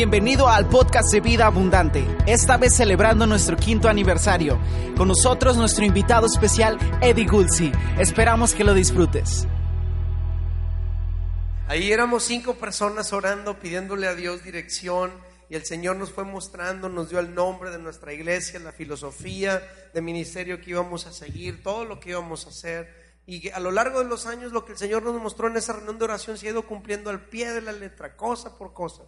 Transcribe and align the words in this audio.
Bienvenido 0.00 0.48
al 0.48 0.66
podcast 0.66 1.12
de 1.12 1.20
Vida 1.20 1.44
Abundante, 1.44 2.02
esta 2.26 2.56
vez 2.56 2.74
celebrando 2.74 3.26
nuestro 3.26 3.58
quinto 3.58 3.86
aniversario. 3.86 4.58
Con 4.96 5.08
nosotros 5.08 5.58
nuestro 5.58 5.84
invitado 5.84 6.24
especial, 6.24 6.78
Eddie 7.02 7.26
Gulsi. 7.26 7.70
Esperamos 7.98 8.54
que 8.54 8.64
lo 8.64 8.72
disfrutes. 8.72 9.46
Ahí 11.68 11.92
éramos 11.92 12.22
cinco 12.22 12.54
personas 12.54 13.12
orando, 13.12 13.58
pidiéndole 13.58 14.06
a 14.06 14.14
Dios 14.14 14.42
dirección 14.42 15.12
y 15.50 15.54
el 15.54 15.66
Señor 15.66 15.96
nos 15.96 16.10
fue 16.10 16.24
mostrando, 16.24 16.88
nos 16.88 17.10
dio 17.10 17.18
el 17.18 17.34
nombre 17.34 17.68
de 17.68 17.78
nuestra 17.78 18.14
iglesia, 18.14 18.58
la 18.58 18.72
filosofía 18.72 19.62
de 19.92 20.00
ministerio 20.00 20.62
que 20.62 20.70
íbamos 20.70 21.06
a 21.06 21.12
seguir, 21.12 21.62
todo 21.62 21.84
lo 21.84 22.00
que 22.00 22.08
íbamos 22.08 22.46
a 22.46 22.48
hacer. 22.48 22.88
Y 23.26 23.50
a 23.50 23.60
lo 23.60 23.70
largo 23.70 23.98
de 23.98 24.06
los 24.06 24.24
años 24.24 24.52
lo 24.52 24.64
que 24.64 24.72
el 24.72 24.78
Señor 24.78 25.02
nos 25.02 25.20
mostró 25.20 25.48
en 25.48 25.58
esa 25.58 25.74
reunión 25.74 25.98
de 25.98 26.04
oración 26.04 26.38
se 26.38 26.46
ha 26.46 26.52
ido 26.52 26.66
cumpliendo 26.66 27.10
al 27.10 27.26
pie 27.26 27.52
de 27.52 27.60
la 27.60 27.72
letra, 27.72 28.16
cosa 28.16 28.56
por 28.56 28.72
cosa. 28.72 29.02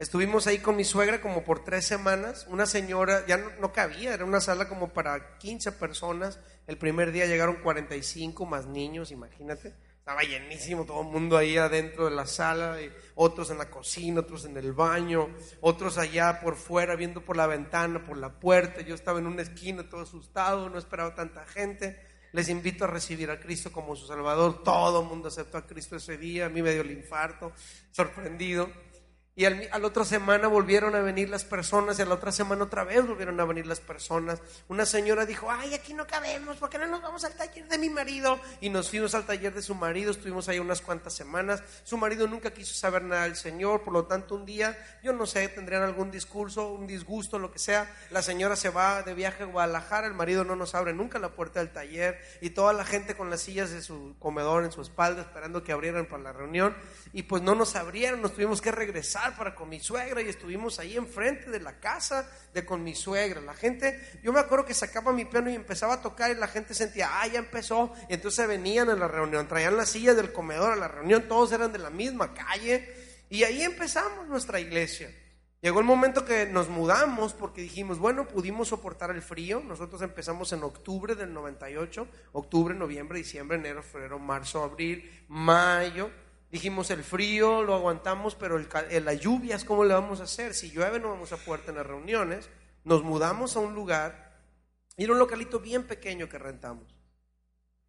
Estuvimos 0.00 0.46
ahí 0.46 0.60
con 0.60 0.76
mi 0.76 0.84
suegra 0.84 1.20
como 1.20 1.44
por 1.44 1.62
tres 1.62 1.84
semanas. 1.84 2.46
Una 2.48 2.64
señora, 2.64 3.26
ya 3.26 3.36
no, 3.36 3.70
cabía, 3.70 4.14
era 4.14 4.24
una 4.24 4.40
sala 4.40 4.66
como 4.66 4.94
para 4.94 5.36
15 5.36 5.72
personas. 5.72 6.40
El 6.66 6.78
primer 6.78 7.12
día 7.12 7.26
llegaron 7.26 7.56
45 7.56 8.46
más 8.46 8.64
niños, 8.64 9.10
imagínate. 9.10 9.74
Estaba 9.98 10.22
llenísimo 10.22 10.86
todo 10.86 11.02
el 11.02 11.08
mundo 11.08 11.36
ahí 11.36 11.58
adentro 11.58 12.06
de 12.06 12.12
la 12.12 12.24
sala, 12.24 12.78
otros 13.14 13.50
en 13.50 13.58
la 13.58 13.68
cocina, 13.68 14.20
otros 14.20 14.46
en 14.46 14.56
el 14.56 14.72
baño, 14.72 15.28
otros 15.60 15.98
allá 15.98 16.40
por 16.40 16.56
fuera 16.56 16.96
viendo 16.96 17.22
por 17.22 17.36
la 17.36 17.46
ventana, 17.46 18.02
por 18.02 18.16
la 18.16 18.40
puerta. 18.40 18.80
Yo 18.80 18.94
estaba 18.94 19.18
en 19.18 19.26
una 19.26 19.42
esquina 19.42 19.86
todo 19.86 20.00
asustado, 20.00 20.70
no 20.70 20.78
esperaba 20.78 21.14
tanta 21.14 21.44
gente. 21.44 22.00
Les 22.32 22.48
invito 22.48 22.84
a 22.84 22.86
recibir 22.86 23.30
a 23.30 23.38
Cristo 23.38 23.70
como 23.70 23.94
su 23.94 24.06
Salvador. 24.06 24.62
Todo 24.64 25.02
el 25.02 25.08
mundo 25.08 25.28
aceptó 25.28 25.58
a 25.58 25.66
Cristo 25.66 25.96
ese 25.96 26.16
día. 26.16 26.46
A 26.46 26.48
mí 26.48 26.62
me 26.62 26.72
dio 26.72 26.80
el 26.80 26.90
infarto, 26.90 27.52
sorprendido. 27.90 28.70
Y 29.40 29.46
al, 29.46 29.70
a 29.72 29.78
la 29.78 29.86
otra 29.86 30.04
semana 30.04 30.48
volvieron 30.48 30.94
a 30.94 31.00
venir 31.00 31.30
las 31.30 31.44
personas 31.44 31.98
y 31.98 32.02
a 32.02 32.04
la 32.04 32.12
otra 32.12 32.30
semana 32.30 32.64
otra 32.64 32.84
vez 32.84 33.06
volvieron 33.06 33.40
a 33.40 33.46
venir 33.46 33.66
las 33.66 33.80
personas. 33.80 34.38
Una 34.68 34.84
señora 34.84 35.24
dijo, 35.24 35.50
ay, 35.50 35.72
aquí 35.72 35.94
no 35.94 36.06
cabemos, 36.06 36.58
¿por 36.58 36.68
qué 36.68 36.76
no 36.76 36.86
nos 36.86 37.00
vamos 37.00 37.24
al 37.24 37.32
taller 37.32 37.66
de 37.66 37.78
mi 37.78 37.88
marido? 37.88 38.38
Y 38.60 38.68
nos 38.68 38.90
fuimos 38.90 39.14
al 39.14 39.24
taller 39.24 39.54
de 39.54 39.62
su 39.62 39.74
marido, 39.74 40.10
estuvimos 40.10 40.50
ahí 40.50 40.58
unas 40.58 40.82
cuantas 40.82 41.14
semanas. 41.14 41.62
Su 41.84 41.96
marido 41.96 42.26
nunca 42.26 42.52
quiso 42.52 42.74
saber 42.74 43.02
nada 43.02 43.22
del 43.22 43.34
Señor, 43.34 43.82
por 43.82 43.94
lo 43.94 44.04
tanto 44.04 44.34
un 44.34 44.44
día, 44.44 44.76
yo 45.02 45.14
no 45.14 45.24
sé, 45.24 45.48
tendrían 45.48 45.84
algún 45.84 46.10
discurso, 46.10 46.74
un 46.74 46.86
disgusto, 46.86 47.38
lo 47.38 47.50
que 47.50 47.58
sea. 47.58 47.90
La 48.10 48.20
señora 48.20 48.56
se 48.56 48.68
va 48.68 49.02
de 49.02 49.14
viaje 49.14 49.44
a 49.44 49.46
Guadalajara, 49.46 50.06
el 50.06 50.12
marido 50.12 50.44
no 50.44 50.54
nos 50.54 50.74
abre 50.74 50.92
nunca 50.92 51.18
la 51.18 51.30
puerta 51.30 51.60
del 51.60 51.72
taller 51.72 52.20
y 52.42 52.50
toda 52.50 52.74
la 52.74 52.84
gente 52.84 53.16
con 53.16 53.30
las 53.30 53.40
sillas 53.40 53.70
de 53.70 53.80
su 53.80 54.16
comedor 54.18 54.64
en 54.64 54.72
su 54.72 54.82
espalda 54.82 55.22
esperando 55.22 55.64
que 55.64 55.72
abrieran 55.72 56.04
para 56.04 56.24
la 56.24 56.32
reunión. 56.34 56.76
Y 57.14 57.22
pues 57.22 57.42
no 57.42 57.54
nos 57.54 57.74
abrieron, 57.74 58.20
nos 58.20 58.34
tuvimos 58.34 58.60
que 58.60 58.70
regresar 58.70 59.29
para 59.36 59.54
con 59.54 59.68
mi 59.68 59.80
suegra 59.80 60.22
y 60.22 60.28
estuvimos 60.28 60.78
ahí 60.78 60.96
enfrente 60.96 61.50
de 61.50 61.60
la 61.60 61.78
casa 61.80 62.30
de 62.52 62.64
con 62.64 62.82
mi 62.82 62.94
suegra. 62.94 63.40
La 63.40 63.54
gente, 63.54 64.20
yo 64.22 64.32
me 64.32 64.40
acuerdo 64.40 64.64
que 64.64 64.74
sacaba 64.74 65.12
mi 65.12 65.24
piano 65.24 65.50
y 65.50 65.54
empezaba 65.54 65.94
a 65.94 66.02
tocar 66.02 66.30
y 66.30 66.34
la 66.34 66.48
gente 66.48 66.74
sentía, 66.74 67.20
ah, 67.20 67.26
ya 67.26 67.38
empezó. 67.38 67.92
Entonces 68.08 68.46
venían 68.46 68.90
a 68.90 68.94
la 68.94 69.08
reunión, 69.08 69.48
traían 69.48 69.76
las 69.76 69.90
sillas 69.90 70.16
del 70.16 70.32
comedor 70.32 70.72
a 70.72 70.76
la 70.76 70.88
reunión, 70.88 71.28
todos 71.28 71.52
eran 71.52 71.72
de 71.72 71.78
la 71.78 71.90
misma 71.90 72.34
calle. 72.34 72.94
Y 73.28 73.44
ahí 73.44 73.62
empezamos 73.62 74.26
nuestra 74.26 74.60
iglesia. 74.60 75.10
Llegó 75.62 75.80
el 75.80 75.84
momento 75.84 76.24
que 76.24 76.46
nos 76.46 76.70
mudamos 76.70 77.34
porque 77.34 77.60
dijimos, 77.60 77.98
bueno, 77.98 78.26
pudimos 78.26 78.68
soportar 78.68 79.10
el 79.10 79.20
frío. 79.20 79.60
Nosotros 79.60 80.00
empezamos 80.00 80.52
en 80.54 80.62
octubre 80.62 81.14
del 81.14 81.34
98, 81.34 82.08
octubre, 82.32 82.74
noviembre, 82.74 83.18
diciembre, 83.18 83.58
enero, 83.58 83.82
febrero, 83.82 84.18
marzo, 84.18 84.64
abril, 84.64 85.24
mayo. 85.28 86.10
Dijimos 86.50 86.90
el 86.90 87.04
frío 87.04 87.62
lo 87.62 87.74
aguantamos, 87.74 88.34
pero 88.34 88.56
el, 88.56 89.04
las 89.04 89.20
lluvias, 89.20 89.64
¿cómo 89.64 89.84
le 89.84 89.94
vamos 89.94 90.20
a 90.20 90.24
hacer? 90.24 90.52
Si 90.54 90.70
llueve 90.70 90.98
no 90.98 91.10
vamos 91.10 91.32
a 91.32 91.36
poder 91.36 91.64
tener 91.64 91.86
reuniones. 91.86 92.50
Nos 92.82 93.04
mudamos 93.04 93.56
a 93.56 93.60
un 93.60 93.74
lugar 93.74 94.30
y 94.96 95.04
era 95.04 95.12
un 95.12 95.18
localito 95.18 95.60
bien 95.60 95.86
pequeño 95.86 96.28
que 96.28 96.38
rentamos. 96.38 96.94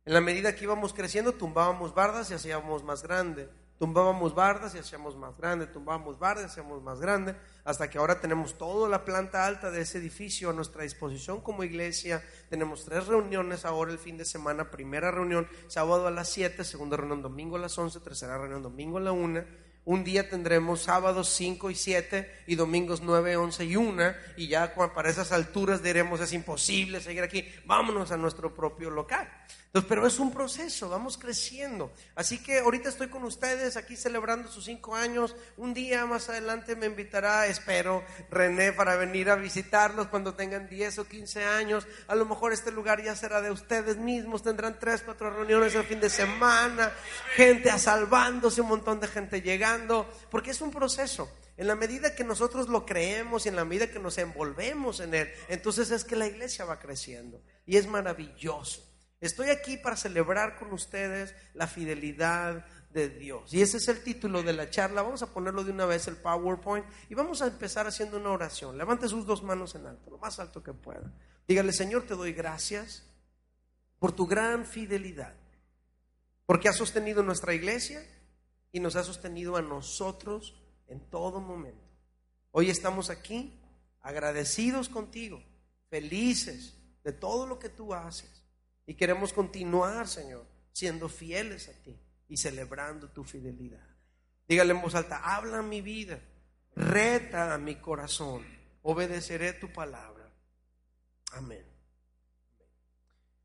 En 0.05 0.13
la 0.13 0.21
medida 0.21 0.55
que 0.55 0.63
íbamos 0.63 0.93
creciendo, 0.93 1.33
tumbábamos 1.33 1.93
bardas 1.93 2.29
y 2.31 2.33
hacíamos 2.33 2.83
más 2.83 3.03
grande. 3.03 3.49
Tumbábamos 3.81 4.35
bardas 4.35 4.75
y 4.75 4.77
hacíamos 4.77 5.15
más 5.15 5.35
grande, 5.39 5.65
tumbábamos 5.65 6.19
bardas 6.19 6.43
y 6.43 6.45
hacíamos 6.45 6.83
más 6.83 7.01
grande, 7.01 7.35
hasta 7.65 7.89
que 7.89 7.97
ahora 7.97 8.21
tenemos 8.21 8.55
toda 8.55 8.87
la 8.87 9.03
planta 9.03 9.43
alta 9.43 9.71
de 9.71 9.81
ese 9.81 9.97
edificio 9.97 10.51
a 10.51 10.53
nuestra 10.53 10.83
disposición 10.83 11.41
como 11.41 11.63
iglesia. 11.63 12.23
Tenemos 12.51 12.85
tres 12.85 13.07
reuniones 13.07 13.65
ahora 13.65 13.91
el 13.91 13.97
fin 13.97 14.19
de 14.19 14.25
semana. 14.25 14.69
Primera 14.69 15.09
reunión 15.09 15.47
sábado 15.65 16.05
a 16.05 16.11
las 16.11 16.29
7, 16.29 16.63
segunda 16.63 16.95
reunión 16.95 17.23
domingo 17.23 17.55
a 17.55 17.59
las 17.59 17.75
11, 17.75 18.01
tercera 18.01 18.37
reunión 18.37 18.61
domingo 18.61 18.99
a 18.99 19.01
la 19.01 19.13
1. 19.13 19.43
Un 19.85 20.03
día 20.03 20.29
tendremos 20.29 20.83
sábados 20.83 21.29
5 21.29 21.71
y 21.71 21.73
7 21.73 22.43
y 22.45 22.53
domingos 22.53 23.01
9, 23.01 23.35
11 23.35 23.65
y 23.65 23.75
1 23.77 24.03
y 24.37 24.47
ya 24.47 24.75
para 24.75 25.09
esas 25.09 25.31
alturas 25.31 25.81
diremos 25.81 26.21
es 26.21 26.33
imposible 26.33 27.01
seguir 27.01 27.23
aquí, 27.23 27.47
vámonos 27.65 28.11
a 28.11 28.17
nuestro 28.17 28.53
propio 28.53 28.91
local. 28.91 29.27
Pero 29.87 30.05
es 30.05 30.19
un 30.19 30.33
proceso, 30.33 30.89
vamos 30.89 31.17
creciendo. 31.17 31.93
Así 32.15 32.43
que 32.43 32.59
ahorita 32.59 32.89
estoy 32.89 33.07
con 33.07 33.23
ustedes 33.23 33.77
aquí 33.77 33.95
celebrando 33.95 34.51
sus 34.51 34.65
cinco 34.65 34.97
años. 34.97 35.33
Un 35.55 35.73
día 35.73 36.05
más 36.05 36.27
adelante 36.27 36.75
me 36.75 36.87
invitará, 36.87 37.47
espero, 37.47 38.03
René, 38.29 38.73
para 38.73 38.97
venir 38.97 39.29
a 39.29 39.35
visitarlos 39.35 40.07
cuando 40.07 40.33
tengan 40.33 40.67
10 40.67 40.99
o 40.99 41.05
15 41.05 41.45
años. 41.45 41.87
A 42.09 42.15
lo 42.15 42.25
mejor 42.25 42.51
este 42.51 42.69
lugar 42.69 43.01
ya 43.01 43.15
será 43.15 43.41
de 43.41 43.49
ustedes 43.49 43.95
mismos. 43.95 44.43
Tendrán 44.43 44.77
tres, 44.77 45.03
cuatro 45.05 45.29
reuniones 45.29 45.73
el 45.73 45.85
fin 45.85 46.01
de 46.01 46.09
semana, 46.09 46.91
gente 47.35 47.71
salvándose, 47.79 48.59
un 48.59 48.67
montón 48.67 48.99
de 48.99 49.07
gente 49.07 49.41
llegando, 49.41 50.05
porque 50.29 50.51
es 50.51 50.59
un 50.59 50.71
proceso. 50.71 51.31
En 51.55 51.67
la 51.67 51.75
medida 51.75 52.13
que 52.13 52.25
nosotros 52.25 52.67
lo 52.67 52.85
creemos 52.85 53.45
y 53.45 53.49
en 53.49 53.55
la 53.55 53.63
medida 53.63 53.89
que 53.89 53.99
nos 53.99 54.17
envolvemos 54.17 54.99
en 54.99 55.13
él, 55.13 55.31
entonces 55.47 55.91
es 55.91 56.03
que 56.03 56.17
la 56.17 56.27
iglesia 56.27 56.65
va 56.65 56.77
creciendo. 56.77 57.41
Y 57.65 57.77
es 57.77 57.87
maravilloso. 57.87 58.90
Estoy 59.21 59.49
aquí 59.49 59.77
para 59.77 59.95
celebrar 59.95 60.57
con 60.57 60.73
ustedes 60.73 61.35
la 61.53 61.67
fidelidad 61.67 62.65
de 62.89 63.07
Dios. 63.07 63.53
Y 63.53 63.61
ese 63.61 63.77
es 63.77 63.87
el 63.87 64.03
título 64.03 64.41
de 64.41 64.51
la 64.51 64.71
charla. 64.71 65.03
Vamos 65.03 65.21
a 65.21 65.31
ponerlo 65.31 65.63
de 65.63 65.71
una 65.71 65.85
vez 65.85 66.07
el 66.07 66.17
PowerPoint 66.17 66.85
y 67.07 67.13
vamos 67.13 67.43
a 67.43 67.47
empezar 67.47 67.85
haciendo 67.85 68.17
una 68.17 68.31
oración. 68.31 68.79
Levante 68.79 69.07
sus 69.07 69.27
dos 69.27 69.43
manos 69.43 69.75
en 69.75 69.85
alto, 69.85 70.09
lo 70.09 70.17
más 70.17 70.39
alto 70.39 70.63
que 70.63 70.73
pueda. 70.73 71.13
Dígale, 71.47 71.71
Señor, 71.71 72.07
te 72.07 72.15
doy 72.15 72.33
gracias 72.33 73.07
por 73.99 74.11
tu 74.11 74.25
gran 74.25 74.65
fidelidad, 74.65 75.35
porque 76.47 76.67
has 76.67 76.77
sostenido 76.77 77.21
nuestra 77.21 77.53
iglesia 77.53 78.03
y 78.71 78.79
nos 78.79 78.95
has 78.95 79.05
sostenido 79.05 79.55
a 79.55 79.61
nosotros 79.61 80.59
en 80.87 80.99
todo 81.11 81.39
momento. 81.39 81.87
Hoy 82.49 82.71
estamos 82.71 83.11
aquí 83.11 83.61
agradecidos 84.01 84.89
contigo, 84.89 85.43
felices 85.91 86.75
de 87.03 87.11
todo 87.11 87.45
lo 87.45 87.59
que 87.59 87.69
tú 87.69 87.93
haces 87.93 88.40
y 88.85 88.95
queremos 88.95 89.33
continuar, 89.33 90.07
Señor, 90.07 90.45
siendo 90.71 91.09
fieles 91.09 91.69
a 91.69 91.83
ti 91.83 91.99
y 92.27 92.37
celebrando 92.37 93.09
tu 93.09 93.23
fidelidad. 93.23 93.87
Dígale 94.47 94.73
en 94.73 94.81
voz 94.81 94.95
alta, 94.95 95.17
habla 95.35 95.61
mi 95.61 95.81
vida, 95.81 96.19
reta 96.75 97.53
a 97.53 97.57
mi 97.57 97.75
corazón, 97.75 98.45
obedeceré 98.81 99.53
tu 99.53 99.71
palabra. 99.71 100.29
Amén. 101.33 101.65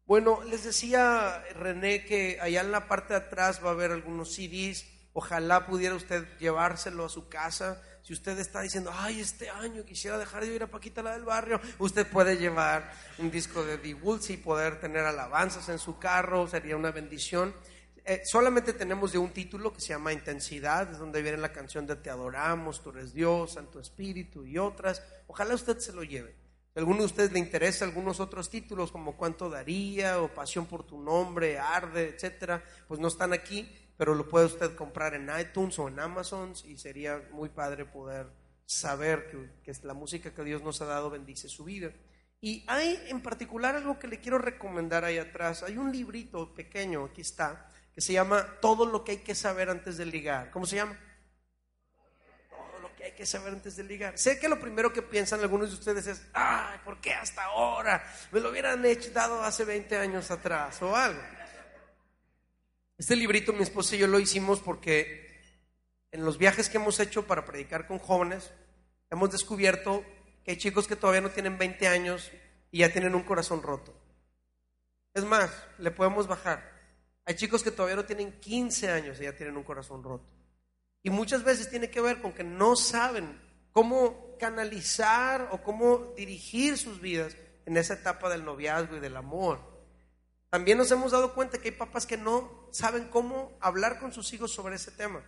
Bueno, 0.06 0.42
les 0.44 0.62
decía 0.62 1.44
René 1.54 2.04
que 2.04 2.38
allá 2.40 2.60
en 2.60 2.70
la 2.70 2.86
parte 2.86 3.14
de 3.14 3.20
atrás 3.20 3.62
va 3.64 3.70
a 3.70 3.72
haber 3.72 3.90
algunos 3.90 4.34
CDs. 4.34 4.86
Ojalá 5.18 5.64
pudiera 5.64 5.94
usted 5.94 6.26
llevárselo 6.38 7.06
a 7.06 7.08
su 7.08 7.26
casa 7.26 7.80
si 8.02 8.12
usted 8.12 8.38
está 8.38 8.60
diciendo, 8.60 8.92
ay, 8.94 9.18
este 9.18 9.48
año 9.48 9.82
quisiera 9.82 10.18
dejar 10.18 10.44
de 10.44 10.54
ir 10.54 10.62
a 10.62 10.66
Paquita 10.66 11.02
la 11.02 11.12
del 11.12 11.24
barrio, 11.24 11.58
usted 11.78 12.06
puede 12.06 12.36
llevar 12.36 12.92
un 13.16 13.30
disco 13.30 13.64
de 13.64 13.78
The 13.78 13.94
Woods 13.94 14.28
y 14.28 14.36
poder 14.36 14.78
tener 14.78 15.06
alabanzas 15.06 15.70
en 15.70 15.78
su 15.78 15.98
carro, 15.98 16.46
sería 16.46 16.76
una 16.76 16.90
bendición. 16.90 17.54
Eh, 18.04 18.20
solamente 18.26 18.74
tenemos 18.74 19.10
de 19.10 19.18
un 19.18 19.30
título 19.30 19.72
que 19.72 19.80
se 19.80 19.88
llama 19.88 20.12
Intensidad, 20.12 20.92
es 20.92 20.98
donde 20.98 21.22
viene 21.22 21.38
la 21.38 21.50
canción 21.50 21.86
de 21.86 21.96
Te 21.96 22.10
adoramos, 22.10 22.82
tú 22.82 22.90
eres 22.90 23.14
Dios, 23.14 23.54
Santo 23.54 23.80
Espíritu 23.80 24.44
y 24.44 24.58
otras. 24.58 25.02
Ojalá 25.28 25.54
usted 25.54 25.78
se 25.78 25.94
lo 25.94 26.04
lleve. 26.04 26.36
Si 26.74 26.78
alguno 26.78 26.98
de 26.98 27.06
ustedes 27.06 27.32
le 27.32 27.38
interesa 27.38 27.86
algunos 27.86 28.20
otros 28.20 28.50
títulos 28.50 28.92
como 28.92 29.16
Cuánto 29.16 29.48
daría 29.48 30.20
o 30.20 30.28
Pasión 30.28 30.66
por 30.66 30.84
tu 30.84 31.00
nombre, 31.00 31.58
Arde, 31.58 32.10
etcétera, 32.10 32.62
pues 32.86 33.00
no 33.00 33.08
están 33.08 33.32
aquí 33.32 33.85
pero 33.96 34.14
lo 34.14 34.28
puede 34.28 34.46
usted 34.46 34.74
comprar 34.74 35.14
en 35.14 35.30
iTunes 35.38 35.78
o 35.78 35.88
en 35.88 35.98
Amazon 35.98 36.52
y 36.64 36.76
sería 36.78 37.22
muy 37.32 37.48
padre 37.48 37.84
poder 37.84 38.26
saber 38.64 39.28
que, 39.30 39.72
que 39.72 39.86
la 39.86 39.94
música 39.94 40.34
que 40.34 40.44
Dios 40.44 40.62
nos 40.62 40.80
ha 40.82 40.86
dado 40.86 41.10
bendice 41.10 41.48
su 41.48 41.64
vida. 41.64 41.92
Y 42.40 42.64
hay 42.66 43.02
en 43.08 43.22
particular 43.22 43.74
algo 43.76 43.98
que 43.98 44.08
le 44.08 44.20
quiero 44.20 44.38
recomendar 44.38 45.04
ahí 45.04 45.18
atrás. 45.18 45.62
Hay 45.62 45.78
un 45.78 45.90
librito 45.90 46.54
pequeño, 46.54 47.04
aquí 47.04 47.22
está, 47.22 47.70
que 47.94 48.00
se 48.00 48.12
llama 48.12 48.46
Todo 48.60 48.84
lo 48.84 49.04
que 49.04 49.12
hay 49.12 49.18
que 49.18 49.34
saber 49.34 49.70
antes 49.70 49.96
de 49.96 50.04
ligar. 50.04 50.50
¿Cómo 50.50 50.66
se 50.66 50.76
llama? 50.76 50.98
Todo 52.50 52.80
lo 52.82 52.94
que 52.94 53.04
hay 53.04 53.12
que 53.12 53.24
saber 53.24 53.54
antes 53.54 53.76
de 53.76 53.84
ligar. 53.84 54.18
Sé 54.18 54.38
que 54.38 54.48
lo 54.48 54.60
primero 54.60 54.92
que 54.92 55.00
piensan 55.00 55.40
algunos 55.40 55.70
de 55.70 55.76
ustedes 55.76 56.06
es, 56.06 56.26
ay, 56.34 56.78
¿por 56.84 57.00
qué 57.00 57.14
hasta 57.14 57.44
ahora? 57.44 58.04
Me 58.30 58.40
lo 58.40 58.50
hubieran 58.50 58.84
hecho, 58.84 59.10
dado 59.12 59.42
hace 59.42 59.64
20 59.64 59.96
años 59.96 60.30
atrás 60.30 60.80
o 60.82 60.94
algo. 60.94 61.22
Este 62.98 63.14
librito 63.14 63.52
mi 63.52 63.62
esposa 63.62 63.94
y 63.94 63.98
yo 63.98 64.06
lo 64.06 64.18
hicimos 64.18 64.60
porque 64.60 65.26
en 66.12 66.24
los 66.24 66.38
viajes 66.38 66.70
que 66.70 66.78
hemos 66.78 66.98
hecho 66.98 67.26
para 67.26 67.44
predicar 67.44 67.86
con 67.86 67.98
jóvenes, 67.98 68.50
hemos 69.10 69.30
descubierto 69.30 70.02
que 70.42 70.52
hay 70.52 70.56
chicos 70.56 70.88
que 70.88 70.96
todavía 70.96 71.20
no 71.20 71.30
tienen 71.30 71.58
20 71.58 71.88
años 71.88 72.30
y 72.70 72.78
ya 72.78 72.90
tienen 72.90 73.14
un 73.14 73.22
corazón 73.22 73.62
roto. 73.62 73.94
Es 75.12 75.24
más, 75.24 75.50
le 75.76 75.90
podemos 75.90 76.26
bajar. 76.26 76.72
Hay 77.26 77.36
chicos 77.36 77.62
que 77.62 77.70
todavía 77.70 77.96
no 77.96 78.06
tienen 78.06 78.40
15 78.40 78.90
años 78.90 79.20
y 79.20 79.24
ya 79.24 79.36
tienen 79.36 79.58
un 79.58 79.64
corazón 79.64 80.02
roto. 80.02 80.26
Y 81.02 81.10
muchas 81.10 81.44
veces 81.44 81.68
tiene 81.68 81.90
que 81.90 82.00
ver 82.00 82.22
con 82.22 82.32
que 82.32 82.44
no 82.44 82.76
saben 82.76 83.38
cómo 83.72 84.38
canalizar 84.38 85.50
o 85.52 85.62
cómo 85.62 86.14
dirigir 86.16 86.78
sus 86.78 86.98
vidas 86.98 87.36
en 87.66 87.76
esa 87.76 87.94
etapa 87.94 88.30
del 88.30 88.44
noviazgo 88.44 88.96
y 88.96 89.00
del 89.00 89.16
amor. 89.16 89.75
También 90.56 90.78
nos 90.78 90.90
hemos 90.90 91.12
dado 91.12 91.34
cuenta 91.34 91.58
que 91.58 91.68
hay 91.68 91.74
papás 91.74 92.06
que 92.06 92.16
no 92.16 92.66
saben 92.72 93.08
cómo 93.08 93.58
hablar 93.60 93.98
con 93.98 94.14
sus 94.14 94.32
hijos 94.32 94.54
sobre 94.54 94.76
ese 94.76 94.90
tema. 94.90 95.22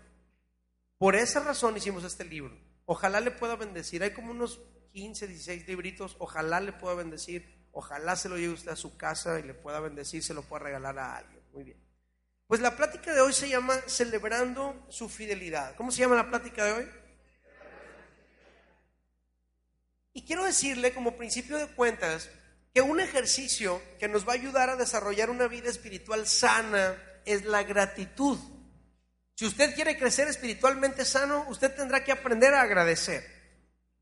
Por 0.96 1.16
esa 1.16 1.40
razón 1.40 1.76
hicimos 1.76 2.02
este 2.04 2.24
libro. 2.24 2.58
Ojalá 2.86 3.20
le 3.20 3.30
pueda 3.30 3.54
bendecir. 3.54 4.02
Hay 4.02 4.14
como 4.14 4.30
unos 4.30 4.58
15, 4.94 5.26
16 5.26 5.68
libritos. 5.68 6.16
Ojalá 6.18 6.60
le 6.60 6.72
pueda 6.72 6.94
bendecir. 6.94 7.68
Ojalá 7.72 8.16
se 8.16 8.30
lo 8.30 8.38
lleve 8.38 8.54
usted 8.54 8.70
a 8.70 8.76
su 8.76 8.96
casa 8.96 9.38
y 9.38 9.42
le 9.42 9.52
pueda 9.52 9.80
bendecir, 9.80 10.22
se 10.22 10.32
lo 10.32 10.40
pueda 10.40 10.64
regalar 10.64 10.98
a 10.98 11.18
alguien. 11.18 11.42
Muy 11.52 11.64
bien. 11.64 11.78
Pues 12.46 12.62
la 12.62 12.74
plática 12.74 13.12
de 13.12 13.20
hoy 13.20 13.34
se 13.34 13.50
llama 13.50 13.74
Celebrando 13.86 14.86
su 14.88 15.10
fidelidad. 15.10 15.76
¿Cómo 15.76 15.92
se 15.92 16.00
llama 16.00 16.16
la 16.16 16.30
plática 16.30 16.64
de 16.64 16.72
hoy? 16.72 16.90
Y 20.14 20.24
quiero 20.24 20.44
decirle 20.44 20.94
como 20.94 21.18
principio 21.18 21.58
de 21.58 21.66
cuentas 21.66 22.30
que 22.74 22.80
un 22.80 23.00
ejercicio 23.00 23.82
que 23.98 24.08
nos 24.08 24.26
va 24.26 24.32
a 24.32 24.36
ayudar 24.36 24.70
a 24.70 24.76
desarrollar 24.76 25.30
una 25.30 25.48
vida 25.48 25.70
espiritual 25.70 26.26
sana 26.26 26.96
es 27.24 27.44
la 27.44 27.62
gratitud. 27.62 28.38
Si 29.34 29.46
usted 29.46 29.74
quiere 29.74 29.96
crecer 29.98 30.28
espiritualmente 30.28 31.04
sano, 31.04 31.46
usted 31.48 31.74
tendrá 31.74 32.02
que 32.02 32.12
aprender 32.12 32.54
a 32.54 32.62
agradecer. 32.62 33.24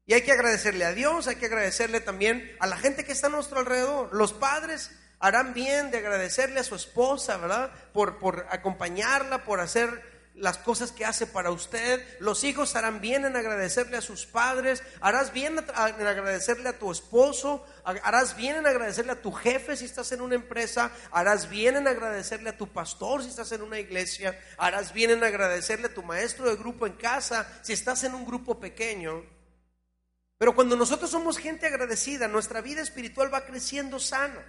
Y 0.06 0.14
hay 0.14 0.22
que 0.22 0.32
agradecerle 0.32 0.84
a 0.84 0.92
Dios, 0.92 1.26
hay 1.26 1.36
que 1.36 1.46
agradecerle 1.46 2.00
también 2.00 2.56
a 2.60 2.66
la 2.66 2.76
gente 2.76 3.04
que 3.04 3.12
está 3.12 3.26
a 3.26 3.30
nuestro 3.30 3.58
alrededor. 3.58 4.14
Los 4.14 4.32
padres 4.32 4.90
harán 5.18 5.52
bien 5.52 5.90
de 5.90 5.98
agradecerle 5.98 6.60
a 6.60 6.64
su 6.64 6.74
esposa, 6.74 7.36
¿verdad? 7.38 7.72
Por, 7.92 8.18
por 8.18 8.46
acompañarla, 8.50 9.44
por 9.44 9.60
hacer 9.60 10.15
las 10.36 10.58
cosas 10.58 10.92
que 10.92 11.04
hace 11.04 11.26
para 11.26 11.50
usted. 11.50 12.04
Los 12.20 12.44
hijos 12.44 12.76
harán 12.76 13.00
bien 13.00 13.24
en 13.24 13.36
agradecerle 13.36 13.96
a 13.96 14.02
sus 14.02 14.26
padres. 14.26 14.82
Harás 15.00 15.32
bien 15.32 15.58
en 15.58 16.06
agradecerle 16.06 16.68
a 16.68 16.78
tu 16.78 16.90
esposo. 16.90 17.64
Harás 17.84 18.36
bien 18.36 18.56
en 18.56 18.66
agradecerle 18.66 19.12
a 19.12 19.22
tu 19.22 19.32
jefe 19.32 19.76
si 19.76 19.86
estás 19.86 20.12
en 20.12 20.20
una 20.20 20.34
empresa. 20.34 20.90
Harás 21.10 21.48
bien 21.48 21.76
en 21.76 21.88
agradecerle 21.88 22.50
a 22.50 22.56
tu 22.56 22.68
pastor 22.68 23.22
si 23.22 23.30
estás 23.30 23.50
en 23.52 23.62
una 23.62 23.78
iglesia. 23.78 24.38
Harás 24.58 24.92
bien 24.92 25.10
en 25.10 25.24
agradecerle 25.24 25.86
a 25.86 25.94
tu 25.94 26.02
maestro 26.02 26.48
de 26.48 26.56
grupo 26.56 26.86
en 26.86 26.94
casa 26.94 27.48
si 27.62 27.72
estás 27.72 28.04
en 28.04 28.14
un 28.14 28.26
grupo 28.26 28.60
pequeño. 28.60 29.24
Pero 30.38 30.54
cuando 30.54 30.76
nosotros 30.76 31.10
somos 31.10 31.38
gente 31.38 31.66
agradecida, 31.66 32.28
nuestra 32.28 32.60
vida 32.60 32.82
espiritual 32.82 33.32
va 33.32 33.46
creciendo 33.46 33.98
sana. 33.98 34.44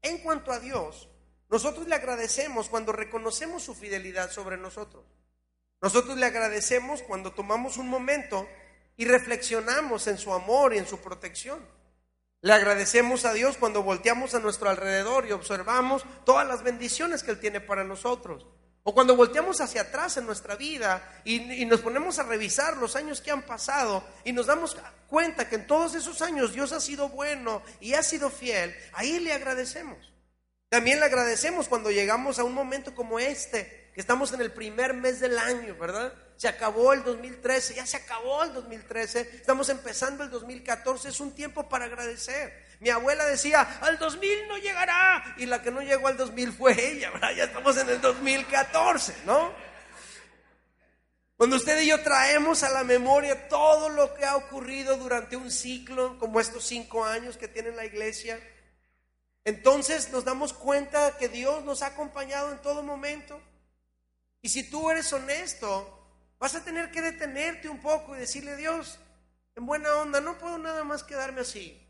En 0.00 0.18
cuanto 0.18 0.52
a 0.52 0.58
Dios, 0.58 1.08
nosotros 1.52 1.86
le 1.86 1.94
agradecemos 1.94 2.70
cuando 2.70 2.92
reconocemos 2.92 3.62
su 3.62 3.74
fidelidad 3.74 4.30
sobre 4.30 4.56
nosotros. 4.56 5.04
Nosotros 5.82 6.16
le 6.16 6.24
agradecemos 6.24 7.02
cuando 7.02 7.32
tomamos 7.32 7.76
un 7.76 7.90
momento 7.90 8.48
y 8.96 9.04
reflexionamos 9.04 10.06
en 10.06 10.16
su 10.16 10.32
amor 10.32 10.72
y 10.72 10.78
en 10.78 10.86
su 10.86 11.00
protección. 11.00 11.60
Le 12.40 12.54
agradecemos 12.54 13.26
a 13.26 13.34
Dios 13.34 13.58
cuando 13.58 13.82
volteamos 13.82 14.34
a 14.34 14.40
nuestro 14.40 14.70
alrededor 14.70 15.26
y 15.26 15.32
observamos 15.32 16.06
todas 16.24 16.48
las 16.48 16.62
bendiciones 16.62 17.22
que 17.22 17.32
Él 17.32 17.38
tiene 17.38 17.60
para 17.60 17.84
nosotros. 17.84 18.46
O 18.82 18.94
cuando 18.94 19.14
volteamos 19.14 19.60
hacia 19.60 19.82
atrás 19.82 20.16
en 20.16 20.24
nuestra 20.24 20.56
vida 20.56 21.20
y, 21.22 21.66
nos 21.66 21.82
ponemos 21.82 22.18
a 22.18 22.22
revisar 22.22 22.78
los 22.78 22.96
años 22.96 23.20
que 23.20 23.30
han 23.30 23.42
pasado 23.42 24.02
y 24.24 24.32
nos 24.32 24.46
damos 24.46 24.74
cuenta 25.06 25.50
que 25.50 25.56
en 25.56 25.66
todos 25.66 25.96
esos 25.96 26.22
años 26.22 26.54
Dios 26.54 26.72
ha 26.72 26.80
sido 26.80 27.10
bueno 27.10 27.62
y 27.78 27.92
ha 27.92 28.02
sido 28.02 28.30
fiel, 28.30 28.74
ahí 28.94 29.20
le 29.20 29.34
agradecemos. 29.34 30.11
También 30.72 31.00
le 31.00 31.04
agradecemos 31.04 31.68
cuando 31.68 31.90
llegamos 31.90 32.38
a 32.38 32.44
un 32.44 32.54
momento 32.54 32.94
como 32.94 33.18
este, 33.18 33.90
que 33.92 34.00
estamos 34.00 34.32
en 34.32 34.40
el 34.40 34.52
primer 34.52 34.94
mes 34.94 35.20
del 35.20 35.36
año, 35.36 35.76
¿verdad? 35.78 36.14
Se 36.38 36.48
acabó 36.48 36.94
el 36.94 37.04
2013, 37.04 37.74
ya 37.74 37.84
se 37.84 37.98
acabó 37.98 38.42
el 38.42 38.54
2013, 38.54 39.20
estamos 39.34 39.68
empezando 39.68 40.24
el 40.24 40.30
2014, 40.30 41.10
es 41.10 41.20
un 41.20 41.34
tiempo 41.34 41.68
para 41.68 41.84
agradecer. 41.84 42.58
Mi 42.80 42.88
abuela 42.88 43.26
decía, 43.26 43.80
al 43.82 43.98
2000 43.98 44.48
no 44.48 44.56
llegará, 44.56 45.34
y 45.36 45.44
la 45.44 45.60
que 45.60 45.70
no 45.70 45.82
llegó 45.82 46.08
al 46.08 46.16
2000 46.16 46.52
fue 46.54 46.92
ella, 46.92 47.10
¿verdad? 47.10 47.32
Ya 47.36 47.44
estamos 47.44 47.76
en 47.76 47.90
el 47.90 48.00
2014, 48.00 49.14
¿no? 49.26 49.52
Cuando 51.36 51.56
usted 51.56 51.78
y 51.82 51.88
yo 51.88 52.02
traemos 52.02 52.62
a 52.62 52.70
la 52.70 52.82
memoria 52.82 53.46
todo 53.50 53.90
lo 53.90 54.14
que 54.14 54.24
ha 54.24 54.36
ocurrido 54.36 54.96
durante 54.96 55.36
un 55.36 55.50
ciclo, 55.50 56.18
como 56.18 56.40
estos 56.40 56.64
cinco 56.64 57.04
años 57.04 57.36
que 57.36 57.46
tiene 57.46 57.72
la 57.72 57.84
iglesia, 57.84 58.40
entonces 59.44 60.10
nos 60.10 60.24
damos 60.24 60.52
cuenta 60.52 61.16
que 61.18 61.28
Dios 61.28 61.64
nos 61.64 61.82
ha 61.82 61.86
acompañado 61.86 62.52
en 62.52 62.62
todo 62.62 62.82
momento. 62.82 63.40
Y 64.40 64.48
si 64.48 64.68
tú 64.68 64.90
eres 64.90 65.12
honesto, 65.12 66.02
Vas 66.42 66.56
a 66.56 66.64
tener 66.64 66.90
que 66.90 67.00
detenerte 67.00 67.68
un 67.68 67.80
poco 67.80 68.16
y 68.16 68.18
decirle, 68.18 68.56
Dios, 68.56 68.98
en 69.54 69.64
buena 69.64 69.94
onda, 69.94 70.20
no 70.20 70.38
puedo 70.38 70.58
nada 70.58 70.82
más 70.82 71.04
quedarme 71.04 71.42
así. 71.42 71.80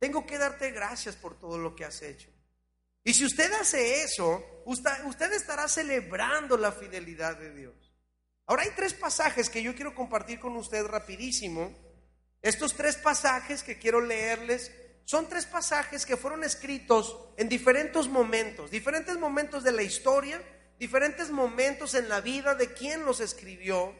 Tengo 0.00 0.26
que 0.26 0.36
darte 0.36 0.72
gracias 0.72 1.14
por 1.14 1.38
todo 1.38 1.58
lo 1.58 1.76
que 1.76 1.84
has 1.84 2.02
hecho. 2.02 2.28
Y 3.04 3.14
si 3.14 3.24
usted 3.24 3.52
hace 3.52 4.02
eso, 4.02 4.44
usted, 4.64 5.32
estará 5.32 5.68
celebrando 5.68 6.56
la 6.56 6.72
fidelidad 6.72 7.36
de 7.36 7.54
Dios. 7.54 7.94
Ahora 8.46 8.64
hay 8.64 8.70
tres 8.74 8.94
pasajes 8.94 9.48
que 9.48 9.62
yo 9.62 9.76
quiero 9.76 9.94
compartir 9.94 10.40
con 10.40 10.56
usted 10.56 10.84
rapidísimo. 10.86 11.72
Estos 12.42 12.74
tres 12.74 12.96
pasajes 12.96 13.62
que 13.62 13.78
quiero 13.78 14.00
leerles 14.00 14.72
son 15.04 15.28
tres 15.28 15.46
pasajes 15.46 16.06
que 16.06 16.16
fueron 16.16 16.44
escritos 16.44 17.18
en 17.36 17.48
diferentes 17.48 18.08
momentos, 18.08 18.70
diferentes 18.70 19.18
momentos 19.18 19.62
de 19.62 19.72
la 19.72 19.82
historia 19.82 20.40
diferentes 20.78 21.30
momentos 21.30 21.94
en 21.94 22.08
la 22.08 22.20
vida 22.20 22.54
de 22.54 22.72
quien 22.72 23.04
los 23.04 23.20
escribió. 23.20 23.94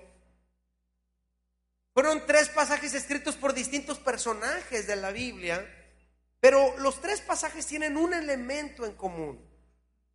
Fueron 1.93 2.27
tres 2.27 2.49
pasajes 2.49 2.95
escritos 2.95 3.37
por 3.37 3.55
distintos 3.55 3.99
personajes 3.99 4.87
de 4.87 4.97
la 4.97 5.13
Biblia, 5.13 5.65
pero 6.41 6.77
los 6.79 7.01
tres 7.01 7.21
pasajes 7.21 7.67
tienen 7.67 7.97
un 7.97 8.13
elemento 8.13 8.85
en 8.85 8.95
común. 8.95 9.41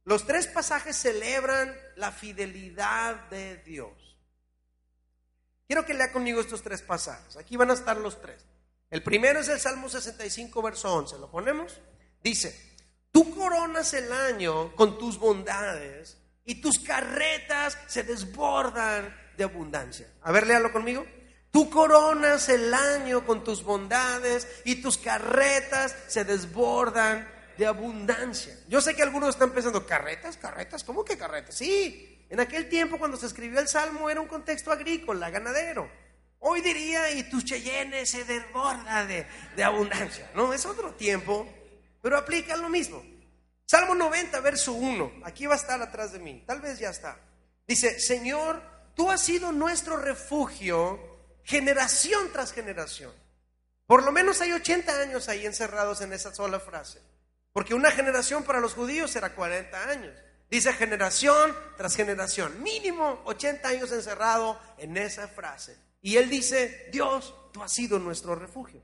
Los 0.04 0.26
tres 0.26 0.48
pasajes 0.48 0.96
celebran 0.96 1.76
la 1.96 2.12
fidelidad 2.12 3.30
de 3.30 3.58
Dios. 3.58 4.18
Quiero 5.68 5.86
que 5.86 5.94
lea 5.94 6.12
conmigo 6.12 6.42
estos 6.42 6.64
tres 6.64 6.82
pasajes. 6.82 7.38
Aquí 7.38 7.56
van 7.56 7.70
a 7.70 7.76
estar 7.76 7.96
los 7.98 8.20
tres. 8.22 8.46
El 8.90 9.04
primero 9.04 9.40
es 9.40 9.48
el 9.50 9.60
Salmo 9.60 9.88
65, 9.88 10.62
verso 10.62 10.94
11. 10.94 11.20
¿Lo 11.20 11.30
ponemos? 11.30 11.80
Dice, 12.24 12.76
tú 13.12 13.36
coronas 13.36 13.94
el 13.94 14.12
año 14.12 14.76
con 14.76 14.98
tus 14.98 15.20
bondades 15.20 16.18
y 16.44 16.56
tus 16.56 16.80
carretas 16.80 17.78
se 17.88 18.04
desbordan 18.04 19.16
de 19.38 19.44
abundancia. 19.44 20.08
A 20.24 20.32
ver, 20.32 20.48
léalo 20.48 20.72
conmigo. 20.72 21.06
Tú 21.52 21.70
coronas 21.70 22.50
el 22.50 22.74
año 22.74 23.26
con 23.26 23.44
tus 23.44 23.64
bondades 23.64 24.48
y 24.66 24.82
tus 24.82 24.98
carretas 24.98 25.96
se 26.08 26.26
desbordan 26.26 27.28
de 27.58 27.66
abundancia. 27.66 28.58
Yo 28.68 28.82
sé 28.82 28.96
que 28.96 29.04
algunos 29.04 29.30
están 29.30 29.52
pensando, 29.52 29.86
¿carretas? 29.86 30.38
¿Carretas? 30.38 30.84
¿Cómo 30.84 31.04
que 31.04 31.18
carretas? 31.18 31.56
Sí, 31.56 32.26
en 32.30 32.40
aquel 32.40 32.70
tiempo 32.70 32.98
cuando 32.98 33.18
se 33.18 33.26
escribió 33.26 33.60
el 33.60 33.68
Salmo 33.68 34.10
era 34.10 34.22
un 34.22 34.28
contexto 34.28 34.72
agrícola, 34.72 35.30
ganadero. 35.30 35.90
Hoy 36.40 36.62
diría, 36.62 37.12
y 37.12 37.24
tu 37.24 37.42
Cheyenne 37.42 38.06
se 38.06 38.24
desborda 38.24 39.06
de, 39.06 39.26
abundancia. 39.64 40.32
No, 40.36 40.54
es 40.54 40.66
otro 40.66 40.94
tiempo, 40.94 41.48
pero 42.02 42.18
aplica 42.18 42.56
lo 42.56 42.70
mismo. 42.70 43.04
Salmo 43.66 43.94
90, 43.94 44.40
verso 44.40 44.74
1. 44.74 45.22
Aquí 45.26 45.46
va 45.46 45.56
a 45.56 45.58
estar 45.58 45.82
atrás 45.82 46.14
de 46.14 46.20
mí. 46.20 46.44
Tal 46.48 46.62
vez 46.62 46.80
ya 46.80 46.90
está. 46.90 47.20
Dice, 47.68 48.00
Señor, 48.00 48.62
tú 48.96 49.12
has 49.12 49.22
sido 49.22 49.52
nuestro 49.52 49.98
refugio 49.98 51.00
generación 51.44 52.32
tras 52.32 52.54
generación. 52.54 53.12
Por 53.86 54.04
lo 54.04 54.12
menos 54.12 54.40
hay 54.42 54.54
80 54.54 55.02
años 55.02 55.30
ahí 55.30 55.46
encerrados 55.46 56.02
en 56.02 56.14
esa 56.14 56.34
sola 56.34 56.60
frase. 56.60 57.02
Porque 57.52 57.74
una 57.74 57.92
generación 57.92 58.44
para 58.44 58.60
los 58.60 58.74
judíos 58.74 59.16
era 59.16 59.36
40 59.36 59.90
años. 59.90 60.16
Dice 60.50 60.74
generación 60.74 61.56
tras 61.78 61.96
generación, 61.96 62.64
mínimo 62.64 63.22
80 63.26 63.68
años 63.68 63.92
encerrado 63.92 64.60
en 64.78 64.98
esa 64.98 65.28
frase. 65.28 65.78
Y 66.02 66.18
él 66.18 66.30
dice, 66.30 66.90
Dios, 66.92 67.34
tú 67.52 67.62
has 67.62 67.72
sido 67.72 68.00
nuestro 68.00 68.36
refugio. 68.36 68.82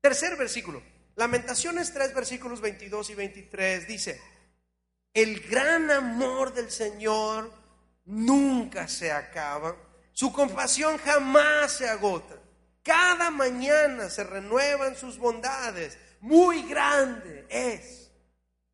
Tercer 0.00 0.36
versículo, 0.36 0.82
Lamentaciones 1.16 1.92
3, 1.92 2.14
versículos 2.14 2.60
22 2.60 3.10
y 3.10 3.14
23 3.14 3.86
dice, 3.86 4.20
el 5.12 5.40
gran 5.40 5.90
amor 5.90 6.52
del 6.52 6.70
Señor 6.70 7.52
nunca 8.04 8.88
se 8.88 9.12
acaba, 9.12 9.76
su 10.12 10.32
compasión 10.32 10.98
jamás 10.98 11.72
se 11.72 11.88
agota. 11.88 12.36
Cada 12.82 13.30
mañana 13.30 14.10
se 14.10 14.24
renuevan 14.24 14.96
sus 14.96 15.16
bondades, 15.16 15.98
muy 16.20 16.62
grande 16.68 17.46
es 17.48 18.10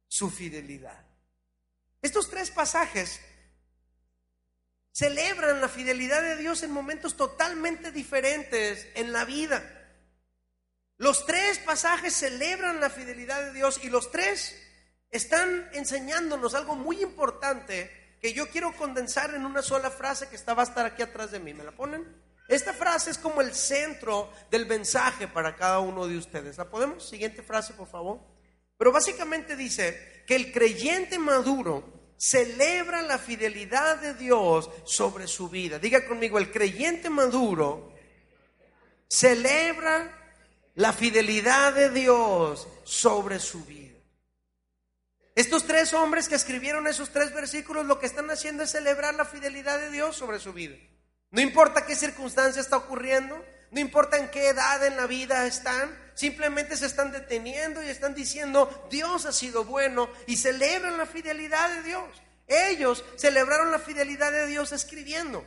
su 0.09 0.31
fidelidad. 0.31 1.07
Estos 2.03 2.31
tres 2.31 2.51
pasajes 2.51 3.21
celebran 4.93 5.61
la 5.61 5.69
fidelidad 5.69 6.23
de 6.23 6.37
Dios 6.37 6.63
en 6.63 6.71
momentos 6.71 7.17
totalmente 7.17 7.93
diferentes 7.93 8.89
en 8.95 9.13
la 9.13 9.25
vida. 9.25 9.63
Los 10.97 11.25
tres 11.27 11.59
pasajes 11.59 12.15
celebran 12.15 12.81
la 12.81 12.91
fidelidad 12.91 13.43
de 13.43 13.53
Dios 13.53 13.81
y 13.83 13.89
los 13.89 14.11
tres 14.11 14.55
están 15.11 15.69
enseñándonos 15.73 16.55
algo 16.55 16.77
muy 16.77 17.03
importante 17.03 17.91
que 18.21 18.35
yo 18.35 18.51
quiero 18.51 18.77
condensar 18.77 19.35
en 19.35 19.47
una 19.47 19.63
sola 19.63 19.91
frase 19.91 20.29
que 20.29 20.37
está, 20.37 20.55
va 20.55 20.63
a 20.63 20.67
estar 20.67 20.85
aquí 20.85 21.03
atrás 21.03 21.31
de 21.31 21.41
mí. 21.41 21.55
¿Me 21.55 21.65
la 21.65 21.73
ponen? 21.73 22.07
Esta 22.49 22.73
frase 22.73 23.13
es 23.13 23.19
como 23.19 23.41
el 23.41 23.55
centro 23.55 24.31
del 24.51 24.67
mensaje 24.67 25.29
para 25.29 25.57
cada 25.57 25.79
uno 25.79 26.07
de 26.07 26.19
ustedes. 26.19 26.59
¿La 26.59 26.69
podemos? 26.69 27.09
Siguiente 27.09 27.43
frase, 27.43 27.73
por 27.75 27.89
favor. 27.89 28.21
Pero 28.77 28.93
básicamente 28.93 29.57
dice 29.57 30.25
que 30.27 30.37
el 30.37 30.53
creyente 30.53 31.19
maduro 31.19 32.00
celebra 32.21 33.01
la 33.01 33.17
fidelidad 33.17 33.97
de 33.97 34.13
Dios 34.13 34.69
sobre 34.85 35.27
su 35.27 35.49
vida. 35.49 35.79
Diga 35.79 36.07
conmigo, 36.07 36.39
el 36.39 36.53
creyente 36.53 37.09
maduro 37.09 37.95
celebra 39.09 40.15
la 40.75 40.93
fidelidad 40.93 41.73
de 41.73 41.89
Dios 41.89 42.69
sobre 42.85 43.39
su 43.39 43.65
vida. 43.65 43.99
Estos 45.35 45.67
tres 45.67 45.95
hombres 45.95 46.29
que 46.29 46.35
escribieron 46.35 46.87
esos 46.87 47.09
tres 47.09 47.33
versículos 47.33 47.87
lo 47.87 47.99
que 47.99 48.07
están 48.07 48.31
haciendo 48.31 48.65
es 48.65 48.71
celebrar 48.71 49.15
la 49.15 49.25
fidelidad 49.25 49.81
de 49.81 49.91
Dios 49.91 50.15
sobre 50.15 50.41
su 50.41 50.53
vida. 50.53 50.77
No 51.31 51.41
importa 51.41 51.87
qué 51.87 51.97
circunstancia 51.97 52.61
está 52.61 52.77
ocurriendo, 52.77 53.43
no 53.71 53.81
importa 53.81 54.17
en 54.17 54.31
qué 54.31 54.49
edad 54.49 54.85
en 54.85 54.97
la 54.97 55.07
vida 55.07 55.47
están, 55.47 55.97
simplemente 56.15 56.77
se 56.77 56.87
están 56.87 57.13
deteniendo 57.13 57.83
y 57.83 57.89
están 57.89 58.15
diciendo, 58.15 58.89
Dios 58.91 59.27
ha 59.27 59.33
sido 59.33 59.65
bueno 59.65 60.11
y 60.27 60.37
celebran 60.37 60.99
la 60.99 61.07
fidelidad 61.07 61.75
de 61.77 61.83
Dios. 61.83 62.23
Ellos 62.47 63.05
celebraron 63.17 63.71
la 63.71 63.79
fidelidad 63.79 64.33
de 64.33 64.47
Dios 64.47 64.73
escribiendo. 64.73 65.47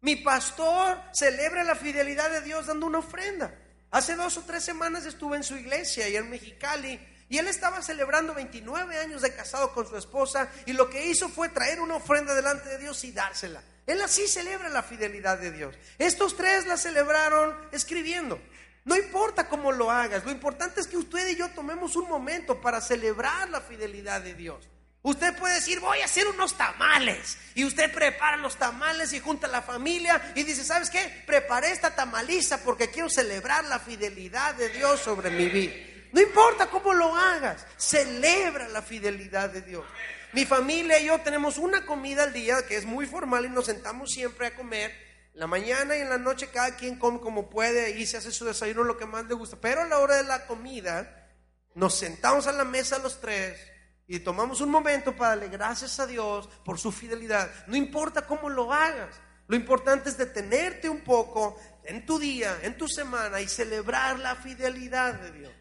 Mi 0.00 0.16
pastor 0.16 0.98
celebra 1.12 1.62
la 1.64 1.74
fidelidad 1.74 2.30
de 2.30 2.40
Dios 2.40 2.66
dando 2.66 2.86
una 2.86 3.00
ofrenda. 3.00 3.54
Hace 3.90 4.16
dos 4.16 4.38
o 4.38 4.44
tres 4.44 4.64
semanas 4.64 5.04
estuve 5.04 5.36
en 5.36 5.42
su 5.42 5.56
iglesia 5.56 6.08
y 6.08 6.16
en 6.16 6.30
Mexicali 6.30 6.98
y 7.28 7.38
él 7.38 7.46
estaba 7.46 7.82
celebrando 7.82 8.34
29 8.34 8.98
años 8.98 9.22
de 9.22 9.34
casado 9.34 9.72
con 9.72 9.86
su 9.86 9.96
esposa 9.96 10.50
y 10.66 10.72
lo 10.72 10.88
que 10.88 11.06
hizo 11.06 11.28
fue 11.28 11.50
traer 11.50 11.80
una 11.80 11.96
ofrenda 11.96 12.34
delante 12.34 12.68
de 12.70 12.78
Dios 12.78 13.04
y 13.04 13.12
dársela. 13.12 13.62
Él 13.86 14.00
así 14.02 14.26
celebra 14.28 14.68
la 14.68 14.82
fidelidad 14.82 15.38
de 15.38 15.50
Dios. 15.50 15.74
Estos 15.98 16.36
tres 16.36 16.66
la 16.66 16.76
celebraron 16.76 17.56
escribiendo. 17.72 18.40
No 18.84 18.96
importa 18.96 19.48
cómo 19.48 19.72
lo 19.72 19.90
hagas, 19.90 20.24
lo 20.24 20.30
importante 20.30 20.80
es 20.80 20.86
que 20.86 20.96
usted 20.96 21.28
y 21.28 21.36
yo 21.36 21.50
tomemos 21.50 21.96
un 21.96 22.08
momento 22.08 22.60
para 22.60 22.80
celebrar 22.80 23.50
la 23.50 23.60
fidelidad 23.60 24.22
de 24.22 24.34
Dios. 24.34 24.68
Usted 25.02 25.34
puede 25.36 25.54
decir, 25.54 25.80
voy 25.80 26.00
a 26.00 26.04
hacer 26.04 26.26
unos 26.28 26.56
tamales. 26.58 27.38
Y 27.54 27.64
usted 27.64 27.92
prepara 27.92 28.36
los 28.36 28.56
tamales 28.56 29.12
y 29.12 29.20
junta 29.20 29.46
a 29.46 29.50
la 29.50 29.62
familia 29.62 30.32
y 30.34 30.42
dice, 30.42 30.62
¿sabes 30.62 30.90
qué? 30.90 31.22
Preparé 31.26 31.72
esta 31.72 31.94
tamaliza 31.94 32.62
porque 32.62 32.90
quiero 32.90 33.08
celebrar 33.08 33.64
la 33.64 33.78
fidelidad 33.78 34.54
de 34.54 34.68
Dios 34.68 35.00
sobre 35.00 35.30
mi 35.30 35.48
vida. 35.48 35.72
No 36.12 36.20
importa 36.20 36.66
cómo 36.66 36.92
lo 36.92 37.14
hagas, 37.14 37.64
celebra 37.76 38.68
la 38.68 38.82
fidelidad 38.82 39.48
de 39.48 39.62
Dios. 39.62 39.84
Mi 40.32 40.44
familia 40.44 41.00
y 41.00 41.06
yo 41.06 41.20
tenemos 41.22 41.58
una 41.58 41.84
comida 41.84 42.22
al 42.22 42.32
día 42.32 42.64
que 42.66 42.76
es 42.76 42.84
muy 42.84 43.04
formal 43.06 43.46
y 43.46 43.48
nos 43.48 43.66
sentamos 43.66 44.10
siempre 44.10 44.46
a 44.46 44.54
comer. 44.54 44.92
La 45.34 45.48
mañana 45.48 45.96
y 45.96 46.00
en 46.00 46.08
la 46.08 46.18
noche 46.18 46.50
cada 46.52 46.76
quien 46.76 46.98
come 46.98 47.18
como 47.18 47.50
puede 47.50 47.98
y 47.98 48.06
se 48.06 48.18
hace 48.18 48.30
su 48.30 48.44
desayuno 48.44 48.84
lo 48.84 48.96
que 48.96 49.06
más 49.06 49.24
le 49.24 49.34
gusta. 49.34 49.56
Pero 49.60 49.82
a 49.82 49.86
la 49.86 49.98
hora 49.98 50.16
de 50.16 50.24
la 50.24 50.46
comida 50.46 51.28
nos 51.74 51.96
sentamos 51.96 52.46
a 52.46 52.52
la 52.52 52.64
mesa 52.64 52.98
los 52.98 53.20
tres 53.20 53.58
y 54.06 54.20
tomamos 54.20 54.60
un 54.60 54.70
momento 54.70 55.16
para 55.16 55.30
darle 55.30 55.48
gracias 55.48 55.98
a 55.98 56.06
Dios 56.06 56.48
por 56.64 56.78
su 56.78 56.92
fidelidad. 56.92 57.50
No 57.66 57.76
importa 57.76 58.26
cómo 58.26 58.48
lo 58.48 58.72
hagas. 58.72 59.16
Lo 59.48 59.56
importante 59.56 60.10
es 60.10 60.16
detenerte 60.16 60.88
un 60.88 61.00
poco 61.00 61.56
en 61.82 62.06
tu 62.06 62.20
día, 62.20 62.58
en 62.62 62.76
tu 62.76 62.86
semana 62.86 63.40
y 63.40 63.48
celebrar 63.48 64.20
la 64.20 64.36
fidelidad 64.36 65.14
de 65.14 65.32
Dios. 65.32 65.52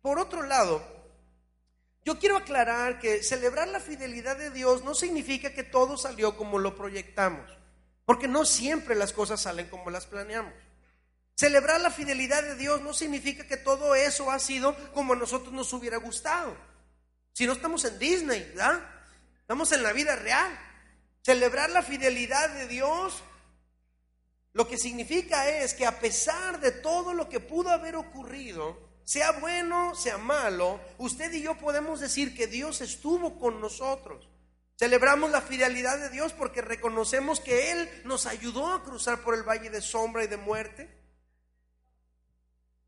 Por 0.00 0.18
otro 0.18 0.42
lado, 0.42 0.82
yo 2.04 2.18
quiero 2.18 2.36
aclarar 2.36 2.98
que 2.98 3.22
celebrar 3.22 3.68
la 3.68 3.80
fidelidad 3.80 4.36
de 4.36 4.50
Dios 4.50 4.84
no 4.84 4.94
significa 4.94 5.54
que 5.54 5.62
todo 5.62 5.96
salió 5.96 6.36
como 6.36 6.58
lo 6.58 6.76
proyectamos, 6.76 7.50
porque 8.04 8.28
no 8.28 8.44
siempre 8.44 8.94
las 8.94 9.12
cosas 9.12 9.40
salen 9.40 9.68
como 9.68 9.90
las 9.90 10.06
planeamos. 10.06 10.52
Celebrar 11.34 11.80
la 11.80 11.90
fidelidad 11.90 12.42
de 12.42 12.54
Dios 12.56 12.82
no 12.82 12.92
significa 12.92 13.46
que 13.46 13.56
todo 13.56 13.94
eso 13.94 14.30
ha 14.30 14.38
sido 14.38 14.76
como 14.92 15.14
a 15.14 15.16
nosotros 15.16 15.52
nos 15.52 15.72
hubiera 15.72 15.96
gustado. 15.96 16.56
Si 17.32 17.46
no 17.46 17.52
estamos 17.52 17.84
en 17.84 17.98
Disney, 17.98 18.40
¿verdad? 18.54 18.80
Estamos 19.40 19.72
en 19.72 19.82
la 19.82 19.92
vida 19.92 20.14
real. 20.14 20.56
Celebrar 21.22 21.70
la 21.70 21.82
fidelidad 21.82 22.50
de 22.50 22.68
Dios 22.68 23.22
lo 24.54 24.68
que 24.68 24.78
significa 24.78 25.48
es 25.48 25.74
que 25.74 25.84
a 25.84 25.98
pesar 25.98 26.60
de 26.60 26.70
todo 26.70 27.12
lo 27.12 27.28
que 27.28 27.40
pudo 27.40 27.70
haber 27.70 27.96
ocurrido, 27.96 28.78
sea 29.04 29.32
bueno, 29.32 29.94
sea 29.94 30.18
malo, 30.18 30.80
usted 30.98 31.32
y 31.32 31.42
yo 31.42 31.56
podemos 31.56 32.00
decir 32.00 32.34
que 32.34 32.46
Dios 32.46 32.80
estuvo 32.80 33.38
con 33.38 33.60
nosotros. 33.60 34.28
Celebramos 34.76 35.30
la 35.30 35.40
fidelidad 35.40 35.98
de 35.98 36.10
Dios 36.10 36.32
porque 36.32 36.60
reconocemos 36.60 37.38
que 37.40 37.70
Él 37.70 37.88
nos 38.04 38.26
ayudó 38.26 38.72
a 38.72 38.82
cruzar 38.82 39.20
por 39.20 39.34
el 39.34 39.42
valle 39.42 39.70
de 39.70 39.80
sombra 39.80 40.24
y 40.24 40.26
de 40.26 40.36
muerte. 40.36 41.04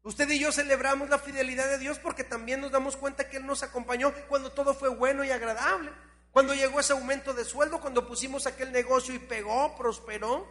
Usted 0.03 0.29
y 0.31 0.39
yo 0.39 0.53
celebramos 0.53 1.11
la 1.11 1.19
fidelidad 1.19 1.69
de 1.69 1.79
Dios 1.79 1.99
porque 1.99 2.25
también 2.25 2.61
nos 2.61 2.73
damos 2.73 2.97
cuenta 2.97 3.29
que 3.29 3.37
Él 3.37 3.47
nos 3.47 3.63
acompañó 3.63 4.13
cuando 4.29 4.53
todo 4.53 4.75
fue 4.75 4.89
bueno 4.89 5.25
y 5.25 5.31
agradable. 5.31 5.93
Cuando 6.33 6.55
llegó 6.55 6.81
ese 6.81 6.93
aumento 6.93 7.35
de 7.35 7.45
sueldo, 7.45 7.81
cuando 7.81 8.07
pusimos 8.07 8.47
aquel 8.47 8.73
negocio 8.73 9.15
y 9.15 9.19
pegó, 9.19 9.77
prosperó. 9.77 10.47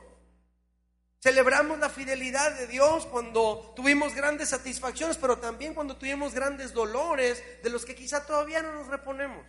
Celebramos 1.25 1.79
la 1.79 1.89
fidelidad 1.89 2.51
de 2.51 2.67
Dios 2.67 3.07
cuando 3.07 3.73
tuvimos 3.75 4.13
grandes 4.13 4.49
satisfacciones, 4.49 5.17
pero 5.17 5.39
también 5.39 5.73
cuando 5.73 5.97
tuvimos 5.97 6.35
grandes 6.35 6.71
dolores 6.71 7.41
de 7.63 7.71
los 7.71 7.83
que 7.83 7.95
quizá 7.95 8.27
todavía 8.27 8.61
no 8.61 8.73
nos 8.73 8.85
reponemos. 8.85 9.43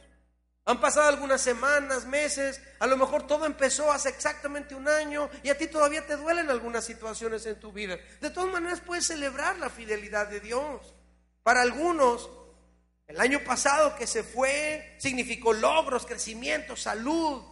Han 0.65 0.81
pasado 0.81 1.07
algunas 1.07 1.43
semanas, 1.43 2.07
meses, 2.07 2.63
a 2.79 2.87
lo 2.87 2.97
mejor 2.97 3.27
todo 3.27 3.45
empezó 3.45 3.93
hace 3.93 4.09
exactamente 4.09 4.75
un 4.75 4.89
año 4.89 5.29
y 5.43 5.51
a 5.51 5.59
ti 5.59 5.67
todavía 5.67 6.07
te 6.07 6.17
duelen 6.17 6.49
algunas 6.49 6.83
situaciones 6.83 7.45
en 7.45 7.61
tu 7.61 7.73
vida. 7.73 7.99
De 8.23 8.31
todas 8.31 8.51
maneras 8.51 8.81
puedes 8.81 9.07
celebrar 9.07 9.59
la 9.59 9.69
fidelidad 9.69 10.29
de 10.29 10.41
Dios. 10.41 10.95
Para 11.43 11.61
algunos, 11.61 12.31
el 13.07 13.21
año 13.21 13.41
pasado 13.45 13.97
que 13.97 14.07
se 14.07 14.23
fue 14.23 14.97
significó 14.99 15.53
logros, 15.53 16.07
crecimiento, 16.07 16.75
salud, 16.75 17.43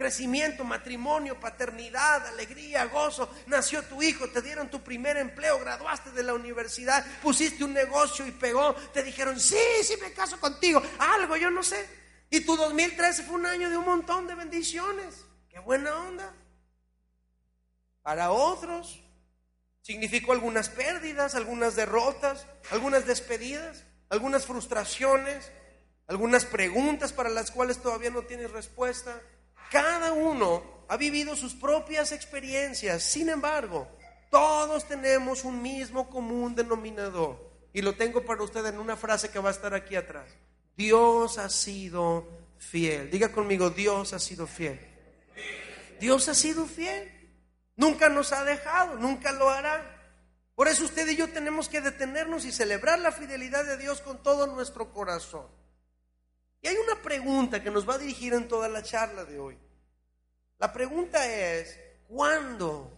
crecimiento, 0.00 0.64
matrimonio, 0.64 1.38
paternidad, 1.38 2.26
alegría, 2.28 2.86
gozo. 2.86 3.28
Nació 3.44 3.82
tu 3.82 4.02
hijo, 4.02 4.30
te 4.30 4.40
dieron 4.40 4.70
tu 4.70 4.82
primer 4.82 5.18
empleo, 5.18 5.60
graduaste 5.60 6.10
de 6.12 6.22
la 6.22 6.32
universidad, 6.32 7.04
pusiste 7.20 7.64
un 7.64 7.74
negocio 7.74 8.26
y 8.26 8.30
pegó. 8.30 8.74
Te 8.94 9.02
dijeron, 9.02 9.38
sí, 9.38 9.58
sí 9.82 9.96
me 10.00 10.14
caso 10.14 10.40
contigo. 10.40 10.80
Algo, 10.98 11.36
yo 11.36 11.50
no 11.50 11.62
sé. 11.62 11.86
Y 12.30 12.40
tu 12.40 12.56
2013 12.56 13.24
fue 13.24 13.34
un 13.34 13.44
año 13.44 13.68
de 13.68 13.76
un 13.76 13.84
montón 13.84 14.26
de 14.26 14.34
bendiciones. 14.34 15.26
Qué 15.50 15.58
buena 15.58 15.94
onda. 15.94 16.32
Para 18.00 18.30
otros 18.30 19.02
significó 19.82 20.32
algunas 20.32 20.70
pérdidas, 20.70 21.34
algunas 21.34 21.76
derrotas, 21.76 22.46
algunas 22.70 23.04
despedidas, 23.04 23.84
algunas 24.08 24.46
frustraciones, 24.46 25.52
algunas 26.06 26.46
preguntas 26.46 27.12
para 27.12 27.28
las 27.28 27.50
cuales 27.50 27.82
todavía 27.82 28.08
no 28.08 28.22
tienes 28.22 28.50
respuesta. 28.50 29.20
Cada 29.70 30.12
uno 30.12 30.84
ha 30.88 30.96
vivido 30.96 31.36
sus 31.36 31.54
propias 31.54 32.10
experiencias. 32.12 33.02
Sin 33.02 33.28
embargo, 33.28 33.88
todos 34.30 34.86
tenemos 34.88 35.44
un 35.44 35.62
mismo 35.62 36.10
común 36.10 36.54
denominador. 36.54 37.48
Y 37.72 37.82
lo 37.82 37.94
tengo 37.94 38.24
para 38.24 38.42
usted 38.42 38.66
en 38.66 38.80
una 38.80 38.96
frase 38.96 39.30
que 39.30 39.38
va 39.38 39.50
a 39.50 39.52
estar 39.52 39.72
aquí 39.74 39.94
atrás. 39.94 40.26
Dios 40.76 41.38
ha 41.38 41.48
sido 41.48 42.26
fiel. 42.58 43.10
Diga 43.10 43.30
conmigo, 43.30 43.70
Dios 43.70 44.12
ha 44.12 44.18
sido 44.18 44.48
fiel. 44.48 44.80
Dios 46.00 46.28
ha 46.28 46.34
sido 46.34 46.66
fiel. 46.66 47.08
Nunca 47.76 48.08
nos 48.08 48.32
ha 48.32 48.44
dejado, 48.44 48.96
nunca 48.96 49.30
lo 49.30 49.50
hará. 49.50 49.96
Por 50.56 50.66
eso 50.66 50.84
usted 50.84 51.08
y 51.08 51.16
yo 51.16 51.30
tenemos 51.30 51.68
que 51.68 51.80
detenernos 51.80 52.44
y 52.44 52.52
celebrar 52.52 52.98
la 52.98 53.12
fidelidad 53.12 53.64
de 53.64 53.76
Dios 53.76 54.00
con 54.00 54.22
todo 54.22 54.46
nuestro 54.48 54.92
corazón. 54.92 55.46
Y 56.62 56.68
hay 56.68 56.76
una 56.76 57.00
pregunta 57.02 57.62
que 57.62 57.70
nos 57.70 57.88
va 57.88 57.94
a 57.94 57.98
dirigir 57.98 58.34
en 58.34 58.48
toda 58.48 58.68
la 58.68 58.82
charla 58.82 59.24
de 59.24 59.38
hoy. 59.38 59.58
La 60.58 60.72
pregunta 60.72 61.26
es, 61.26 61.78
¿cuándo 62.06 62.92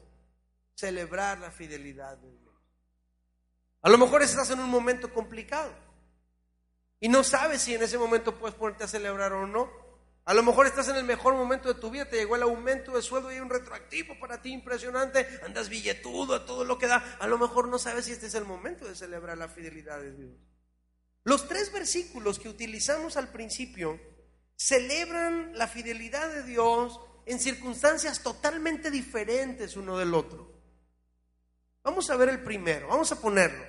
celebrar 0.75 1.39
la 1.39 1.51
fidelidad 1.51 2.17
de 2.17 2.31
Dios? 2.31 2.55
A 3.83 3.91
lo 3.91 3.99
mejor 3.99 4.23
estás 4.23 4.51
en 4.51 4.61
un 4.61 4.69
momento 4.69 5.13
complicado 5.13 5.73
y 6.99 7.09
no 7.09 7.25
sabes 7.25 7.63
si 7.63 7.75
en 7.75 7.83
ese 7.83 7.99
momento 7.99 8.39
puedes 8.39 8.57
ponerte 8.57 8.85
a 8.85 8.89
celebrar 8.89 9.33
o 9.33 9.47
no. 9.47 9.71
A 10.25 10.35
lo 10.35 10.45
mejor 10.45 10.67
estás 10.67 10.89
en 10.89 10.97
el 10.97 11.05
mejor 11.05 11.35
momento 11.35 11.73
de 11.73 11.81
tu 11.81 11.91
vida, 11.91 12.09
te 12.09 12.17
llegó 12.17 12.37
el 12.37 12.43
aumento 12.43 12.93
de 12.93 13.03
sueldo 13.03 13.33
y 13.33 13.41
un 13.41 13.51
retroactivo 13.51 14.19
para 14.21 14.41
ti 14.41 14.53
impresionante, 14.53 15.27
andas 15.45 15.69
billetudo 15.69 16.37
a 16.37 16.47
todo 16.47 16.65
lo 16.65 16.79
que 16.79 16.87
da. 16.87 17.17
A 17.19 17.27
lo 17.27 17.39
mejor 17.39 17.67
no 17.67 17.79
sabes 17.79 18.05
si 18.05 18.13
este 18.13 18.27
es 18.27 18.35
el 18.35 18.45
momento 18.45 18.85
de 18.87 18.95
celebrar 18.95 19.37
la 19.37 19.49
fidelidad 19.49 20.01
de 20.01 20.13
Dios. 20.13 20.33
Los 21.25 21.49
tres 21.49 21.73
versículos 21.73 22.39
que 22.39 22.49
utilizamos 22.49 23.17
al 23.17 23.29
principio 23.29 24.01
celebran 24.57 25.57
la 25.57 25.69
fidelidad 25.69 26.29
de 26.33 26.43
Dios 26.43 27.01
en 27.27 27.39
circunstancias 27.39 28.23
totalmente 28.23 28.91
diferentes 28.91 29.77
uno 29.77 29.99
del 29.99 30.15
otro. 30.15 30.53
Vamos 31.85 32.11
a 32.11 32.17
ver 32.17 32.29
el 32.29 32.43
primero, 32.43 32.89
vamos 32.89 33.13
a 33.13 33.21
ponerlo. 33.21 33.65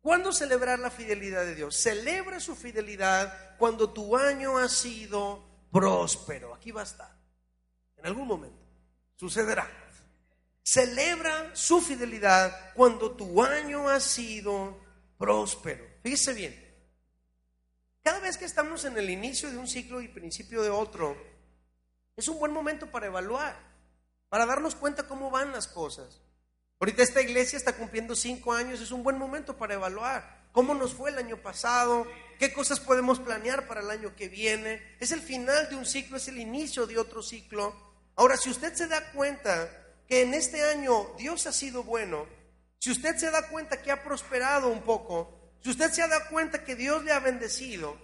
¿Cuándo 0.00 0.32
celebrar 0.32 0.78
la 0.78 0.90
fidelidad 0.90 1.44
de 1.44 1.54
Dios? 1.54 1.76
Celebra 1.76 2.38
su 2.38 2.54
fidelidad 2.54 3.56
cuando 3.56 3.90
tu 3.90 4.16
año 4.16 4.58
ha 4.58 4.68
sido 4.68 5.42
próspero. 5.72 6.54
Aquí 6.54 6.72
va 6.72 6.82
a 6.82 6.84
estar. 6.84 7.16
En 7.96 8.06
algún 8.06 8.28
momento. 8.28 8.62
Sucederá. 9.16 9.66
Celebra 10.62 11.56
su 11.56 11.80
fidelidad 11.80 12.74
cuando 12.74 13.12
tu 13.12 13.42
año 13.42 13.88
ha 13.88 13.98
sido 13.98 14.78
próspero. 15.16 15.93
Fíjese 16.04 16.34
bien. 16.34 16.54
Cada 18.02 18.20
vez 18.20 18.36
que 18.36 18.44
estamos 18.44 18.84
en 18.84 18.98
el 18.98 19.08
inicio 19.08 19.50
de 19.50 19.56
un 19.56 19.66
ciclo 19.66 20.02
y 20.02 20.08
principio 20.08 20.62
de 20.62 20.68
otro, 20.68 21.16
es 22.14 22.28
un 22.28 22.38
buen 22.38 22.52
momento 22.52 22.90
para 22.90 23.06
evaluar, 23.06 23.58
para 24.28 24.44
darnos 24.44 24.74
cuenta 24.74 25.08
cómo 25.08 25.30
van 25.30 25.50
las 25.50 25.66
cosas. 25.66 26.20
Ahorita 26.78 27.02
esta 27.02 27.22
iglesia 27.22 27.56
está 27.56 27.72
cumpliendo 27.72 28.14
cinco 28.14 28.52
años, 28.52 28.82
es 28.82 28.90
un 28.90 29.02
buen 29.02 29.16
momento 29.16 29.56
para 29.56 29.72
evaluar 29.72 30.44
cómo 30.52 30.74
nos 30.74 30.92
fue 30.92 31.08
el 31.08 31.16
año 31.16 31.38
pasado, 31.38 32.06
qué 32.38 32.52
cosas 32.52 32.80
podemos 32.80 33.18
planear 33.18 33.66
para 33.66 33.80
el 33.80 33.90
año 33.90 34.14
que 34.14 34.28
viene. 34.28 34.82
Es 35.00 35.10
el 35.10 35.22
final 35.22 35.70
de 35.70 35.76
un 35.76 35.86
ciclo, 35.86 36.18
es 36.18 36.28
el 36.28 36.38
inicio 36.38 36.86
de 36.86 36.98
otro 36.98 37.22
ciclo. 37.22 37.74
Ahora, 38.16 38.36
si 38.36 38.50
usted 38.50 38.74
se 38.74 38.88
da 38.88 39.10
cuenta 39.12 39.70
que 40.06 40.20
en 40.20 40.34
este 40.34 40.62
año 40.64 41.14
Dios 41.16 41.46
ha 41.46 41.52
sido 41.52 41.82
bueno, 41.82 42.26
si 42.78 42.90
usted 42.90 43.16
se 43.16 43.30
da 43.30 43.48
cuenta 43.48 43.80
que 43.80 43.90
ha 43.90 44.04
prosperado 44.04 44.68
un 44.68 44.82
poco, 44.82 45.43
si 45.64 45.70
usted 45.70 45.90
se 45.90 46.02
ha 46.02 46.08
dado 46.08 46.28
cuenta 46.28 46.62
que 46.62 46.76
Dios 46.76 47.02
le 47.04 47.12
ha 47.12 47.20
bendecido, 47.20 47.96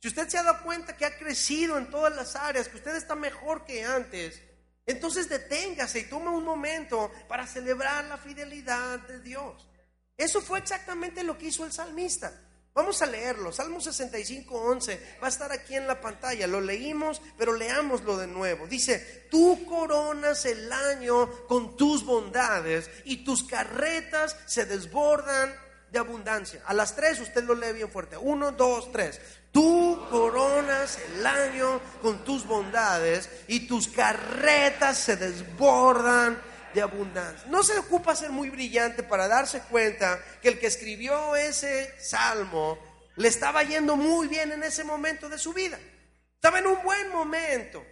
si 0.00 0.06
usted 0.06 0.28
se 0.28 0.38
ha 0.38 0.44
dado 0.44 0.62
cuenta 0.62 0.96
que 0.96 1.04
ha 1.04 1.18
crecido 1.18 1.76
en 1.76 1.90
todas 1.90 2.14
las 2.14 2.36
áreas, 2.36 2.68
que 2.68 2.76
usted 2.76 2.94
está 2.94 3.16
mejor 3.16 3.64
que 3.64 3.84
antes, 3.84 4.40
entonces 4.86 5.28
deténgase 5.28 5.98
y 5.98 6.04
tome 6.04 6.28
un 6.28 6.44
momento 6.44 7.10
para 7.26 7.44
celebrar 7.44 8.04
la 8.04 8.18
fidelidad 8.18 9.00
de 9.00 9.20
Dios. 9.20 9.68
Eso 10.16 10.40
fue 10.40 10.60
exactamente 10.60 11.24
lo 11.24 11.36
que 11.36 11.46
hizo 11.46 11.64
el 11.64 11.72
salmista. 11.72 12.32
Vamos 12.72 13.02
a 13.02 13.06
leerlo. 13.06 13.50
Salmo 13.50 13.80
65, 13.80 14.54
11. 14.56 15.16
Va 15.20 15.26
a 15.26 15.30
estar 15.30 15.50
aquí 15.50 15.74
en 15.74 15.88
la 15.88 16.00
pantalla. 16.00 16.46
Lo 16.46 16.60
leímos, 16.60 17.20
pero 17.36 17.52
leámoslo 17.54 18.16
de 18.16 18.28
nuevo. 18.28 18.68
Dice, 18.68 19.26
tú 19.28 19.66
coronas 19.66 20.46
el 20.46 20.72
año 20.72 21.46
con 21.48 21.76
tus 21.76 22.04
bondades 22.04 22.88
y 23.04 23.24
tus 23.24 23.42
carretas 23.42 24.36
se 24.46 24.66
desbordan 24.66 25.52
de 25.92 25.98
abundancia. 25.98 26.62
A 26.66 26.72
las 26.72 26.96
tres 26.96 27.20
usted 27.20 27.44
lo 27.44 27.54
lee 27.54 27.72
bien 27.74 27.90
fuerte. 27.90 28.16
Uno, 28.16 28.52
dos, 28.52 28.90
tres. 28.90 29.20
Tú 29.52 30.06
coronas 30.10 30.98
el 31.14 31.26
año 31.26 31.80
con 32.00 32.24
tus 32.24 32.46
bondades 32.46 33.28
y 33.46 33.68
tus 33.68 33.88
carretas 33.88 34.96
se 34.96 35.16
desbordan 35.16 36.40
de 36.72 36.80
abundancia. 36.80 37.46
No 37.50 37.62
se 37.62 37.78
ocupa 37.78 38.16
ser 38.16 38.30
muy 38.30 38.48
brillante 38.48 39.02
para 39.02 39.28
darse 39.28 39.60
cuenta 39.60 40.18
que 40.40 40.48
el 40.48 40.58
que 40.58 40.68
escribió 40.68 41.36
ese 41.36 41.94
salmo 42.00 42.78
le 43.16 43.28
estaba 43.28 43.62
yendo 43.62 43.94
muy 43.96 44.26
bien 44.28 44.50
en 44.52 44.62
ese 44.62 44.84
momento 44.84 45.28
de 45.28 45.36
su 45.38 45.52
vida. 45.52 45.78
Estaba 46.34 46.58
en 46.58 46.66
un 46.68 46.82
buen 46.82 47.10
momento. 47.10 47.84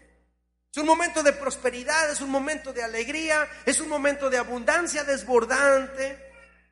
Es 0.72 0.78
un 0.78 0.86
momento 0.86 1.22
de 1.22 1.34
prosperidad, 1.34 2.10
es 2.10 2.22
un 2.22 2.30
momento 2.30 2.72
de 2.72 2.82
alegría, 2.82 3.46
es 3.66 3.80
un 3.80 3.90
momento 3.90 4.30
de 4.30 4.38
abundancia 4.38 5.04
desbordante. 5.04 6.29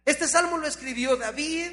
Este 0.09 0.27
salmo 0.27 0.57
lo 0.57 0.67
escribió 0.67 1.19
David 1.19 1.71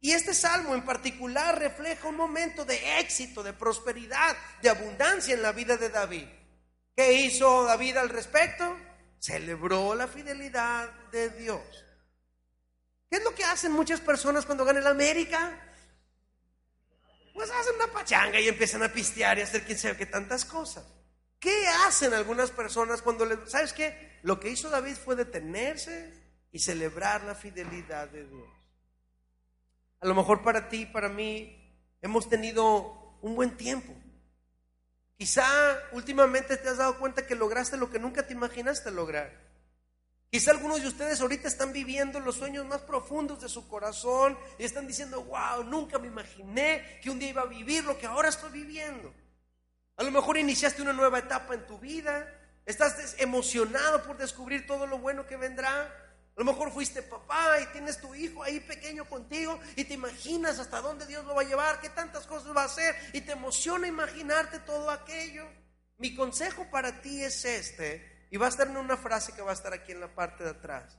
y 0.00 0.12
este 0.12 0.32
salmo 0.32 0.74
en 0.74 0.86
particular 0.86 1.58
refleja 1.58 2.08
un 2.08 2.16
momento 2.16 2.64
de 2.64 2.98
éxito, 2.98 3.42
de 3.42 3.52
prosperidad, 3.52 4.34
de 4.62 4.70
abundancia 4.70 5.34
en 5.34 5.42
la 5.42 5.52
vida 5.52 5.76
de 5.76 5.90
David. 5.90 6.24
¿Qué 6.96 7.12
hizo 7.12 7.64
David 7.64 7.98
al 7.98 8.08
respecto? 8.08 8.74
Celebró 9.18 9.94
la 9.94 10.08
fidelidad 10.08 10.90
de 11.12 11.28
Dios. 11.28 11.60
¿Qué 13.10 13.18
es 13.18 13.22
lo 13.22 13.34
que 13.34 13.44
hacen 13.44 13.72
muchas 13.72 14.00
personas 14.00 14.46
cuando 14.46 14.64
ganan 14.64 14.84
la 14.84 14.90
América? 14.90 15.60
Pues 17.34 17.50
hacen 17.50 17.74
una 17.74 17.92
pachanga 17.92 18.40
y 18.40 18.48
empiezan 18.48 18.82
a 18.82 18.90
pistear 18.90 19.36
y 19.36 19.42
a 19.42 19.44
hacer 19.44 19.64
quién 19.64 19.76
sabe 19.76 19.98
qué 19.98 20.06
tantas 20.06 20.46
cosas. 20.46 20.86
¿Qué 21.38 21.66
hacen 21.86 22.14
algunas 22.14 22.50
personas 22.50 23.02
cuando 23.02 23.26
le... 23.26 23.46
¿Sabes 23.46 23.74
qué? 23.74 24.20
Lo 24.22 24.40
que 24.40 24.48
hizo 24.48 24.70
David 24.70 24.96
fue 24.96 25.16
detenerse, 25.16 26.27
y 26.52 26.58
celebrar 26.58 27.24
la 27.24 27.34
fidelidad 27.34 28.08
de 28.08 28.26
Dios. 28.26 28.48
A 30.00 30.06
lo 30.06 30.14
mejor 30.14 30.42
para 30.42 30.68
ti, 30.68 30.86
para 30.86 31.08
mí, 31.08 31.54
hemos 32.02 32.28
tenido 32.28 33.18
un 33.20 33.34
buen 33.34 33.56
tiempo. 33.56 33.92
Quizá 35.16 35.46
últimamente 35.92 36.56
te 36.56 36.68
has 36.68 36.76
dado 36.76 36.98
cuenta 36.98 37.26
que 37.26 37.34
lograste 37.34 37.76
lo 37.76 37.90
que 37.90 37.98
nunca 37.98 38.26
te 38.26 38.32
imaginaste 38.32 38.90
lograr. 38.90 39.48
Quizá 40.30 40.50
algunos 40.50 40.82
de 40.82 40.88
ustedes 40.88 41.20
ahorita 41.20 41.48
están 41.48 41.72
viviendo 41.72 42.20
los 42.20 42.36
sueños 42.36 42.66
más 42.66 42.82
profundos 42.82 43.40
de 43.40 43.48
su 43.48 43.66
corazón 43.66 44.38
y 44.58 44.64
están 44.64 44.86
diciendo, 44.86 45.22
wow, 45.24 45.64
nunca 45.64 45.98
me 45.98 46.06
imaginé 46.06 47.00
que 47.02 47.10
un 47.10 47.18
día 47.18 47.30
iba 47.30 47.42
a 47.42 47.46
vivir 47.46 47.84
lo 47.84 47.98
que 47.98 48.06
ahora 48.06 48.28
estoy 48.28 48.50
viviendo. 48.52 49.12
A 49.96 50.02
lo 50.02 50.10
mejor 50.10 50.36
iniciaste 50.36 50.82
una 50.82 50.92
nueva 50.92 51.18
etapa 51.18 51.54
en 51.54 51.66
tu 51.66 51.78
vida, 51.78 52.32
estás 52.66 53.16
emocionado 53.18 54.04
por 54.04 54.18
descubrir 54.18 54.66
todo 54.66 54.86
lo 54.86 54.98
bueno 54.98 55.26
que 55.26 55.36
vendrá. 55.36 55.90
A 56.38 56.42
lo 56.42 56.52
mejor 56.52 56.70
fuiste 56.70 57.02
papá 57.02 57.60
y 57.60 57.66
tienes 57.72 58.00
tu 58.00 58.14
hijo 58.14 58.44
ahí 58.44 58.60
pequeño 58.60 59.04
contigo 59.06 59.58
y 59.74 59.82
te 59.82 59.94
imaginas 59.94 60.60
hasta 60.60 60.80
dónde 60.80 61.04
Dios 61.04 61.24
lo 61.24 61.34
va 61.34 61.42
a 61.42 61.44
llevar, 61.44 61.80
qué 61.80 61.88
tantas 61.88 62.28
cosas 62.28 62.56
va 62.56 62.62
a 62.62 62.66
hacer 62.66 62.94
y 63.12 63.22
te 63.22 63.32
emociona 63.32 63.88
imaginarte 63.88 64.60
todo 64.60 64.88
aquello. 64.88 65.48
Mi 65.96 66.14
consejo 66.14 66.70
para 66.70 67.00
ti 67.00 67.24
es 67.24 67.44
este 67.44 68.28
y 68.30 68.36
va 68.36 68.46
a 68.46 68.50
estar 68.50 68.68
en 68.68 68.76
una 68.76 68.96
frase 68.96 69.32
que 69.32 69.42
va 69.42 69.50
a 69.50 69.54
estar 69.54 69.72
aquí 69.72 69.90
en 69.90 69.98
la 69.98 70.14
parte 70.14 70.44
de 70.44 70.50
atrás. 70.50 70.96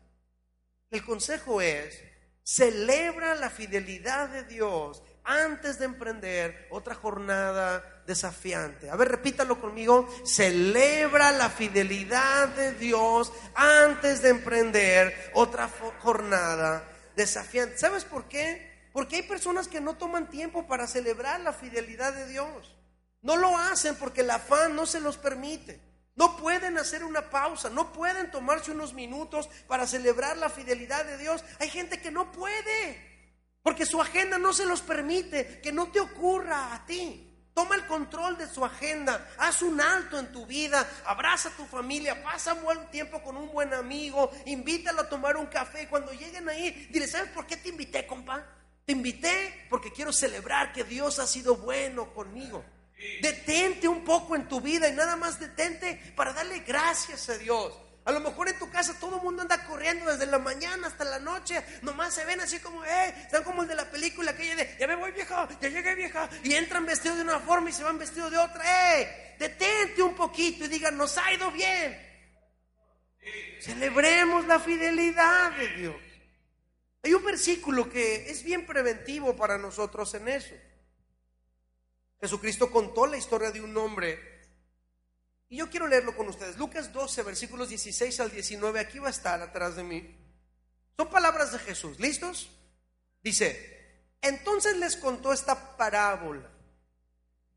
El 0.89 1.05
consejo 1.05 1.61
es, 1.61 2.03
celebra 2.43 3.33
la 3.35 3.49
fidelidad 3.49 4.27
de 4.27 4.43
Dios 4.43 5.01
antes 5.23 5.79
de 5.79 5.85
emprender 5.85 6.67
otra 6.71 6.95
jornada 6.95 8.03
desafiante. 8.05 8.89
A 8.89 8.95
ver, 8.95 9.09
repítalo 9.09 9.59
conmigo. 9.59 10.07
Celebra 10.25 11.31
la 11.31 11.49
fidelidad 11.49 12.49
de 12.49 12.73
Dios 12.73 13.31
antes 13.55 14.21
de 14.21 14.29
emprender 14.29 15.31
otra 15.33 15.69
jornada 15.99 16.83
desafiante. 17.15 17.77
¿Sabes 17.77 18.05
por 18.05 18.27
qué? 18.27 18.89
Porque 18.91 19.17
hay 19.17 19.23
personas 19.23 19.67
que 19.67 19.81
no 19.81 19.95
toman 19.95 20.29
tiempo 20.29 20.67
para 20.67 20.87
celebrar 20.87 21.39
la 21.41 21.53
fidelidad 21.53 22.13
de 22.13 22.27
Dios. 22.27 22.75
No 23.21 23.37
lo 23.37 23.57
hacen 23.57 23.95
porque 23.95 24.21
el 24.21 24.31
afán 24.31 24.75
no 24.75 24.85
se 24.85 24.99
los 24.99 25.17
permite. 25.17 25.79
No 26.15 26.35
pueden 26.35 26.77
hacer 26.77 27.03
una 27.05 27.29
pausa, 27.29 27.69
no 27.69 27.93
pueden 27.93 28.29
tomarse 28.29 28.71
unos 28.71 28.93
minutos 28.93 29.49
para 29.67 29.87
celebrar 29.87 30.37
la 30.37 30.49
fidelidad 30.49 31.05
de 31.05 31.17
Dios. 31.17 31.45
Hay 31.59 31.69
gente 31.69 32.01
que 32.01 32.11
no 32.11 32.31
puede. 32.31 33.08
Porque 33.69 33.85
su 33.85 34.01
agenda 34.01 34.39
no 34.39 34.51
se 34.51 34.65
los 34.65 34.81
permite. 34.81 35.61
Que 35.61 35.71
no 35.71 35.91
te 35.91 35.99
ocurra 35.99 36.73
a 36.73 36.87
ti. 36.87 37.23
Toma 37.53 37.75
el 37.75 37.85
control 37.85 38.35
de 38.35 38.47
su 38.47 38.65
agenda, 38.65 39.29
haz 39.37 39.61
un 39.61 39.79
alto 39.79 40.17
en 40.17 40.31
tu 40.31 40.47
vida, 40.47 40.89
abraza 41.05 41.49
a 41.49 41.51
tu 41.51 41.67
familia, 41.67 42.23
pasa 42.23 42.55
un 42.55 42.63
buen 42.63 42.89
tiempo 42.89 43.21
con 43.21 43.37
un 43.37 43.51
buen 43.51 43.73
amigo, 43.75 44.31
invítalo 44.45 45.01
a 45.01 45.09
tomar 45.09 45.37
un 45.37 45.45
café. 45.45 45.87
Cuando 45.87 46.11
lleguen 46.13 46.49
ahí, 46.49 46.87
dile, 46.89 47.05
¿sabes 47.07 47.29
por 47.29 47.45
qué 47.45 47.57
te 47.57 47.69
invité, 47.69 48.07
compa? 48.07 48.43
Te 48.85 48.93
invité 48.93 49.67
porque 49.69 49.91
quiero 49.91 50.11
celebrar 50.11 50.73
que 50.73 50.83
Dios 50.83 51.19
ha 51.19 51.27
sido 51.27 51.57
bueno 51.57 52.11
conmigo. 52.11 52.65
Detente 53.21 53.87
un 53.87 54.03
poco 54.03 54.35
en 54.35 54.47
tu 54.47 54.61
vida 54.61 54.89
y 54.89 54.93
nada 54.93 55.15
más 55.15 55.39
detente 55.39 56.13
para 56.15 56.33
darle 56.33 56.59
gracias 56.59 57.29
a 57.29 57.37
Dios. 57.37 57.77
A 58.05 58.11
lo 58.11 58.19
mejor 58.21 58.49
en 58.49 58.57
tu 58.57 58.69
casa 58.69 58.97
todo 58.99 59.17
el 59.17 59.21
mundo 59.21 59.41
anda 59.41 59.65
corriendo 59.65 60.05
desde 60.11 60.25
la 60.25 60.39
mañana 60.39 60.87
hasta 60.87 61.03
la 61.03 61.19
noche. 61.19 61.63
Nomás 61.81 62.13
se 62.13 62.25
ven 62.25 62.39
así 62.41 62.59
como, 62.59 62.83
eh, 62.83 63.13
están 63.21 63.43
como 63.43 63.61
el 63.61 63.67
de 63.67 63.75
la 63.75 63.89
película 63.91 64.31
aquella 64.31 64.55
de, 64.55 64.77
ya 64.79 64.87
me 64.87 64.95
voy 64.95 65.11
vieja, 65.11 65.47
ya 65.61 65.69
llegué 65.69 65.95
vieja. 65.95 66.29
Y 66.43 66.53
entran 66.53 66.85
vestidos 66.85 67.17
de 67.17 67.23
una 67.23 67.39
forma 67.39 67.69
y 67.69 67.73
se 67.73 67.83
van 67.83 67.99
vestidos 67.99 68.31
de 68.31 68.37
otra. 68.37 69.01
Eh, 69.01 69.35
detente 69.37 70.01
un 70.01 70.15
poquito 70.15 70.65
y 70.65 70.67
digan, 70.67 70.97
nos 70.97 71.17
ha 71.17 71.31
ido 71.33 71.51
bien. 71.51 72.07
Celebremos 73.61 74.47
la 74.47 74.59
fidelidad 74.59 75.51
de 75.51 75.67
Dios. 75.75 75.95
Hay 77.03 77.13
un 77.13 77.23
versículo 77.23 77.89
que 77.89 78.29
es 78.29 78.43
bien 78.43 78.65
preventivo 78.65 79.35
para 79.35 79.57
nosotros 79.57 80.13
en 80.15 80.27
eso. 80.27 80.55
Jesucristo 82.19 82.69
contó 82.69 83.05
la 83.05 83.17
historia 83.17 83.51
de 83.51 83.61
un 83.61 83.75
hombre. 83.77 84.28
Y 85.49 85.57
yo 85.57 85.69
quiero 85.69 85.87
leerlo 85.87 86.15
con 86.15 86.27
ustedes. 86.27 86.57
Lucas 86.57 86.93
12, 86.93 87.23
versículos 87.23 87.69
16 87.69 88.19
al 88.19 88.31
19. 88.31 88.79
Aquí 88.79 88.99
va 88.99 89.07
a 89.07 89.11
estar 89.11 89.41
atrás 89.41 89.75
de 89.75 89.83
mí. 89.83 90.15
Son 90.95 91.09
palabras 91.09 91.51
de 91.51 91.59
Jesús. 91.59 91.99
¿Listos? 91.99 92.51
Dice, 93.23 94.13
entonces 94.21 94.77
les 94.77 94.95
contó 94.95 95.33
esta 95.33 95.75
parábola. 95.75 96.47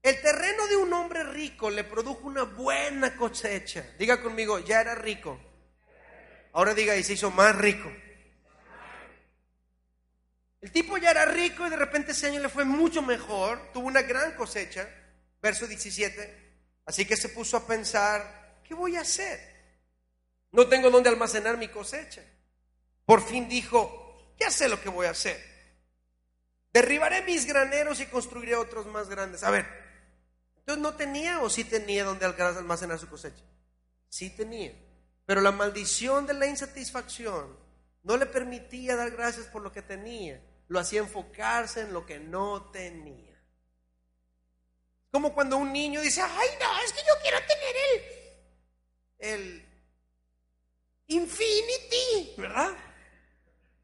El 0.03 0.21
terreno 0.21 0.67
de 0.67 0.77
un 0.77 0.93
hombre 0.95 1.23
rico 1.23 1.71
le 1.71 1.85
produjo 1.85 2.27
una 2.27 2.45
buena 2.45 3.15
cosecha. 3.15 3.87
Diga 3.99 4.23
conmigo, 4.23 4.59
ya 4.59 4.81
era 4.81 4.95
rico. 4.95 5.39
Ahora 6.55 6.75
diga, 6.75 6.97
y 6.97 7.05
se 7.05 7.13
hizo 7.13 7.31
más 7.31 7.55
rico. 7.57 7.93
El 10.61 10.73
tipo 10.73 10.97
ya 10.97 11.11
era 11.11 11.27
rico 11.27 11.67
y 11.67 11.71
de 11.71 11.77
repente 11.77 12.13
ese 12.13 12.29
año 12.29 12.41
le 12.41 12.49
fue 12.49 12.65
mucho 12.65 13.03
mejor, 13.03 13.73
tuvo 13.73 13.89
una 13.89 14.03
gran 14.03 14.37
cosecha, 14.37 14.89
verso 15.43 15.67
17. 15.67 16.42
Así 16.85 17.07
que 17.07 17.17
se 17.17 17.29
puso 17.29 17.57
a 17.57 17.67
pensar, 17.67 18.61
¿qué 18.65 18.75
voy 18.75 18.97
a 18.97 19.03
hacer? 19.03 19.41
No 20.51 20.69
tengo 20.69 20.91
dónde 20.91 21.09
almacenar 21.09 21.57
mi 21.57 21.69
cosecha. 21.69 22.23
Por 23.05 23.23
fin 23.23 23.49
dijo, 23.49 24.35
ya 24.39 24.51
sé 24.51 24.69
lo 24.69 24.81
que 24.81 24.89
voy 24.89 25.07
a 25.07 25.11
hacer. 25.11 25.41
Derribaré 26.73 27.23
mis 27.23 27.47
graneros 27.47 28.01
y 28.01 28.07
construiré 28.07 28.55
otros 28.57 28.87
más 28.87 29.09
grandes. 29.09 29.43
A 29.43 29.51
ver, 29.51 29.67
entonces 30.59 30.83
no 30.83 30.95
tenía 30.95 31.41
o 31.43 31.51
sí 31.51 31.65
tenía 31.65 32.05
donde 32.05 32.27
almacenar 32.27 32.99
su 32.99 33.09
cosecha. 33.09 33.45
Sí 34.09 34.31
tenía. 34.31 34.73
Pero 35.27 35.41
la 35.41 35.53
maldición 35.53 36.27
de 36.27 36.35
la 36.35 36.47
insatisfacción 36.47 37.57
no 38.03 38.17
le 38.17 38.27
permitía 38.27 38.97
dar 38.97 39.11
gracias 39.11 39.47
por 39.47 39.63
lo 39.63 39.73
que 39.73 39.83
tenía 39.83 40.41
lo 40.73 40.81
hacía 40.81 41.01
enfocarse 41.01 41.83
en 41.83 41.93
lo 41.93 42.07
que 42.07 42.19
no 42.19 42.71
tenía. 42.71 43.32
Como 45.13 45.35
cuando 45.35 45.59
un 45.59 45.73
niño 45.73 46.01
dice, 46.01 46.23
ay 46.23 46.49
no, 46.59 46.79
es 46.81 46.93
que 46.93 47.03
yo 47.07 47.13
quiero 47.21 47.39
tener 47.47 47.77
el, 49.21 49.31
el 49.31 49.69
Infinity, 51.07 52.35
¿verdad? 52.39 52.71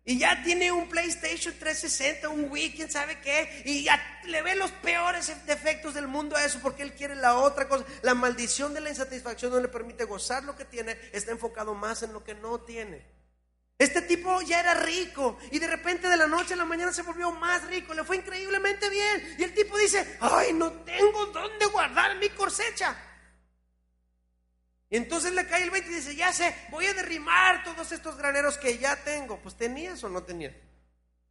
Y 0.06 0.18
ya 0.18 0.42
tiene 0.42 0.72
un 0.72 0.88
PlayStation 0.88 1.52
360, 1.58 2.30
un 2.30 2.50
Wii, 2.50 2.72
quién 2.72 2.90
sabe 2.90 3.20
qué, 3.20 3.62
y 3.66 3.84
ya 3.84 4.00
le 4.24 4.40
ve 4.40 4.54
los 4.54 4.70
peores 4.70 5.30
defectos 5.44 5.92
del 5.92 6.08
mundo 6.08 6.34
a 6.34 6.46
eso 6.46 6.60
porque 6.62 6.82
él 6.82 6.94
quiere 6.94 7.14
la 7.14 7.36
otra 7.36 7.68
cosa. 7.68 7.84
La 8.00 8.14
maldición 8.14 8.72
de 8.72 8.80
la 8.80 8.88
insatisfacción 8.88 9.52
no 9.52 9.60
le 9.60 9.68
permite 9.68 10.04
gozar 10.04 10.44
lo 10.44 10.56
que 10.56 10.64
tiene, 10.64 10.98
está 11.12 11.30
enfocado 11.32 11.74
más 11.74 12.02
en 12.02 12.14
lo 12.14 12.24
que 12.24 12.34
no 12.34 12.58
tiene. 12.62 13.17
Este 13.78 14.02
tipo 14.02 14.42
ya 14.42 14.58
era 14.58 14.74
rico 14.74 15.38
y 15.52 15.60
de 15.60 15.68
repente 15.68 16.08
de 16.08 16.16
la 16.16 16.26
noche 16.26 16.54
a 16.54 16.56
la 16.56 16.64
mañana 16.64 16.92
se 16.92 17.02
volvió 17.02 17.30
más 17.30 17.64
rico, 17.68 17.94
le 17.94 18.02
fue 18.02 18.16
increíblemente 18.16 18.90
bien. 18.90 19.36
Y 19.38 19.44
el 19.44 19.54
tipo 19.54 19.78
dice, 19.78 20.18
ay, 20.20 20.52
no 20.52 20.72
tengo 20.82 21.26
dónde 21.26 21.66
guardar 21.66 22.16
mi 22.16 22.28
cosecha. 22.30 22.96
Y 24.90 24.96
entonces 24.96 25.32
le 25.32 25.46
cae 25.46 25.62
el 25.62 25.70
20 25.70 25.90
y 25.90 25.94
dice, 25.94 26.16
ya 26.16 26.32
sé, 26.32 26.56
voy 26.70 26.86
a 26.86 26.94
derrimar 26.94 27.62
todos 27.62 27.92
estos 27.92 28.16
graneros 28.16 28.58
que 28.58 28.78
ya 28.78 28.96
tengo. 29.04 29.38
Pues 29.38 29.56
tenías 29.56 30.02
o 30.02 30.08
no 30.08 30.24
tenías. 30.24 30.54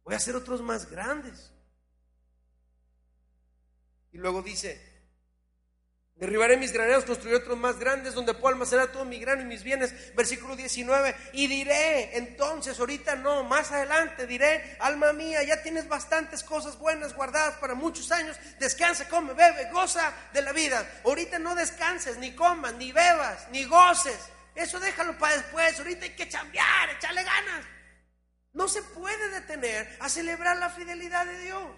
Voy 0.02 0.14
a 0.14 0.16
hacer 0.16 0.34
otros 0.34 0.62
más 0.62 0.90
grandes. 0.90 1.52
Y 4.10 4.16
luego 4.16 4.40
dice, 4.40 4.87
Derribaré 6.18 6.56
mis 6.56 6.72
graneros, 6.72 7.04
construiré 7.04 7.38
otros 7.38 7.56
más 7.56 7.78
grandes 7.78 8.12
donde 8.12 8.34
puedo 8.34 8.48
almacenar 8.48 8.90
todo 8.90 9.04
mi 9.04 9.20
grano 9.20 9.42
y 9.42 9.44
mis 9.44 9.62
bienes. 9.62 10.14
Versículo 10.16 10.56
19. 10.56 11.14
Y 11.32 11.46
diré, 11.46 12.16
entonces, 12.18 12.80
ahorita 12.80 13.14
no, 13.14 13.44
más 13.44 13.70
adelante 13.70 14.26
diré, 14.26 14.76
alma 14.80 15.12
mía, 15.12 15.44
ya 15.44 15.62
tienes 15.62 15.86
bastantes 15.86 16.42
cosas 16.42 16.76
buenas 16.76 17.14
guardadas 17.14 17.54
para 17.58 17.74
muchos 17.74 18.10
años. 18.10 18.36
Descansa, 18.58 19.08
come, 19.08 19.32
bebe, 19.34 19.70
goza 19.70 20.12
de 20.32 20.42
la 20.42 20.52
vida. 20.52 20.84
Ahorita 21.04 21.38
no 21.38 21.54
descanses, 21.54 22.18
ni 22.18 22.34
comas, 22.34 22.74
ni 22.74 22.90
bebas, 22.90 23.46
ni 23.52 23.64
goces. 23.64 24.18
Eso 24.56 24.80
déjalo 24.80 25.16
para 25.18 25.36
después. 25.36 25.78
Ahorita 25.78 26.04
hay 26.04 26.16
que 26.16 26.28
chambear, 26.28 26.90
echarle 26.90 27.22
ganas. 27.22 27.64
No 28.54 28.66
se 28.66 28.82
puede 28.82 29.28
detener 29.28 29.96
a 30.00 30.08
celebrar 30.08 30.56
la 30.56 30.70
fidelidad 30.70 31.26
de 31.26 31.38
Dios. 31.44 31.70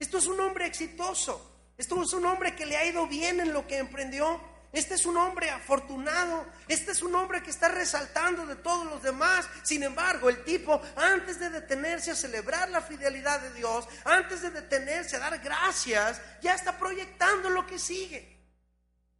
Esto 0.00 0.18
es 0.18 0.26
un 0.26 0.40
hombre 0.40 0.66
exitoso. 0.66 1.51
Este 1.76 1.94
es 1.94 2.12
un 2.12 2.26
hombre 2.26 2.54
que 2.54 2.66
le 2.66 2.76
ha 2.76 2.84
ido 2.84 3.06
bien 3.06 3.40
en 3.40 3.52
lo 3.52 3.66
que 3.66 3.78
emprendió. 3.78 4.40
Este 4.72 4.94
es 4.94 5.04
un 5.04 5.16
hombre 5.18 5.50
afortunado. 5.50 6.46
Este 6.66 6.92
es 6.92 7.02
un 7.02 7.14
hombre 7.14 7.42
que 7.42 7.50
está 7.50 7.68
resaltando 7.68 8.46
de 8.46 8.56
todos 8.56 8.86
los 8.86 9.02
demás. 9.02 9.48
Sin 9.62 9.82
embargo, 9.82 10.30
el 10.30 10.44
tipo, 10.44 10.80
antes 10.96 11.38
de 11.38 11.50
detenerse 11.50 12.10
a 12.10 12.16
celebrar 12.16 12.70
la 12.70 12.80
fidelidad 12.80 13.40
de 13.40 13.52
Dios, 13.52 13.86
antes 14.04 14.40
de 14.40 14.50
detenerse 14.50 15.16
a 15.16 15.20
dar 15.20 15.38
gracias, 15.40 16.20
ya 16.40 16.54
está 16.54 16.78
proyectando 16.78 17.50
lo 17.50 17.66
que 17.66 17.78
sigue. 17.78 18.32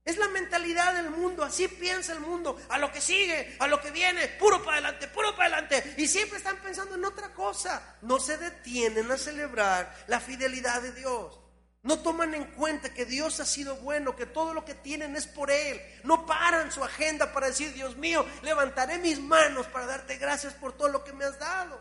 Es 0.05 0.17
la 0.17 0.29
mentalidad 0.29 0.95
del 0.95 1.11
mundo, 1.11 1.45
así 1.45 1.69
piensa 1.69 2.13
el 2.13 2.21
mundo, 2.21 2.61
a 2.71 2.79
lo 2.79 2.91
que 2.91 3.01
sigue, 3.01 3.55
a 3.61 3.69
lo 3.69 3.81
que 3.81 3.93
viene, 3.93 4.27
puro 4.29 4.61
para 4.65 4.79
adelante, 4.79 5.07
puro 5.07 5.37
para 5.37 5.59
adelante. 5.59 5.95
Y 5.97 6.09
siempre 6.09 6.39
están 6.39 6.57
pensando 6.57 6.97
en 6.97 7.05
otra 7.05 7.33
cosa. 7.35 7.99
No 8.03 8.19
se 8.19 8.37
detienen 8.37 9.11
a 9.13 9.17
celebrar 9.17 9.95
la 10.09 10.19
fidelidad 10.19 10.83
de 10.83 10.93
Dios. 10.93 11.42
No 11.83 11.99
toman 11.99 12.35
en 12.35 12.45
cuenta 12.53 12.95
que 12.95 13.05
Dios 13.05 13.41
ha 13.41 13.45
sido 13.45 13.75
bueno, 13.77 14.15
que 14.15 14.27
todo 14.27 14.55
lo 14.55 14.65
que 14.65 14.75
tienen 14.75 15.17
es 15.17 15.27
por 15.27 15.51
Él. 15.51 15.81
No 16.05 16.27
paran 16.27 16.71
su 16.71 16.85
agenda 16.85 17.33
para 17.33 17.49
decir, 17.49 17.73
Dios 17.73 17.97
mío, 17.97 18.25
levantaré 18.43 18.99
mis 18.99 19.19
manos 19.21 19.67
para 19.67 19.87
darte 19.87 20.17
gracias 20.17 20.55
por 20.55 20.77
todo 20.77 20.89
lo 20.89 21.03
que 21.03 21.13
me 21.13 21.25
has 21.25 21.39
dado. 21.41 21.81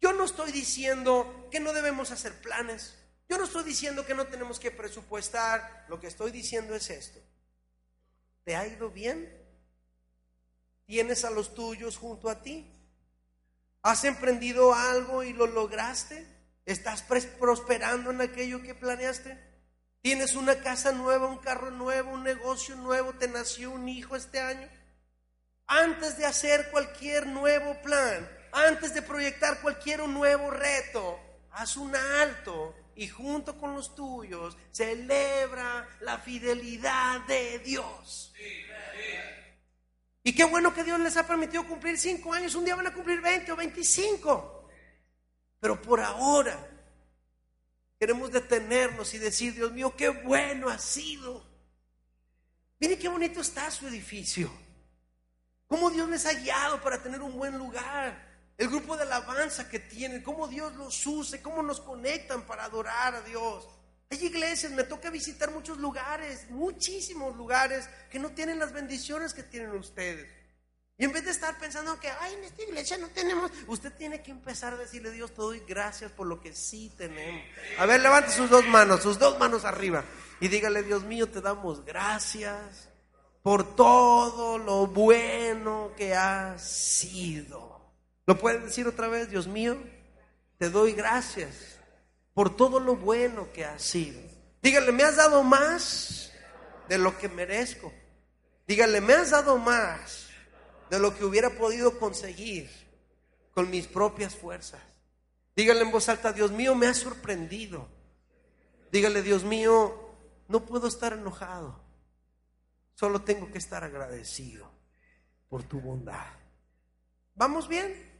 Yo 0.00 0.12
no 0.12 0.24
estoy 0.24 0.50
diciendo 0.50 1.48
que 1.52 1.60
no 1.60 1.72
debemos 1.72 2.10
hacer 2.10 2.40
planes. 2.40 2.96
Yo 3.28 3.38
no 3.38 3.44
estoy 3.44 3.62
diciendo 3.62 4.04
que 4.04 4.14
no 4.14 4.26
tenemos 4.26 4.58
que 4.58 4.72
presupuestar. 4.72 5.86
Lo 5.88 6.00
que 6.00 6.08
estoy 6.08 6.32
diciendo 6.32 6.74
es 6.74 6.90
esto. 6.90 7.20
¿Te 8.42 8.56
ha 8.56 8.66
ido 8.66 8.90
bien? 8.90 9.32
¿Tienes 10.86 11.24
a 11.24 11.30
los 11.30 11.54
tuyos 11.54 11.96
junto 11.96 12.28
a 12.28 12.42
ti? 12.42 12.68
¿Has 13.82 14.04
emprendido 14.04 14.74
algo 14.74 15.22
y 15.22 15.32
lo 15.32 15.46
lograste? 15.46 16.33
¿Estás 16.66 17.02
prosperando 17.02 18.10
en 18.10 18.22
aquello 18.22 18.62
que 18.62 18.74
planeaste? 18.74 19.38
¿Tienes 20.00 20.34
una 20.34 20.60
casa 20.60 20.92
nueva, 20.92 21.26
un 21.26 21.38
carro 21.38 21.70
nuevo, 21.70 22.12
un 22.12 22.24
negocio 22.24 22.74
nuevo? 22.76 23.12
¿Te 23.14 23.28
nació 23.28 23.70
un 23.70 23.88
hijo 23.88 24.16
este 24.16 24.40
año? 24.40 24.68
Antes 25.66 26.16
de 26.16 26.26
hacer 26.26 26.70
cualquier 26.70 27.26
nuevo 27.26 27.80
plan, 27.82 28.28
antes 28.52 28.94
de 28.94 29.02
proyectar 29.02 29.60
cualquier 29.60 30.06
nuevo 30.08 30.50
reto, 30.50 31.18
haz 31.52 31.76
un 31.76 31.94
alto 31.94 32.74
y 32.96 33.08
junto 33.08 33.58
con 33.58 33.74
los 33.74 33.94
tuyos 33.94 34.56
celebra 34.70 35.88
la 36.00 36.18
fidelidad 36.18 37.20
de 37.26 37.58
Dios. 37.58 38.32
Y 40.22 40.34
qué 40.34 40.44
bueno 40.44 40.72
que 40.72 40.84
Dios 40.84 40.98
les 41.00 41.16
ha 41.18 41.26
permitido 41.26 41.66
cumplir 41.66 41.98
cinco 41.98 42.32
años, 42.32 42.54
un 42.54 42.64
día 42.64 42.74
van 42.74 42.86
a 42.86 42.94
cumplir 42.94 43.20
20 43.20 43.52
o 43.52 43.56
25. 43.56 44.63
Pero 45.64 45.80
por 45.80 45.98
ahora 45.98 46.58
queremos 47.98 48.30
detenernos 48.30 49.14
y 49.14 49.18
decir, 49.18 49.54
Dios 49.54 49.72
mío, 49.72 49.96
qué 49.96 50.10
bueno 50.10 50.68
ha 50.68 50.76
sido. 50.78 51.42
Mire 52.78 52.98
qué 52.98 53.08
bonito 53.08 53.40
está 53.40 53.70
su 53.70 53.88
edificio. 53.88 54.50
Cómo 55.66 55.88
Dios 55.88 56.06
les 56.10 56.26
ha 56.26 56.34
guiado 56.34 56.82
para 56.82 57.02
tener 57.02 57.22
un 57.22 57.38
buen 57.38 57.56
lugar. 57.56 58.14
El 58.58 58.68
grupo 58.68 58.94
de 58.98 59.04
alabanza 59.04 59.70
que 59.70 59.78
tienen, 59.78 60.22
cómo 60.22 60.48
Dios 60.48 60.74
los 60.74 61.06
usa, 61.06 61.40
cómo 61.40 61.62
nos 61.62 61.80
conectan 61.80 62.42
para 62.42 62.66
adorar 62.66 63.14
a 63.14 63.22
Dios. 63.22 63.66
Hay 64.10 64.22
iglesias, 64.22 64.70
me 64.70 64.84
toca 64.84 65.08
visitar 65.08 65.50
muchos 65.50 65.78
lugares, 65.78 66.44
muchísimos 66.50 67.34
lugares 67.36 67.88
que 68.10 68.18
no 68.18 68.32
tienen 68.32 68.58
las 68.58 68.74
bendiciones 68.74 69.32
que 69.32 69.42
tienen 69.42 69.70
ustedes. 69.70 70.28
Y 70.96 71.04
en 71.04 71.12
vez 71.12 71.24
de 71.24 71.32
estar 71.32 71.58
pensando 71.58 71.98
que, 71.98 72.08
ay, 72.08 72.34
en 72.34 72.44
esta 72.44 72.62
iglesia 72.62 72.96
no 72.98 73.08
tenemos, 73.08 73.50
usted 73.66 73.92
tiene 73.94 74.22
que 74.22 74.30
empezar 74.30 74.74
a 74.74 74.76
decirle, 74.76 75.10
Dios, 75.10 75.32
te 75.32 75.42
doy 75.42 75.60
gracias 75.66 76.12
por 76.12 76.28
lo 76.28 76.40
que 76.40 76.54
sí 76.54 76.92
tenemos. 76.96 77.42
A 77.78 77.86
ver, 77.86 78.00
levante 78.00 78.30
sus 78.30 78.48
dos 78.48 78.64
manos, 78.68 79.02
sus 79.02 79.18
dos 79.18 79.36
manos 79.38 79.64
arriba. 79.64 80.04
Y 80.38 80.46
dígale, 80.46 80.84
Dios 80.84 81.02
mío, 81.02 81.28
te 81.28 81.40
damos 81.40 81.84
gracias 81.84 82.88
por 83.42 83.74
todo 83.74 84.56
lo 84.58 84.86
bueno 84.86 85.90
que 85.96 86.14
has 86.14 86.62
sido. 86.62 87.92
¿Lo 88.26 88.38
puede 88.38 88.60
decir 88.60 88.86
otra 88.86 89.08
vez, 89.08 89.28
Dios 89.28 89.48
mío? 89.48 89.76
Te 90.58 90.70
doy 90.70 90.92
gracias 90.92 91.80
por 92.34 92.56
todo 92.56 92.78
lo 92.78 92.94
bueno 92.94 93.52
que 93.52 93.64
has 93.64 93.82
sido. 93.82 94.20
Dígale, 94.62 94.92
me 94.92 95.02
has 95.02 95.16
dado 95.16 95.42
más 95.42 96.32
de 96.88 96.98
lo 96.98 97.18
que 97.18 97.28
merezco. 97.28 97.92
Dígale, 98.66 99.00
me 99.00 99.14
has 99.14 99.30
dado 99.30 99.58
más 99.58 100.23
de 100.90 100.98
lo 100.98 101.16
que 101.16 101.24
hubiera 101.24 101.50
podido 101.50 101.98
conseguir 101.98 102.70
con 103.52 103.70
mis 103.70 103.86
propias 103.86 104.34
fuerzas. 104.34 104.82
Dígale 105.56 105.82
en 105.82 105.92
voz 105.92 106.08
alta, 106.08 106.32
Dios 106.32 106.50
mío, 106.50 106.74
me 106.74 106.86
ha 106.86 106.94
sorprendido. 106.94 107.88
Dígale, 108.90 109.22
Dios 109.22 109.44
mío, 109.44 110.16
no 110.48 110.64
puedo 110.64 110.88
estar 110.88 111.12
enojado. 111.12 111.80
Solo 112.94 113.22
tengo 113.22 113.50
que 113.50 113.58
estar 113.58 113.82
agradecido 113.84 114.70
por 115.48 115.62
tu 115.62 115.80
bondad. 115.80 116.26
¿Vamos 117.34 117.68
bien? 117.68 118.12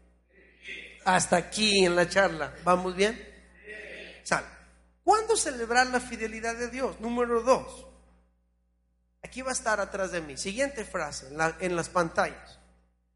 Hasta 1.04 1.36
aquí 1.36 1.84
en 1.84 1.94
la 1.94 2.08
charla. 2.08 2.54
¿Vamos 2.64 2.96
bien? 2.96 3.20
Sal. 4.24 4.44
¿Cuándo 5.02 5.36
celebrar 5.36 5.88
la 5.88 6.00
fidelidad 6.00 6.56
de 6.56 6.70
Dios? 6.70 6.98
Número 7.00 7.42
dos. 7.42 7.86
Aquí 9.24 9.42
va 9.42 9.50
a 9.50 9.54
estar 9.54 9.80
atrás 9.80 10.12
de 10.12 10.20
mí. 10.20 10.36
Siguiente 10.36 10.84
frase 10.84 11.26
en, 11.28 11.38
la- 11.38 11.56
en 11.60 11.74
las 11.74 11.88
pantallas. 11.88 12.58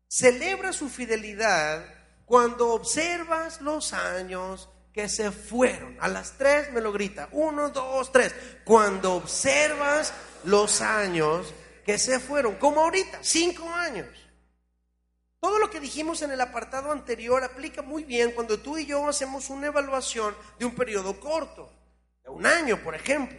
Celebra 0.08 0.72
su 0.72 0.88
fidelidad 0.88 1.84
cuando 2.24 2.72
observas 2.72 3.60
los 3.60 3.92
años 3.92 4.68
que 4.92 5.08
se 5.08 5.30
fueron. 5.30 5.96
A 6.00 6.08
las 6.08 6.32
tres 6.38 6.72
me 6.72 6.80
lo 6.80 6.92
grita. 6.92 7.28
Uno, 7.32 7.68
dos, 7.70 8.10
tres. 8.10 8.34
Cuando 8.64 9.14
observas 9.14 10.12
los 10.44 10.80
años 10.80 11.52
que 11.84 11.98
se 11.98 12.18
fueron. 12.18 12.56
Como 12.56 12.80
ahorita, 12.80 13.18
cinco 13.22 13.68
años. 13.72 14.08
Todo 15.40 15.58
lo 15.58 15.70
que 15.70 15.78
dijimos 15.78 16.22
en 16.22 16.32
el 16.32 16.40
apartado 16.40 16.90
anterior 16.90 17.44
aplica 17.44 17.80
muy 17.82 18.02
bien 18.02 18.32
cuando 18.32 18.58
tú 18.58 18.76
y 18.76 18.86
yo 18.86 19.06
hacemos 19.08 19.50
una 19.50 19.68
evaluación 19.68 20.34
de 20.58 20.64
un 20.64 20.74
periodo 20.74 21.20
corto, 21.20 21.70
de 22.24 22.30
un 22.30 22.44
año, 22.44 22.82
por 22.82 22.94
ejemplo. 22.96 23.38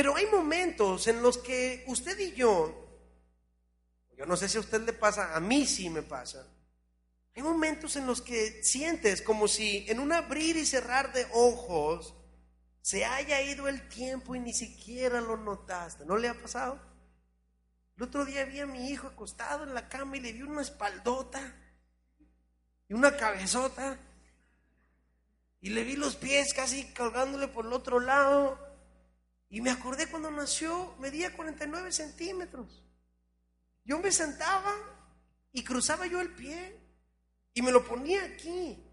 Pero 0.00 0.16
hay 0.16 0.24
momentos 0.28 1.08
en 1.08 1.20
los 1.20 1.36
que 1.36 1.84
usted 1.86 2.18
y 2.18 2.32
yo, 2.32 2.88
yo 4.16 4.24
no 4.24 4.34
sé 4.34 4.48
si 4.48 4.56
a 4.56 4.60
usted 4.60 4.80
le 4.80 4.94
pasa, 4.94 5.36
a 5.36 5.40
mí 5.40 5.66
sí 5.66 5.90
me 5.90 6.00
pasa, 6.00 6.48
hay 7.36 7.42
momentos 7.42 7.96
en 7.96 8.06
los 8.06 8.22
que 8.22 8.64
sientes 8.64 9.20
como 9.20 9.46
si 9.46 9.84
en 9.90 10.00
un 10.00 10.10
abrir 10.10 10.56
y 10.56 10.64
cerrar 10.64 11.12
de 11.12 11.26
ojos 11.34 12.14
se 12.80 13.04
haya 13.04 13.42
ido 13.42 13.68
el 13.68 13.90
tiempo 13.90 14.34
y 14.34 14.40
ni 14.40 14.54
siquiera 14.54 15.20
lo 15.20 15.36
notaste. 15.36 16.06
¿No 16.06 16.16
le 16.16 16.28
ha 16.28 16.34
pasado? 16.40 16.80
El 17.98 18.04
otro 18.04 18.24
día 18.24 18.46
vi 18.46 18.60
a 18.60 18.66
mi 18.66 18.88
hijo 18.88 19.06
acostado 19.06 19.64
en 19.64 19.74
la 19.74 19.90
cama 19.90 20.16
y 20.16 20.20
le 20.20 20.32
vi 20.32 20.40
una 20.40 20.62
espaldota 20.62 21.42
y 22.88 22.94
una 22.94 23.18
cabezota. 23.18 23.98
Y 25.60 25.68
le 25.68 25.84
vi 25.84 25.96
los 25.96 26.16
pies 26.16 26.54
casi 26.54 26.86
colgándole 26.94 27.48
por 27.48 27.66
el 27.66 27.74
otro 27.74 28.00
lado. 28.00 28.69
Y 29.50 29.60
me 29.60 29.70
acordé 29.70 30.06
cuando 30.06 30.30
nació, 30.30 30.94
medía 31.00 31.36
49 31.36 31.90
centímetros. 31.90 32.84
Yo 33.84 33.98
me 33.98 34.12
sentaba 34.12 34.72
y 35.52 35.64
cruzaba 35.64 36.06
yo 36.06 36.20
el 36.20 36.32
pie 36.36 36.78
y 37.52 37.60
me 37.60 37.72
lo 37.72 37.84
ponía 37.84 38.24
aquí. 38.24 38.86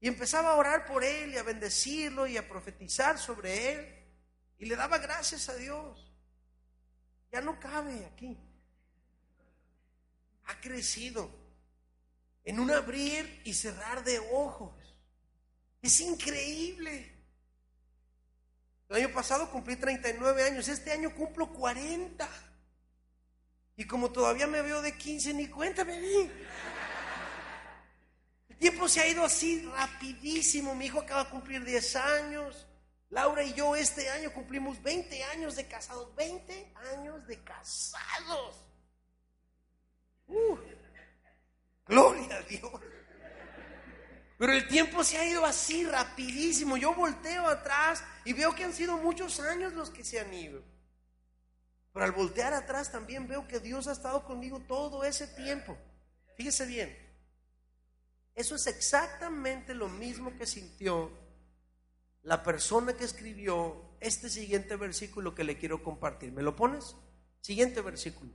Y 0.00 0.06
empezaba 0.06 0.52
a 0.52 0.56
orar 0.56 0.86
por 0.86 1.02
él 1.02 1.34
y 1.34 1.38
a 1.38 1.42
bendecirlo 1.42 2.28
y 2.28 2.36
a 2.36 2.48
profetizar 2.48 3.18
sobre 3.18 3.72
él. 3.72 3.94
Y 4.58 4.66
le 4.66 4.76
daba 4.76 4.98
gracias 4.98 5.48
a 5.48 5.56
Dios. 5.56 6.08
Ya 7.32 7.40
no 7.40 7.58
cabe 7.58 8.06
aquí. 8.06 8.38
Ha 10.44 10.60
crecido 10.60 11.30
en 12.44 12.60
un 12.60 12.70
abrir 12.70 13.42
y 13.44 13.54
cerrar 13.54 14.04
de 14.04 14.20
ojos. 14.20 14.72
Es 15.82 16.00
increíble. 16.00 17.17
El 18.88 18.96
año 18.96 19.12
pasado 19.12 19.50
cumplí 19.50 19.76
39 19.76 20.44
años, 20.44 20.66
este 20.68 20.92
año 20.92 21.14
cumplo 21.14 21.52
40. 21.52 22.28
Y 23.76 23.86
como 23.86 24.10
todavía 24.10 24.46
me 24.46 24.62
veo 24.62 24.80
de 24.80 24.96
15, 24.96 25.34
ni 25.34 25.46
cuenta 25.48 25.84
me 25.84 26.00
di. 26.00 26.30
El 28.48 28.56
tiempo 28.56 28.88
se 28.88 29.00
ha 29.00 29.06
ido 29.06 29.24
así 29.24 29.62
rapidísimo. 29.62 30.74
Mi 30.74 30.86
hijo 30.86 31.00
acaba 31.00 31.24
de 31.24 31.30
cumplir 31.30 31.64
10 31.64 31.96
años. 31.96 32.66
Laura 33.10 33.42
y 33.42 33.52
yo 33.54 33.76
este 33.76 34.08
año 34.08 34.32
cumplimos 34.32 34.82
20 34.82 35.22
años 35.24 35.56
de 35.56 35.66
casados. 35.68 36.14
20 36.16 36.74
años 36.92 37.26
de 37.26 37.42
casados. 37.44 38.64
Uh, 40.26 40.56
gloria 41.86 42.36
a 42.36 42.42
Dios. 42.42 42.72
Pero 44.38 44.52
el 44.52 44.68
tiempo 44.68 45.02
se 45.02 45.18
ha 45.18 45.28
ido 45.28 45.44
así 45.44 45.84
rapidísimo. 45.84 46.76
Yo 46.76 46.94
volteo 46.94 47.46
atrás 47.46 48.04
y 48.24 48.32
veo 48.32 48.54
que 48.54 48.64
han 48.64 48.72
sido 48.72 48.96
muchos 48.96 49.40
años 49.40 49.72
los 49.72 49.90
que 49.90 50.04
se 50.04 50.20
han 50.20 50.32
ido. 50.32 50.62
Pero 51.92 52.04
al 52.04 52.12
voltear 52.12 52.54
atrás 52.54 52.92
también 52.92 53.26
veo 53.26 53.48
que 53.48 53.58
Dios 53.58 53.88
ha 53.88 53.92
estado 53.92 54.24
conmigo 54.24 54.60
todo 54.60 55.02
ese 55.02 55.26
tiempo. 55.26 55.76
Fíjese 56.36 56.66
bien. 56.66 56.96
Eso 58.36 58.54
es 58.54 58.68
exactamente 58.68 59.74
lo 59.74 59.88
mismo 59.88 60.36
que 60.38 60.46
sintió 60.46 61.10
la 62.22 62.44
persona 62.44 62.92
que 62.92 63.04
escribió 63.04 63.96
este 63.98 64.30
siguiente 64.30 64.76
versículo 64.76 65.34
que 65.34 65.42
le 65.42 65.58
quiero 65.58 65.82
compartir. 65.82 66.30
¿Me 66.30 66.42
lo 66.42 66.54
pones? 66.54 66.94
Siguiente 67.40 67.80
versículo. 67.80 68.30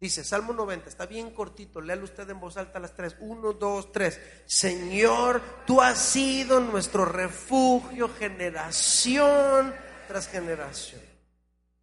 Dice, 0.00 0.24
Salmo 0.24 0.54
90, 0.54 0.88
está 0.88 1.04
bien 1.04 1.30
cortito, 1.34 1.82
léalo 1.82 2.04
usted 2.04 2.28
en 2.30 2.40
voz 2.40 2.56
alta 2.56 2.78
las 2.78 2.96
tres. 2.96 3.16
Uno, 3.20 3.52
dos, 3.52 3.92
tres. 3.92 4.18
Señor, 4.46 5.42
tú 5.66 5.82
has 5.82 5.98
sido 5.98 6.58
nuestro 6.58 7.04
refugio 7.04 8.08
generación 8.08 9.74
tras 10.08 10.26
generación. 10.26 11.02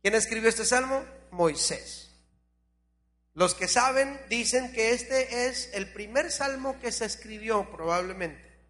¿Quién 0.02 0.16
escribió 0.16 0.50
este 0.50 0.66
salmo? 0.66 1.06
Moisés. 1.30 2.10
Los 3.36 3.54
que 3.54 3.68
saben 3.68 4.20
dicen 4.30 4.74
que 4.74 4.94
este 4.94 5.48
es 5.48 5.70
el 5.74 5.94
primer 5.94 6.32
salmo 6.32 6.80
que 6.80 6.92
se 6.92 7.06
escribió 7.06 7.70
probablemente, 7.70 8.68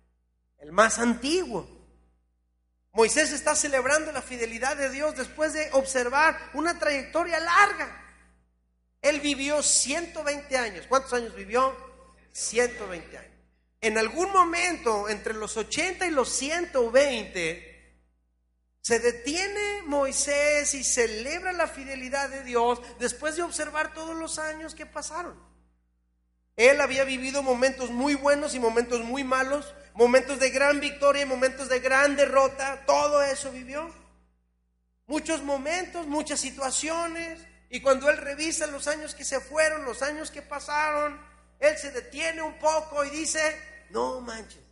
el 0.57 0.73
más 0.73 0.99
antiguo. 0.99 1.65
Moisés 2.91 3.31
está 3.31 3.55
celebrando 3.55 4.11
la 4.11 4.21
fidelidad 4.21 4.75
de 4.75 4.89
Dios 4.89 5.15
después 5.15 5.53
de 5.53 5.69
observar 5.71 6.37
una 6.53 6.77
trayectoria 6.77 7.39
larga. 7.39 8.06
Él 9.01 9.19
vivió 9.21 9.61
120 9.61 10.57
años. 10.57 10.85
¿Cuántos 10.87 11.13
años 11.13 11.35
vivió? 11.35 11.75
120 12.31 13.17
años. 13.17 13.31
En 13.81 13.97
algún 13.97 14.31
momento, 14.31 15.07
entre 15.07 15.33
los 15.33 15.55
80 15.55 16.07
y 16.07 16.11
los 16.11 16.29
120, 16.29 17.77
se 18.81 18.99
detiene 18.99 19.83
Moisés 19.85 20.73
y 20.73 20.83
celebra 20.83 21.51
la 21.51 21.67
fidelidad 21.67 22.29
de 22.29 22.43
Dios 22.43 22.81
después 22.99 23.35
de 23.35 23.43
observar 23.43 23.93
todos 23.93 24.15
los 24.15 24.39
años 24.39 24.73
que 24.73 24.85
pasaron. 24.85 25.37
Él 26.55 26.81
había 26.81 27.03
vivido 27.03 27.43
momentos 27.43 27.91
muy 27.91 28.15
buenos 28.15 28.55
y 28.55 28.59
momentos 28.59 29.01
muy 29.01 29.23
malos, 29.23 29.75
momentos 29.93 30.39
de 30.39 30.49
gran 30.49 30.79
victoria 30.79 31.23
y 31.23 31.25
momentos 31.25 31.69
de 31.69 31.79
gran 31.79 32.15
derrota, 32.15 32.83
todo 32.87 33.21
eso 33.21 33.51
vivió. 33.51 33.93
Muchos 35.05 35.43
momentos, 35.43 36.07
muchas 36.07 36.39
situaciones, 36.39 37.39
y 37.69 37.81
cuando 37.81 38.09
él 38.09 38.17
revisa 38.17 38.67
los 38.67 38.87
años 38.87 39.13
que 39.15 39.23
se 39.23 39.39
fueron, 39.39 39.85
los 39.85 40.01
años 40.01 40.31
que 40.31 40.41
pasaron, 40.41 41.19
él 41.59 41.77
se 41.77 41.91
detiene 41.91 42.41
un 42.41 42.57
poco 42.59 43.03
y 43.03 43.09
dice, 43.09 43.39
no 43.89 44.21
manches, 44.21 44.63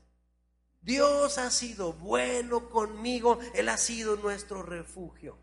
Dios 0.85 1.39
ha 1.39 1.49
sido 1.49 1.93
bueno 1.93 2.69
conmigo, 2.69 3.39
Él 3.55 3.69
ha 3.69 3.77
sido 3.77 4.17
nuestro 4.17 4.61
refugio. 4.61 5.35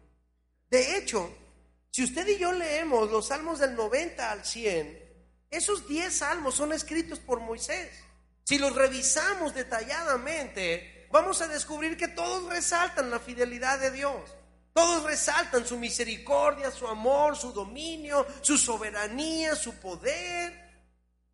De 0.70 0.96
hecho, 0.96 1.34
si 1.90 2.04
usted 2.04 2.28
y 2.28 2.38
yo 2.38 2.52
leemos 2.52 3.10
los 3.10 3.26
salmos 3.26 3.58
del 3.58 3.74
90 3.74 4.30
al 4.30 4.44
100, 4.44 5.02
esos 5.50 5.88
10 5.88 6.16
salmos 6.16 6.54
son 6.54 6.72
escritos 6.72 7.18
por 7.18 7.40
Moisés. 7.40 7.90
Si 8.44 8.56
los 8.56 8.72
revisamos 8.74 9.52
detalladamente, 9.52 11.08
vamos 11.10 11.42
a 11.42 11.48
descubrir 11.48 11.96
que 11.96 12.06
todos 12.06 12.48
resaltan 12.48 13.10
la 13.10 13.18
fidelidad 13.18 13.80
de 13.80 13.90
Dios. 13.90 14.22
Todos 14.72 15.04
resaltan 15.04 15.66
su 15.66 15.76
misericordia, 15.76 16.70
su 16.70 16.86
amor, 16.86 17.36
su 17.36 17.52
dominio, 17.52 18.26
su 18.40 18.56
soberanía, 18.56 19.54
su 19.54 19.74
poder. 19.74 20.62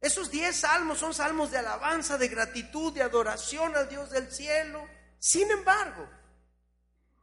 Esos 0.01 0.31
diez 0.31 0.57
salmos 0.57 0.99
son 0.99 1.15
salmos 1.15 1.51
de 1.51 1.59
alabanza, 1.59 2.19
de 2.19 2.29
gratitud, 2.29 2.93
de 2.93 3.03
adoración 3.03 3.77
al 3.77 3.89
Dios 3.89 4.11
del 4.11 4.31
cielo. 4.33 4.85
Sin 5.19 5.51
embargo, 5.51 6.09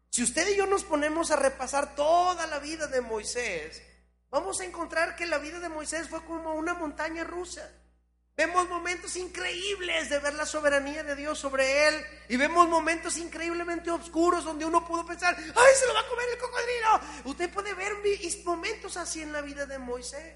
si 0.10 0.24
usted 0.24 0.48
y 0.50 0.56
yo 0.56 0.66
nos 0.66 0.86
ponemos 0.86 1.32
a 1.32 1.36
repasar 1.36 1.96
toda 1.96 2.48
la 2.48 2.60
vida 2.60 2.88
de 2.88 3.02
Moisés, 3.02 3.82
vamos 4.30 4.62
a 4.62 4.66
encontrar 4.66 5.18
que 5.18 5.26
la 5.26 5.38
vida 5.38 5.60
de 5.60 5.68
Moisés 5.68 6.08
fue 6.08 6.24
como 6.24 6.54
una 6.54 6.74
montaña 6.74 7.26
rusa. 7.26 7.70
Vemos 8.38 8.68
momentos 8.68 9.16
increíbles 9.16 10.10
de 10.10 10.20
ver 10.20 10.34
la 10.34 10.46
soberanía 10.46 11.04
de 11.04 11.16
Dios 11.16 11.40
sobre 11.40 11.88
él 11.88 12.06
y 12.28 12.36
vemos 12.36 12.68
momentos 12.68 13.16
increíblemente 13.16 13.90
oscuros 13.90 14.44
donde 14.44 14.66
uno 14.66 14.86
pudo 14.86 15.06
pensar, 15.06 15.38
¡ay, 15.38 15.74
se 15.80 15.88
lo 15.88 15.94
va 15.94 16.02
a 16.02 16.08
comer 16.08 16.26
el 16.34 16.38
cocodrilo! 16.38 17.30
Usted 17.30 17.50
puede 17.50 17.74
ver 17.74 17.94
momentos 18.44 18.98
así 18.98 19.22
en 19.22 19.32
la 19.32 19.42
vida 19.42 19.66
de 19.66 19.80
Moisés. 19.80 20.36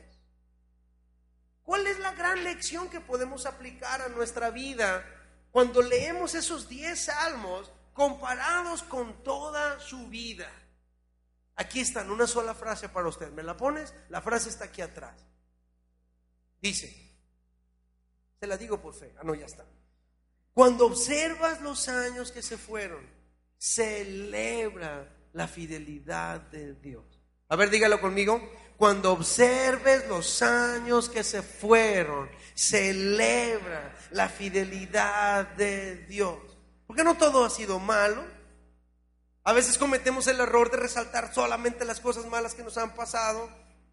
¿Cuál 1.64 1.88
es 1.88 2.00
la 2.00 2.14
gran 2.14 2.44
lección 2.46 2.90
que 2.90 3.02
podemos 3.02 3.46
aplicar 3.46 4.02
a 4.02 4.08
nuestra 4.08 4.50
vida 4.50 5.06
cuando 5.52 5.82
leemos 5.82 6.36
esos 6.36 6.70
10 6.70 6.98
salmos 6.98 7.70
comparados 7.94 8.82
con 8.84 9.24
toda 9.24 9.78
su 9.82 10.08
vida? 10.08 10.50
Aquí 11.58 11.82
están, 11.82 12.10
una 12.10 12.28
sola 12.28 12.56
frase 12.56 12.88
para 12.88 13.10
usted. 13.10 13.30
¿Me 13.32 13.44
la 13.44 13.58
pones? 13.58 13.94
La 14.08 14.22
frase 14.22 14.48
está 14.48 14.66
aquí 14.66 14.82
atrás. 14.82 15.26
Dice, 16.62 17.09
se 18.40 18.48
la 18.48 18.58
digo 18.58 18.82
por 18.82 18.94
fe. 18.94 19.14
Ah, 19.18 19.24
no, 19.24 19.36
ya 19.36 19.46
está. 19.46 19.66
Cuando 20.54 20.86
observas 20.86 21.62
los 21.62 21.88
años 21.90 22.32
que 22.32 22.42
se 22.42 22.58
fueron, 22.58 23.06
celebra 23.58 25.08
la 25.34 25.48
fidelidad 25.48 26.40
de 26.42 26.74
Dios. 26.76 27.04
A 27.50 27.56
ver, 27.56 27.70
dígalo 27.70 28.00
conmigo. 28.00 28.42
Cuando 28.78 29.12
observes 29.12 30.08
los 30.08 30.42
años 30.42 31.10
que 31.10 31.24
se 31.24 31.42
fueron, 31.42 32.30
celebra 32.56 33.94
la 34.12 34.30
fidelidad 34.30 35.48
de 35.56 35.98
Dios. 36.06 36.40
Porque 36.88 37.04
no 37.04 37.18
todo 37.18 37.44
ha 37.44 37.50
sido 37.50 37.80
malo, 37.80 38.24
A 39.44 39.54
veces 39.54 39.78
cometemos 39.80 40.28
el 40.28 40.40
error 40.42 40.70
de 40.70 40.78
resaltar 40.78 41.34
solamente 41.34 41.84
las 41.84 42.00
cosas 42.02 42.26
malas 42.28 42.54
que 42.54 42.62
nos 42.62 42.78
han 42.78 42.94
pasado, 42.94 43.50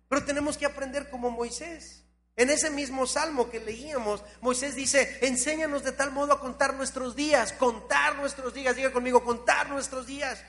pero 0.09 0.25
tenemos 0.25 0.59
que 0.59 0.67
aprender 0.67 1.09
como 1.09 1.31
Moisés. 1.31 2.06
En 2.39 2.51
ese 2.51 2.69
mismo 2.69 3.07
salmo 3.07 3.49
que 3.49 3.61
leíamos, 3.61 4.23
Moisés 4.43 4.75
dice, 4.75 5.21
enséñanos 5.23 5.83
de 5.83 5.93
tal 5.93 6.11
modo 6.11 6.35
a 6.35 6.41
contar 6.41 6.75
nuestros 6.75 7.17
días, 7.17 7.55
contar 7.55 8.17
nuestros 8.17 8.53
días, 8.53 8.77
diga 8.77 8.93
conmigo, 8.93 9.25
contar 9.25 9.71
nuestros 9.71 10.07
días, 10.07 10.45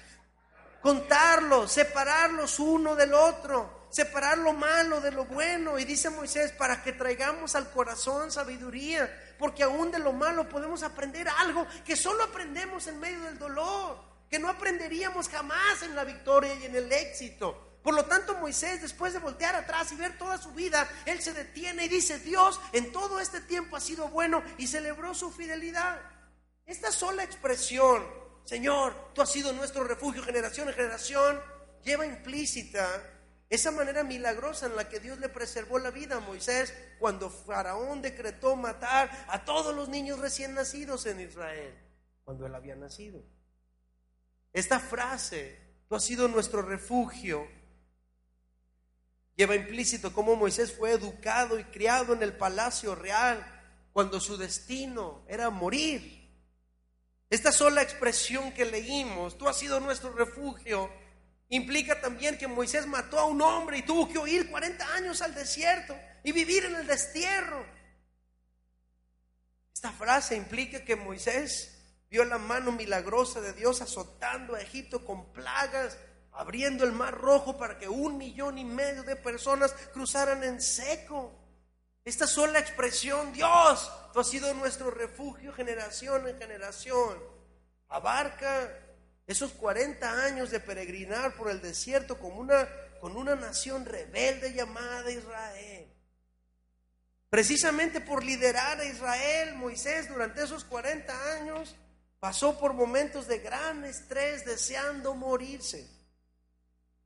contarlos, 0.82 1.71
separarlos 1.71 2.60
uno 2.60 2.93
del 2.93 3.13
otro, 3.13 3.88
separar 3.89 4.38
lo 4.38 4.52
malo 4.52 5.00
de 5.00 5.12
lo 5.12 5.23
bueno. 5.23 5.80
Y 5.80 5.86
dice 5.86 6.10
Moisés, 6.10 6.52
para 6.52 6.84
que 6.84 6.91
traigamos 6.91 7.56
al 7.56 7.71
corazón 7.71 8.34
sabiduría, 8.34 9.10
porque 9.39 9.63
aún 9.63 9.89
de 9.89 10.00
lo 10.00 10.12
malo 10.12 10.50
podemos 10.50 10.84
aprender 10.84 11.30
algo 11.38 11.65
que 11.86 11.95
solo 11.95 12.26
aprendemos 12.26 12.88
en 12.88 13.00
medio 13.00 13.21
del 13.21 13.39
dolor, 13.39 13.97
que 14.30 14.39
no 14.39 14.50
aprenderíamos 14.50 15.30
jamás 15.30 15.84
en 15.84 15.95
la 15.95 16.04
victoria 16.04 16.54
y 16.56 16.65
en 16.65 16.76
el 16.76 16.91
éxito. 16.91 17.67
Por 17.88 17.95
lo 17.95 18.04
tanto, 18.04 18.36
Moisés, 18.36 18.82
después 18.82 19.13
de 19.13 19.19
voltear 19.19 19.56
atrás 19.56 19.93
y 19.93 19.95
ver 19.95 20.17
toda 20.17 20.38
su 20.38 20.52
vida, 20.52 20.89
él 21.06 21.21
se 21.21 21.32
detiene 21.32 21.86
y 21.86 21.88
dice, 21.88 22.19
Dios 22.19 22.60
en 22.73 22.91
todo 22.91 23.21
este 23.21 23.39
tiempo 23.39 23.78
ha 23.78 23.80
sido 23.80 24.10
bueno 24.10 24.43
y 24.58 24.67
celebró 24.67 25.13
su 25.13 25.32
fidelidad. 25.32 25.97
Esta 26.65 26.91
sola 26.91 27.23
expresión, 27.23 28.06
Señor, 28.43 29.13
tú 29.13 29.21
has 29.21 29.32
sido 29.32 29.54
nuestro 29.54 29.86
refugio 29.86 30.21
generación 30.21 30.67
en 30.67 30.73
generación, 30.73 31.39
lleva 31.82 32.06
implícita 32.06 32.89
esa 33.50 33.71
manera 33.71 34.04
milagrosa 34.04 34.65
en 34.65 34.76
la 34.76 34.89
que 34.89 35.00
Dios 35.00 35.19
le 35.19 35.30
preservó 35.30 35.80
la 35.80 35.89
vida 35.89 36.17
a 36.17 36.19
Moisés 36.19 36.73
cuando 37.00 37.30
Faraón 37.30 38.02
decretó 38.02 38.58
matar 38.58 39.10
a 39.30 39.45
todos 39.45 39.73
los 39.73 39.88
niños 39.88 40.19
recién 40.19 40.56
nacidos 40.56 41.06
en 41.06 41.21
Israel, 41.21 41.73
cuando 42.26 42.47
él 42.47 42.54
había 42.54 42.76
nacido. 42.76 43.23
Esta 44.52 44.78
frase, 44.82 45.58
tú 45.88 45.95
has 45.95 46.04
sido 46.04 46.28
nuestro 46.28 46.62
refugio, 46.62 47.47
lleva 49.38 49.56
implícito 49.56 50.12
cómo 50.12 50.36
Moisés 50.36 50.73
fue 50.76 50.91
educado 50.91 51.58
y 51.60 51.63
criado 51.65 52.13
en 52.13 52.23
el 52.23 52.34
palacio 52.34 52.95
real 52.95 53.45
cuando 53.93 54.19
su 54.19 54.36
destino 54.36 55.23
era 55.30 55.50
morir. 55.52 56.28
Esta 57.30 57.52
sola 57.52 57.84
expresión 57.84 58.52
que 58.52 58.65
leímos, 58.65 59.38
tú 59.38 59.47
has 59.47 59.58
sido 59.58 59.80
nuestro 59.80 60.12
refugio, 60.12 60.89
implica 61.50 62.02
también 62.02 62.38
que 62.38 62.47
Moisés 62.47 62.88
mató 62.88 63.19
a 63.19 63.26
un 63.26 63.41
hombre 63.41 63.78
y 63.78 63.84
tuvo 63.84 64.10
que 64.10 64.17
huir 64.17 64.50
40 64.50 64.93
años 64.93 65.21
al 65.21 65.36
desierto 65.36 65.95
y 66.23 66.32
vivir 66.32 66.65
en 66.65 66.76
el 66.76 66.88
destierro. 66.88 67.63
Esta 69.71 69.91
frase 69.91 70.36
implica 70.36 70.84
que 70.84 70.95
Moisés 70.95 71.78
vio 72.10 72.26
la 72.26 72.39
mano 72.39 72.71
milagrosa 72.71 73.39
de 73.41 73.54
Dios 73.54 73.82
azotando 73.82 74.56
a 74.56 74.62
Egipto 74.62 75.06
con 75.06 75.32
plagas 75.32 75.97
abriendo 76.38 76.84
el 76.84 76.91
mar 76.91 77.15
rojo 77.15 77.58
para 77.58 77.80
que 77.80 77.89
un 77.89 78.17
millón 78.17 78.60
y 78.60 78.65
medio 78.65 79.04
de 79.04 79.15
personas 79.15 79.73
cruzaran 79.91 80.43
en 80.43 80.62
seco. 80.62 81.34
Esta 82.06 82.28
sola 82.28 82.60
expresión, 82.60 83.34
Dios, 83.34 83.91
tú 84.13 84.19
has 84.19 84.30
sido 84.30 84.54
nuestro 84.54 84.91
refugio 84.91 85.52
generación 85.52 86.28
en 86.28 86.38
generación, 86.38 87.17
abarca 87.89 88.71
esos 89.26 89.52
40 89.54 90.23
años 90.23 90.52
de 90.52 90.60
peregrinar 90.60 91.36
por 91.36 91.50
el 91.50 91.60
desierto 91.60 92.19
como 92.19 92.39
una, 92.39 92.69
con 93.02 93.17
una 93.17 93.36
nación 93.36 93.84
rebelde 93.84 94.54
llamada 94.54 95.12
Israel. 95.12 95.91
Precisamente 97.30 98.00
por 98.00 98.23
liderar 98.23 98.80
a 98.80 98.86
Israel, 98.86 99.56
Moisés 99.56 100.08
durante 100.08 100.43
esos 100.43 100.63
40 100.63 101.34
años 101.34 101.76
pasó 102.19 102.60
por 102.60 102.73
momentos 102.73 103.28
de 103.28 103.39
gran 103.39 103.84
estrés 103.84 104.45
deseando 104.45 105.15
morirse. 105.15 105.97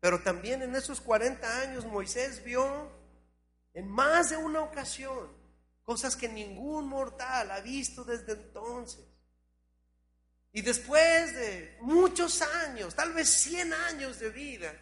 Pero 0.01 0.19
también 0.21 0.63
en 0.63 0.75
esos 0.75 0.99
40 0.99 1.61
años 1.61 1.85
Moisés 1.85 2.43
vio 2.43 2.91
en 3.73 3.87
más 3.87 4.31
de 4.31 4.37
una 4.37 4.61
ocasión 4.61 5.29
cosas 5.83 6.15
que 6.15 6.27
ningún 6.27 6.87
mortal 6.87 7.51
ha 7.51 7.61
visto 7.61 8.03
desde 8.03 8.33
entonces. 8.33 9.05
Y 10.53 10.61
después 10.63 11.35
de 11.35 11.77
muchos 11.81 12.41
años, 12.41 12.95
tal 12.95 13.13
vez 13.13 13.29
100 13.29 13.73
años 13.73 14.19
de 14.19 14.29
vida, 14.31 14.73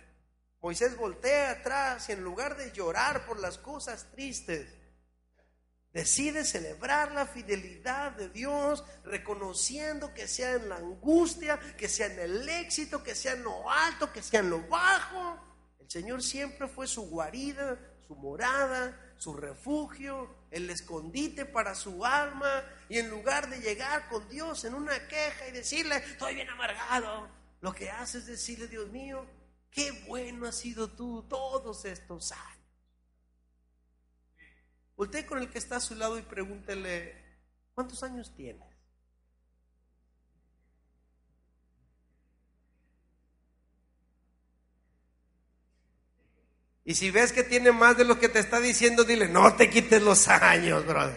Moisés 0.61 0.95
voltea 0.95 1.51
atrás 1.51 2.07
y 2.09 2.13
en 2.13 2.23
lugar 2.23 2.57
de 2.57 2.71
llorar 2.71 3.25
por 3.25 3.39
las 3.39 3.57
cosas 3.57 4.07
tristes, 4.11 4.73
Decide 5.93 6.45
celebrar 6.45 7.11
la 7.13 7.25
fidelidad 7.25 8.11
de 8.11 8.29
Dios, 8.29 8.83
reconociendo 9.03 10.13
que 10.13 10.27
sea 10.27 10.53
en 10.53 10.69
la 10.69 10.75
angustia, 10.75 11.59
que 11.77 11.89
sea 11.89 12.05
en 12.07 12.19
el 12.19 12.47
éxito, 12.47 13.03
que 13.03 13.15
sea 13.15 13.33
en 13.33 13.43
lo 13.43 13.69
alto, 13.69 14.13
que 14.13 14.21
sea 14.21 14.41
en 14.41 14.51
lo 14.51 14.67
bajo. 14.67 15.39
El 15.79 15.89
Señor 15.89 16.21
siempre 16.21 16.67
fue 16.67 16.85
su 16.85 17.09
guarida, 17.09 17.79
su 18.07 18.15
morada, 18.15 18.99
su 19.17 19.33
refugio, 19.33 20.35
el 20.51 20.69
escondite 20.69 21.45
para 21.45 21.73
su 21.73 22.05
alma. 22.05 22.63
Y 22.87 22.99
en 22.99 23.09
lugar 23.09 23.49
de 23.49 23.59
llegar 23.59 24.07
con 24.09 24.29
Dios 24.29 24.65
en 24.65 24.75
una 24.75 25.07
queja 25.07 25.47
y 25.47 25.51
decirle, 25.51 25.97
estoy 25.97 26.35
bien 26.35 26.49
amargado, 26.49 27.29
lo 27.61 27.73
que 27.73 27.89
hace 27.89 28.19
es 28.19 28.27
decirle, 28.27 28.67
Dios 28.67 28.89
mío, 28.89 29.25
qué 29.71 29.91
bueno 30.07 30.47
has 30.47 30.57
sido 30.57 30.87
tú 30.87 31.25
todos 31.27 31.83
estos 31.85 32.31
años. 32.31 32.58
Voltee 34.99 35.25
con 35.25 35.39
el 35.39 35.49
que 35.49 35.59
está 35.59 35.77
a 35.77 35.79
su 35.79 35.95
lado 35.95 36.19
y 36.19 36.23
pregúntele, 36.23 37.15
¿cuántos 37.73 38.03
años 38.03 38.35
tienes? 38.35 38.67
Y 46.83 46.95
si 46.95 47.11
ves 47.11 47.31
que 47.31 47.43
tiene 47.43 47.71
más 47.71 47.95
de 47.95 48.03
lo 48.03 48.19
que 48.19 48.27
te 48.27 48.39
está 48.39 48.59
diciendo, 48.59 49.05
dile, 49.05 49.29
no 49.29 49.55
te 49.55 49.69
quites 49.69 50.01
los 50.01 50.27
años, 50.27 50.85
brother. 50.85 51.15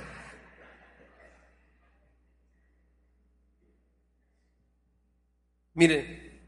Miren, 5.75 6.41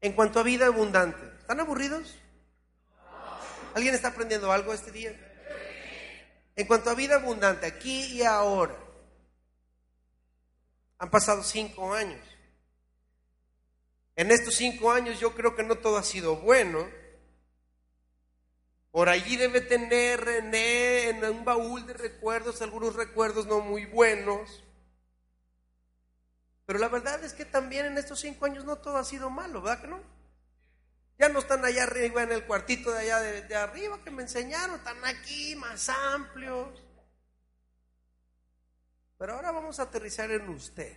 en 0.00 0.12
cuanto 0.12 0.38
a 0.38 0.44
vida 0.44 0.66
abundante, 0.66 1.26
¿están 1.40 1.58
aburridos? 1.58 2.16
¿Alguien 3.78 3.94
está 3.94 4.08
aprendiendo 4.08 4.50
algo 4.50 4.74
este 4.74 4.90
día? 4.90 5.14
En 6.56 6.66
cuanto 6.66 6.90
a 6.90 6.96
vida 6.96 7.14
abundante, 7.14 7.64
aquí 7.64 8.06
y 8.06 8.24
ahora, 8.24 8.76
han 10.98 11.08
pasado 11.08 11.44
cinco 11.44 11.94
años. 11.94 12.20
En 14.16 14.32
estos 14.32 14.56
cinco 14.56 14.90
años 14.90 15.20
yo 15.20 15.32
creo 15.32 15.54
que 15.54 15.62
no 15.62 15.76
todo 15.76 15.96
ha 15.96 16.02
sido 16.02 16.34
bueno. 16.38 16.90
Por 18.90 19.08
allí 19.08 19.36
debe 19.36 19.60
tener 19.60 20.24
René 20.24 21.10
en 21.10 21.24
un 21.24 21.44
baúl 21.44 21.86
de 21.86 21.92
recuerdos, 21.92 22.60
algunos 22.60 22.96
recuerdos 22.96 23.46
no 23.46 23.60
muy 23.60 23.86
buenos. 23.86 24.64
Pero 26.66 26.80
la 26.80 26.88
verdad 26.88 27.22
es 27.22 27.32
que 27.32 27.44
también 27.44 27.86
en 27.86 27.96
estos 27.96 28.18
cinco 28.18 28.44
años 28.44 28.64
no 28.64 28.78
todo 28.78 28.96
ha 28.96 29.04
sido 29.04 29.30
malo, 29.30 29.62
¿verdad 29.62 29.82
que 29.82 29.86
no? 29.86 30.17
Ya 31.18 31.28
no 31.28 31.40
están 31.40 31.64
allá 31.64 31.82
arriba 31.82 32.22
en 32.22 32.30
el 32.30 32.46
cuartito 32.46 32.92
de 32.92 33.00
allá 33.00 33.18
de, 33.20 33.54
arriba 33.56 34.00
que 34.04 34.10
me 34.10 34.22
enseñaron, 34.22 34.76
están 34.76 35.04
aquí 35.04 35.56
más 35.56 35.88
amplios. 35.88 36.80
Pero 39.18 39.34
ahora 39.34 39.50
vamos 39.50 39.80
a 39.80 39.82
aterrizar 39.82 40.30
en 40.30 40.48
usted. 40.48 40.96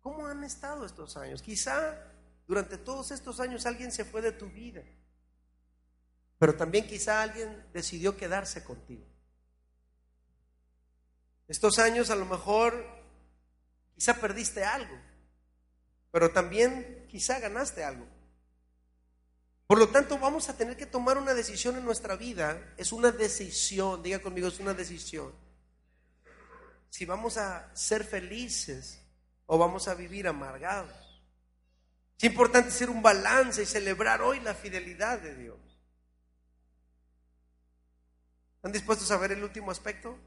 ¿Cómo 0.00 0.28
han 0.28 0.44
estado 0.44 0.86
estos 0.86 1.16
años? 1.16 1.42
Quizá 1.42 2.12
durante 2.46 2.78
todos 2.78 3.10
estos 3.10 3.40
años 3.40 3.66
alguien 3.66 3.90
se 3.90 4.04
fue 4.04 4.22
de 4.22 4.30
tu 4.30 4.46
vida, 4.48 4.82
pero 6.38 6.54
también 6.54 6.86
quizá 6.86 7.22
alguien 7.22 7.66
decidió 7.72 8.16
quedarse 8.16 8.62
contigo. 8.62 9.04
Estos 11.48 11.80
años 11.80 12.10
a 12.10 12.16
lo 12.16 12.26
mejor 12.26 12.86
quizá 13.94 14.14
perdiste 14.20 14.64
algo 14.64 15.11
pero 16.12 16.30
también 16.30 17.06
quizá 17.08 17.40
ganaste 17.40 17.82
algo. 17.82 18.06
Por 19.66 19.78
lo 19.78 19.88
tanto, 19.88 20.18
vamos 20.18 20.50
a 20.50 20.56
tener 20.56 20.76
que 20.76 20.84
tomar 20.84 21.16
una 21.16 21.32
decisión 21.32 21.76
en 21.76 21.84
nuestra 21.84 22.14
vida. 22.14 22.74
Es 22.76 22.92
una 22.92 23.10
decisión, 23.10 24.02
diga 24.02 24.20
conmigo, 24.20 24.46
es 24.46 24.60
una 24.60 24.74
decisión. 24.74 25.32
Si 26.90 27.06
vamos 27.06 27.38
a 27.38 27.74
ser 27.74 28.04
felices 28.04 29.00
o 29.46 29.56
vamos 29.56 29.88
a 29.88 29.94
vivir 29.94 30.28
amargados. 30.28 31.24
Es 32.18 32.24
importante 32.24 32.68
hacer 32.68 32.90
un 32.90 33.02
balance 33.02 33.62
y 33.62 33.66
celebrar 33.66 34.20
hoy 34.20 34.40
la 34.40 34.54
fidelidad 34.54 35.18
de 35.18 35.34
Dios. 35.34 35.58
¿Están 38.56 38.72
dispuestos 38.72 39.10
a 39.10 39.16
ver 39.16 39.32
el 39.32 39.42
último 39.42 39.70
aspecto? 39.70 40.18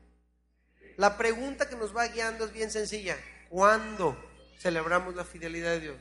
La 0.98 1.18
pregunta 1.18 1.70
que 1.70 1.76
nos 1.76 1.96
va 1.96 2.08
guiando 2.08 2.46
es 2.46 2.52
bien 2.52 2.72
sencilla. 2.72 3.16
¿Cuándo? 3.50 4.18
Celebramos 4.58 5.16
la 5.16 5.24
fidelidad 5.24 5.72
de 5.72 5.80
Dios? 5.80 5.98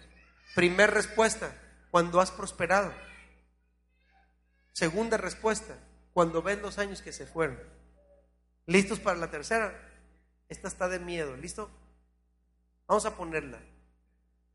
Primer 0.55 0.91
respuesta, 0.91 1.57
cuando 1.91 2.21
has 2.21 2.31
prosperado. 2.31 2.93
Segunda 4.73 5.17
respuesta, 5.17 5.79
cuando 6.13 6.43
ves 6.43 6.61
los 6.61 6.79
años 6.79 7.03
que 7.03 7.13
se 7.13 7.27
fueron. 7.27 7.59
¿Listos 8.67 8.99
para 9.01 9.19
la 9.19 9.31
tercera? 9.31 9.73
Esta 10.49 10.69
está 10.69 10.89
de 10.89 10.99
miedo, 10.99 11.37
¿listo? 11.37 11.71
Vamos 12.87 13.07
a 13.07 13.17
ponerla. 13.17 13.61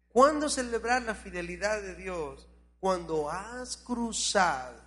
¿Cuándo 0.09 0.49
celebrar 0.49 1.03
la 1.03 1.15
fidelidad 1.15 1.81
de 1.81 1.95
Dios? 1.95 2.47
Cuando 2.79 3.29
has 3.29 3.77
cruzado 3.77 4.81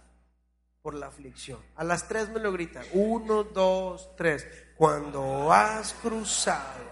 por 0.82 0.94
la 0.94 1.06
aflicción. 1.06 1.60
A 1.76 1.84
las 1.84 2.08
tres 2.08 2.28
me 2.28 2.40
lo 2.40 2.52
gritan. 2.52 2.84
Uno, 2.92 3.44
dos, 3.44 4.14
tres. 4.16 4.46
Cuando 4.76 5.52
has 5.52 5.94
cruzado. 5.94 6.91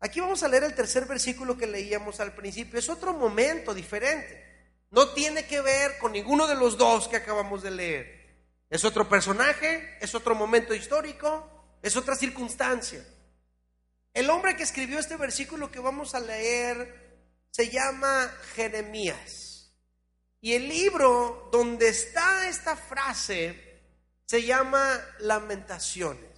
Aquí 0.00 0.20
vamos 0.20 0.42
a 0.42 0.48
leer 0.48 0.64
el 0.64 0.74
tercer 0.74 1.06
versículo 1.06 1.58
que 1.58 1.66
leíamos 1.66 2.20
al 2.20 2.34
principio. 2.34 2.78
Es 2.78 2.88
otro 2.88 3.12
momento 3.12 3.74
diferente. 3.74 4.46
No 4.90 5.08
tiene 5.10 5.46
que 5.46 5.60
ver 5.60 5.98
con 5.98 6.12
ninguno 6.12 6.46
de 6.46 6.54
los 6.54 6.78
dos 6.78 7.08
que 7.08 7.16
acabamos 7.16 7.62
de 7.62 7.70
leer. 7.70 8.18
Es 8.70 8.84
otro 8.84 9.08
personaje, 9.08 9.96
es 10.00 10.14
otro 10.14 10.34
momento 10.34 10.74
histórico, 10.74 11.76
es 11.82 11.96
otra 11.96 12.14
circunstancia. 12.14 13.04
El 14.14 14.30
hombre 14.30 14.56
que 14.56 14.62
escribió 14.62 14.98
este 14.98 15.16
versículo 15.16 15.70
que 15.70 15.80
vamos 15.80 16.14
a 16.14 16.20
leer 16.20 17.08
se 17.50 17.68
llama 17.70 18.30
Jeremías. 18.54 19.72
Y 20.40 20.52
el 20.52 20.68
libro 20.68 21.48
donde 21.50 21.88
está 21.88 22.48
esta 22.48 22.76
frase 22.76 23.82
se 24.26 24.44
llama 24.44 25.00
Lamentaciones. 25.18 26.37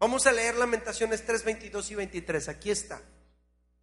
Vamos 0.00 0.26
a 0.26 0.32
leer 0.32 0.54
Lamentaciones 0.54 1.26
3, 1.26 1.44
22 1.44 1.90
y 1.90 1.94
23. 1.96 2.48
Aquí 2.48 2.70
está. 2.70 3.00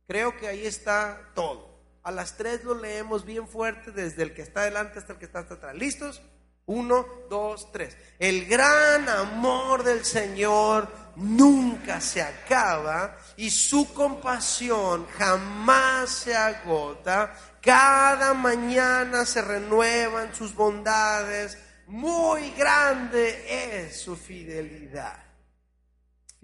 Creo 0.07 0.37
que 0.37 0.47
ahí 0.47 0.65
está 0.65 1.31
todo. 1.33 1.75
A 2.03 2.11
las 2.11 2.37
3 2.37 2.63
lo 2.63 2.75
leemos 2.75 3.25
bien 3.25 3.47
fuerte 3.47 3.91
desde 3.91 4.23
el 4.23 4.33
que 4.33 4.41
está 4.41 4.61
adelante 4.61 4.99
hasta 4.99 5.13
el 5.13 5.19
que 5.19 5.25
está 5.25 5.39
hasta 5.39 5.55
atrás. 5.55 5.75
¿Listos? 5.75 6.21
Uno, 6.67 7.05
dos, 7.29 7.71
tres. 7.71 7.95
El 8.17 8.45
gran 8.45 9.07
amor 9.07 9.83
del 9.83 10.03
Señor 10.03 10.87
nunca 11.15 12.01
se 12.01 12.23
acaba 12.23 13.17
y 13.37 13.51
su 13.51 13.93
compasión 13.93 15.05
jamás 15.17 16.09
se 16.09 16.35
agota. 16.35 17.35
Cada 17.61 18.33
mañana 18.33 19.25
se 19.25 19.41
renuevan 19.41 20.33
sus 20.33 20.55
bondades. 20.55 21.57
Muy 21.87 22.51
grande 22.51 23.85
es 23.85 24.01
su 24.01 24.15
fidelidad. 24.15 25.24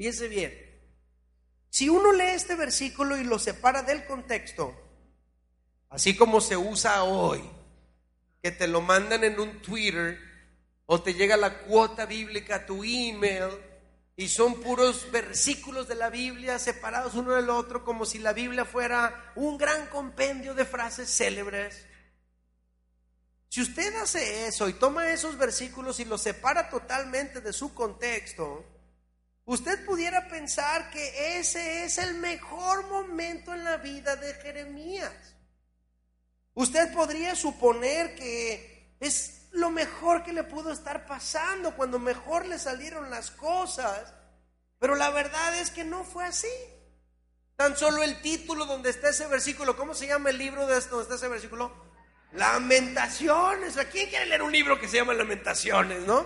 Fíjese 0.01 0.29
bien. 0.29 0.51
Si 1.69 1.87
uno 1.87 2.11
lee 2.11 2.31
este 2.31 2.55
versículo 2.55 3.17
y 3.17 3.23
lo 3.23 3.37
separa 3.37 3.83
del 3.83 4.03
contexto, 4.05 4.73
así 5.91 6.17
como 6.17 6.41
se 6.41 6.57
usa 6.57 7.03
hoy, 7.03 7.39
que 8.41 8.49
te 8.49 8.67
lo 8.67 8.81
mandan 8.81 9.23
en 9.23 9.39
un 9.39 9.61
Twitter 9.61 10.17
o 10.87 11.03
te 11.03 11.13
llega 11.13 11.37
la 11.37 11.59
cuota 11.59 12.07
bíblica 12.07 12.55
a 12.55 12.65
tu 12.65 12.83
email 12.83 13.51
y 14.15 14.27
son 14.27 14.59
puros 14.59 15.11
versículos 15.11 15.87
de 15.87 15.93
la 15.93 16.09
Biblia 16.09 16.57
separados 16.57 17.13
uno 17.13 17.33
del 17.33 17.51
otro 17.51 17.85
como 17.85 18.07
si 18.07 18.17
la 18.17 18.33
Biblia 18.33 18.65
fuera 18.65 19.31
un 19.35 19.55
gran 19.59 19.85
compendio 19.85 20.55
de 20.55 20.65
frases 20.65 21.15
célebres. 21.15 21.85
Si 23.49 23.61
usted 23.61 23.95
hace 23.97 24.47
eso 24.47 24.67
y 24.67 24.73
toma 24.73 25.13
esos 25.13 25.37
versículos 25.37 25.99
y 25.99 26.05
los 26.05 26.23
separa 26.23 26.71
totalmente 26.71 27.39
de 27.39 27.53
su 27.53 27.75
contexto, 27.75 28.65
usted 29.45 29.85
pudiera 29.85 30.27
pensar 30.27 30.89
que 30.91 31.39
ese 31.39 31.83
es 31.85 31.97
el 31.97 32.15
mejor 32.15 32.87
momento 32.87 33.53
en 33.53 33.63
la 33.63 33.77
vida 33.77 34.15
de 34.15 34.33
Jeremías. 34.35 35.13
Usted 36.53 36.93
podría 36.93 37.35
suponer 37.35 38.15
que 38.15 38.95
es 38.99 39.47
lo 39.51 39.69
mejor 39.69 40.23
que 40.23 40.33
le 40.33 40.43
pudo 40.43 40.71
estar 40.71 41.05
pasando 41.05 41.75
cuando 41.75 41.99
mejor 41.99 42.45
le 42.45 42.59
salieron 42.59 43.09
las 43.09 43.31
cosas, 43.31 44.13
pero 44.79 44.95
la 44.95 45.09
verdad 45.09 45.57
es 45.59 45.69
que 45.69 45.83
no 45.83 46.03
fue 46.03 46.25
así. 46.25 46.47
Tan 47.55 47.77
solo 47.77 48.01
el 48.01 48.21
título 48.21 48.65
donde 48.65 48.89
está 48.89 49.09
ese 49.09 49.27
versículo, 49.27 49.77
¿cómo 49.77 49.93
se 49.93 50.07
llama 50.07 50.29
el 50.29 50.37
libro 50.37 50.65
de 50.65 50.79
donde 50.81 51.03
está 51.03 51.15
ese 51.15 51.27
versículo? 51.27 51.71
Lamentaciones. 52.33 53.77
¿A 53.77 53.85
quién 53.85 54.09
quiere 54.09 54.25
leer 54.25 54.41
un 54.41 54.51
libro 54.51 54.79
que 54.79 54.87
se 54.87 54.97
llama 54.97 55.13
Lamentaciones, 55.13 56.07
no? 56.07 56.25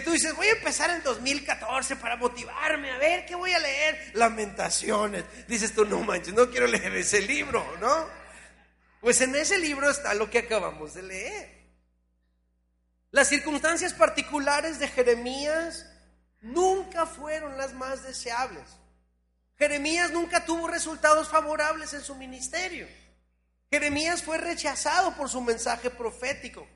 Tú 0.00 0.12
dices, 0.12 0.34
voy 0.34 0.46
a 0.46 0.52
empezar 0.52 0.90
en 0.90 1.02
2014 1.02 1.96
para 1.96 2.16
motivarme, 2.16 2.90
a 2.90 2.98
ver, 2.98 3.26
¿qué 3.26 3.34
voy 3.34 3.52
a 3.52 3.58
leer? 3.58 4.10
Lamentaciones. 4.14 5.24
Dices 5.46 5.74
tú, 5.74 5.84
no 5.84 6.00
manches, 6.00 6.34
no 6.34 6.50
quiero 6.50 6.66
leer 6.66 6.94
ese 6.96 7.22
libro, 7.22 7.64
¿no? 7.80 8.08
Pues 9.00 9.20
en 9.20 9.34
ese 9.36 9.58
libro 9.58 9.88
está 9.90 10.14
lo 10.14 10.30
que 10.30 10.38
acabamos 10.38 10.94
de 10.94 11.02
leer. 11.02 11.56
Las 13.10 13.28
circunstancias 13.28 13.94
particulares 13.94 14.78
de 14.78 14.88
Jeremías 14.88 15.86
nunca 16.40 17.06
fueron 17.06 17.56
las 17.56 17.72
más 17.72 18.02
deseables. 18.02 18.64
Jeremías 19.58 20.10
nunca 20.10 20.44
tuvo 20.44 20.68
resultados 20.68 21.28
favorables 21.28 21.94
en 21.94 22.02
su 22.02 22.14
ministerio. 22.14 22.86
Jeremías 23.70 24.22
fue 24.22 24.38
rechazado 24.38 25.14
por 25.16 25.28
su 25.28 25.40
mensaje 25.40 25.90
profético. 25.90 26.66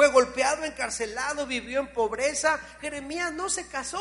Fue 0.00 0.08
golpeado, 0.08 0.64
encarcelado, 0.64 1.46
vivió 1.46 1.78
en 1.78 1.92
pobreza. 1.92 2.58
Jeremías 2.80 3.34
no 3.34 3.50
se 3.50 3.66
casó. 3.66 4.00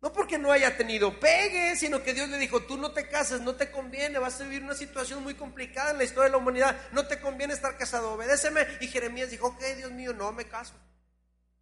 No 0.00 0.10
porque 0.10 0.38
no 0.38 0.50
haya 0.50 0.78
tenido 0.78 1.20
pegue, 1.20 1.76
sino 1.76 2.02
que 2.02 2.14
Dios 2.14 2.30
le 2.30 2.38
dijo, 2.38 2.62
tú 2.62 2.78
no 2.78 2.92
te 2.92 3.10
cases, 3.10 3.42
no 3.42 3.56
te 3.56 3.70
conviene, 3.70 4.18
vas 4.18 4.40
a 4.40 4.44
vivir 4.44 4.62
una 4.62 4.74
situación 4.74 5.22
muy 5.22 5.34
complicada 5.34 5.90
en 5.90 5.98
la 5.98 6.04
historia 6.04 6.24
de 6.24 6.30
la 6.30 6.38
humanidad, 6.38 6.80
no 6.92 7.06
te 7.06 7.20
conviene 7.20 7.52
estar 7.52 7.76
casado, 7.76 8.12
obedéceme. 8.12 8.66
Y 8.80 8.88
Jeremías 8.88 9.30
dijo, 9.30 9.48
ok, 9.48 9.62
Dios 9.76 9.92
mío, 9.92 10.14
no 10.14 10.32
me 10.32 10.46
caso. 10.46 10.72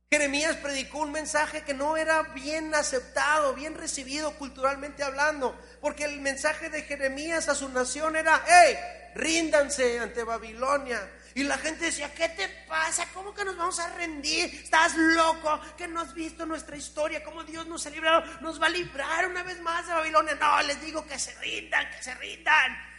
Jeremías 0.08 0.54
predicó 0.58 1.00
un 1.00 1.10
mensaje 1.10 1.62
que 1.62 1.74
no 1.74 1.96
era 1.96 2.22
bien 2.34 2.72
aceptado, 2.76 3.52
bien 3.54 3.74
recibido 3.74 4.38
culturalmente 4.38 5.02
hablando, 5.02 5.60
porque 5.80 6.04
el 6.04 6.20
mensaje 6.20 6.70
de 6.70 6.82
Jeremías 6.82 7.48
a 7.48 7.56
su 7.56 7.68
nación 7.68 8.14
era, 8.14 8.44
hey, 8.46 8.78
ríndanse 9.16 9.98
ante 9.98 10.22
Babilonia, 10.22 11.00
y 11.34 11.44
la 11.44 11.58
gente 11.58 11.86
decía, 11.86 12.12
¿qué 12.14 12.28
te 12.30 12.48
pasa? 12.68 13.06
¿Cómo 13.14 13.32
que 13.32 13.44
nos 13.44 13.56
vamos 13.56 13.78
a 13.78 13.88
rendir? 13.94 14.54
¿Estás 14.54 14.94
loco? 14.96 15.60
¿Que 15.76 15.88
no 15.88 16.00
has 16.00 16.12
visto 16.14 16.44
nuestra 16.44 16.76
historia? 16.76 17.24
¿Cómo 17.24 17.42
Dios 17.44 17.66
nos 17.66 17.86
ha 17.86 17.90
librado? 17.90 18.24
Nos 18.40 18.60
va 18.60 18.66
a 18.66 18.70
librar 18.70 19.26
una 19.26 19.42
vez 19.42 19.60
más 19.60 19.86
de 19.86 19.94
Babilonia. 19.94 20.34
No, 20.34 20.62
les 20.62 20.80
digo 20.80 21.06
que 21.06 21.18
se 21.18 21.34
rindan, 21.40 21.90
que 21.90 22.02
se 22.02 22.14
rindan. 22.14 22.92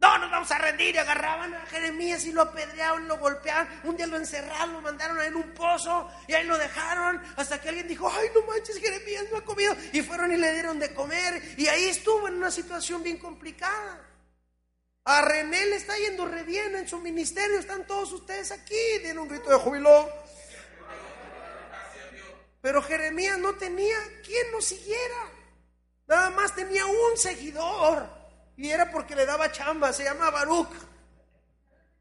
No, 0.00 0.18
nos 0.18 0.30
vamos 0.30 0.50
a 0.50 0.58
rendir. 0.58 0.94
Y 0.94 0.98
agarraban 0.98 1.54
a 1.54 1.66
Jeremías 1.66 2.24
y 2.24 2.32
lo 2.32 2.42
apedreaban, 2.42 3.08
lo 3.08 3.18
golpeaban. 3.18 3.68
Un 3.84 3.96
día 3.96 4.06
lo 4.06 4.16
encerraron, 4.16 4.74
lo 4.74 4.80
mandaron 4.80 5.20
en 5.22 5.34
un 5.34 5.52
pozo 5.52 6.10
y 6.26 6.34
ahí 6.34 6.46
lo 6.46 6.58
dejaron. 6.58 7.22
Hasta 7.36 7.60
que 7.60 7.68
alguien 7.68 7.88
dijo, 7.88 8.10
ay, 8.10 8.28
no 8.34 8.42
manches, 8.42 8.78
Jeremías 8.78 9.24
no 9.30 9.38
ha 9.38 9.44
comido. 9.44 9.74
Y 9.92 10.02
fueron 10.02 10.32
y 10.32 10.36
le 10.36 10.52
dieron 10.52 10.78
de 10.78 10.92
comer. 10.94 11.42
Y 11.56 11.66
ahí 11.68 11.84
estuvo 11.84 12.28
en 12.28 12.34
una 12.34 12.50
situación 12.50 13.02
bien 13.02 13.18
complicada. 13.18 14.13
A 15.06 15.20
René 15.20 15.66
le 15.66 15.76
está 15.76 15.96
yendo 15.98 16.24
re 16.24 16.44
bien 16.44 16.74
en 16.76 16.88
su 16.88 16.98
ministerio. 16.98 17.58
Están 17.58 17.86
todos 17.86 18.10
ustedes 18.12 18.50
aquí. 18.50 18.98
Dieron 19.02 19.24
un 19.24 19.28
grito 19.28 19.50
de 19.50 19.56
júbilo. 19.56 20.10
Pero 22.62 22.82
Jeremías 22.82 23.38
no 23.38 23.54
tenía 23.56 23.96
quien 24.24 24.50
lo 24.52 24.62
siguiera. 24.62 25.30
Nada 26.06 26.30
más 26.30 26.54
tenía 26.54 26.86
un 26.86 27.18
seguidor. 27.18 28.08
Y 28.56 28.70
era 28.70 28.90
porque 28.90 29.14
le 29.14 29.26
daba 29.26 29.52
chamba. 29.52 29.92
Se 29.92 30.04
llama 30.04 30.30
Baruch. 30.30 30.72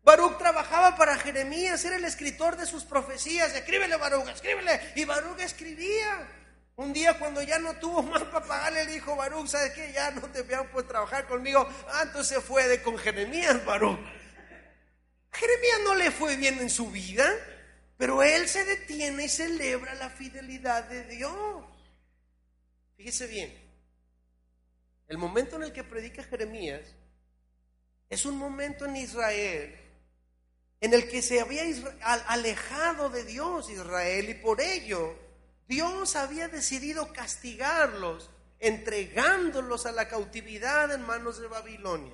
Baruch 0.03 0.37
trabajaba 0.37 0.95
para 0.95 1.17
Jeremías. 1.17 1.83
Era 1.83 1.97
el 1.97 2.05
escritor 2.05 2.55
de 2.55 2.65
sus 2.65 2.85
profecías. 2.85 3.53
Escríbele, 3.53 3.97
Baruch, 3.97 4.29
escríbele. 4.29 4.93
Y 4.95 5.03
Baruch 5.03 5.41
escribía. 5.41 6.42
Un 6.76 6.91
día 6.91 7.19
cuando 7.19 7.41
ya 7.43 7.59
no 7.59 7.76
tuvo 7.76 8.01
más 8.01 8.24
para 8.24 8.45
pagarle, 8.45 8.86
le 8.86 8.93
dijo 8.93 9.15
Baruch, 9.15 9.47
¿sabes 9.47 9.74
qué? 9.74 9.91
Ya 9.93 10.09
no 10.11 10.21
te 10.32 10.41
vean 10.41 10.67
pues 10.71 10.88
trabajar 10.88 11.28
conmigo. 11.28 11.67
Ah, 11.88 12.01
entonces 12.03 12.43
fue 12.43 12.67
de 12.67 12.82
con 12.82 12.97
Jeremías, 12.97 13.63
Baruch. 13.63 13.99
Jeremías 15.32 15.80
no 15.84 15.95
le 15.95 16.11
fue 16.11 16.36
bien 16.36 16.59
en 16.59 16.69
su 16.69 16.89
vida, 16.89 17.32
pero 17.97 18.24
él 18.24 18.47
se 18.47 18.65
detiene 18.65 19.26
y 19.26 19.30
celebra 19.30 19.93
la 19.95 20.09
fidelidad 20.09 20.86
de 20.86 21.03
Dios. 21.05 21.65
Fíjese 22.97 23.28
bien, 23.28 23.53
el 25.07 25.17
momento 25.17 25.57
en 25.57 25.63
el 25.63 25.74
que 25.74 25.84
predica 25.84 26.24
Jeremías 26.24 26.82
es 28.09 28.26
un 28.26 28.38
momento 28.38 28.86
en 28.86 28.95
Israel 28.95 29.80
en 30.80 30.93
el 30.93 31.07
que 31.07 31.21
se 31.21 31.39
había 31.39 31.63
alejado 32.01 33.09
de 33.09 33.24
Dios 33.24 33.69
Israel 33.69 34.30
y 34.30 34.34
por 34.34 34.59
ello 34.59 35.22
Dios 35.68 36.16
había 36.16 36.47
decidido 36.47 37.11
castigarlos, 37.14 38.30
entregándolos 38.59 39.86
a 39.86 39.91
la 39.91 40.07
cautividad 40.07 40.91
en 40.93 41.01
manos 41.01 41.39
de 41.39 41.47
Babilonia. 41.47 42.14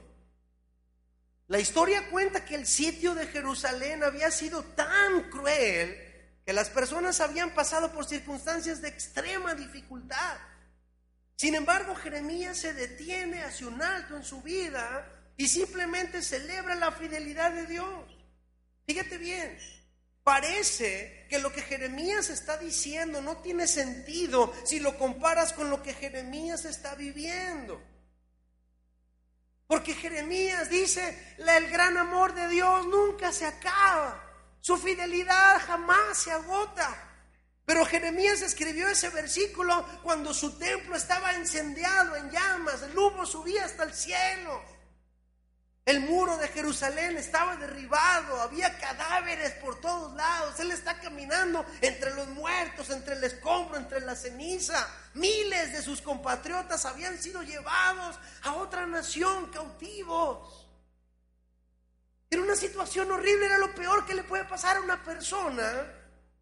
La 1.47 1.59
historia 1.59 2.09
cuenta 2.09 2.45
que 2.45 2.55
el 2.55 2.67
sitio 2.67 3.15
de 3.15 3.25
Jerusalén 3.25 4.03
había 4.03 4.29
sido 4.29 4.63
tan 4.63 5.29
cruel 5.31 5.97
que 6.45 6.53
las 6.53 6.69
personas 6.69 7.19
habían 7.21 7.51
pasado 7.55 7.91
por 7.91 8.05
circunstancias 8.05 8.81
de 8.81 8.89
extrema 8.89 9.55
dificultad. 9.55 10.37
Sin 11.35 11.55
embargo, 11.55 11.95
Jeremías 11.95 12.57
se 12.57 12.73
detiene 12.73 13.43
hacia 13.43 13.67
un 13.67 13.81
alto 13.81 14.15
en 14.15 14.23
su 14.23 14.41
vida 14.41 15.07
y 15.37 15.47
simplemente 15.47 16.21
celebra 16.21 16.75
la 16.75 16.91
fidelidad 16.91 17.51
de 17.51 17.65
Dios. 17.65 18.03
Fíjate 18.85 19.17
bien, 19.17 19.57
parece 20.29 21.25
que 21.27 21.39
lo 21.39 21.51
que 21.51 21.63
Jeremías 21.63 22.29
está 22.29 22.55
diciendo 22.57 23.19
no 23.19 23.37
tiene 23.37 23.65
sentido 23.65 24.53
si 24.63 24.79
lo 24.79 24.95
comparas 24.95 25.53
con 25.53 25.71
lo 25.71 25.81
que 25.81 25.91
Jeremías 25.91 26.65
está 26.65 26.93
viviendo. 26.93 27.81
Porque 29.65 29.95
Jeremías 29.95 30.69
dice, 30.69 31.35
el 31.39 31.67
gran 31.71 31.97
amor 31.97 32.35
de 32.35 32.47
Dios 32.47 32.85
nunca 32.85 33.31
se 33.31 33.47
acaba, 33.47 34.23
su 34.61 34.77
fidelidad 34.77 35.59
jamás 35.65 36.19
se 36.19 36.31
agota. 36.31 36.95
Pero 37.65 37.83
Jeremías 37.83 38.43
escribió 38.43 38.87
ese 38.87 39.09
versículo 39.09 39.83
cuando 40.03 40.31
su 40.31 40.59
templo 40.59 40.95
estaba 40.95 41.33
encendiado 41.33 42.15
en 42.15 42.29
llamas, 42.29 42.83
el 42.83 42.95
humo 42.95 43.25
subía 43.25 43.65
hasta 43.65 43.81
el 43.81 43.95
cielo. 43.95 44.61
El 45.89 46.01
muro 46.01 46.37
de 46.37 46.47
Jerusalén 46.49 47.17
estaba 47.17 47.55
derribado, 47.55 48.39
había 48.41 48.77
cadáveres 48.77 49.53
por 49.53 49.81
todos 49.81 50.13
lados. 50.13 50.59
Él 50.59 50.71
está 50.71 50.99
caminando 50.99 51.65
entre 51.81 52.13
los 52.13 52.27
muertos, 52.27 52.91
entre 52.91 53.15
el 53.15 53.23
escombro, 53.23 53.75
entre 53.75 53.99
la 54.01 54.15
ceniza. 54.15 54.87
Miles 55.15 55.73
de 55.73 55.81
sus 55.81 55.99
compatriotas 56.03 56.85
habían 56.85 57.17
sido 57.17 57.41
llevados 57.41 58.19
a 58.43 58.53
otra 58.53 58.85
nación 58.85 59.47
cautivos. 59.47 60.69
Era 62.29 62.43
una 62.43 62.55
situación 62.55 63.11
horrible, 63.11 63.47
era 63.47 63.57
lo 63.57 63.73
peor 63.73 64.05
que 64.05 64.13
le 64.13 64.21
puede 64.21 64.45
pasar 64.45 64.77
a 64.77 64.81
una 64.81 65.03
persona. 65.03 65.91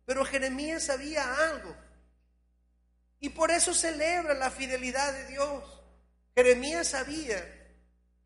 Pero 0.06 0.26
Jeremías 0.26 0.84
sabía 0.84 1.24
algo. 1.52 1.74
Y 3.22 3.30
por 3.30 3.50
eso 3.50 3.74
celebra 3.74 4.34
la 4.34 4.52
fidelidad 4.52 5.14
de 5.14 5.28
Dios. 5.28 5.64
Jeremías 6.36 6.90
sabía 6.90 7.57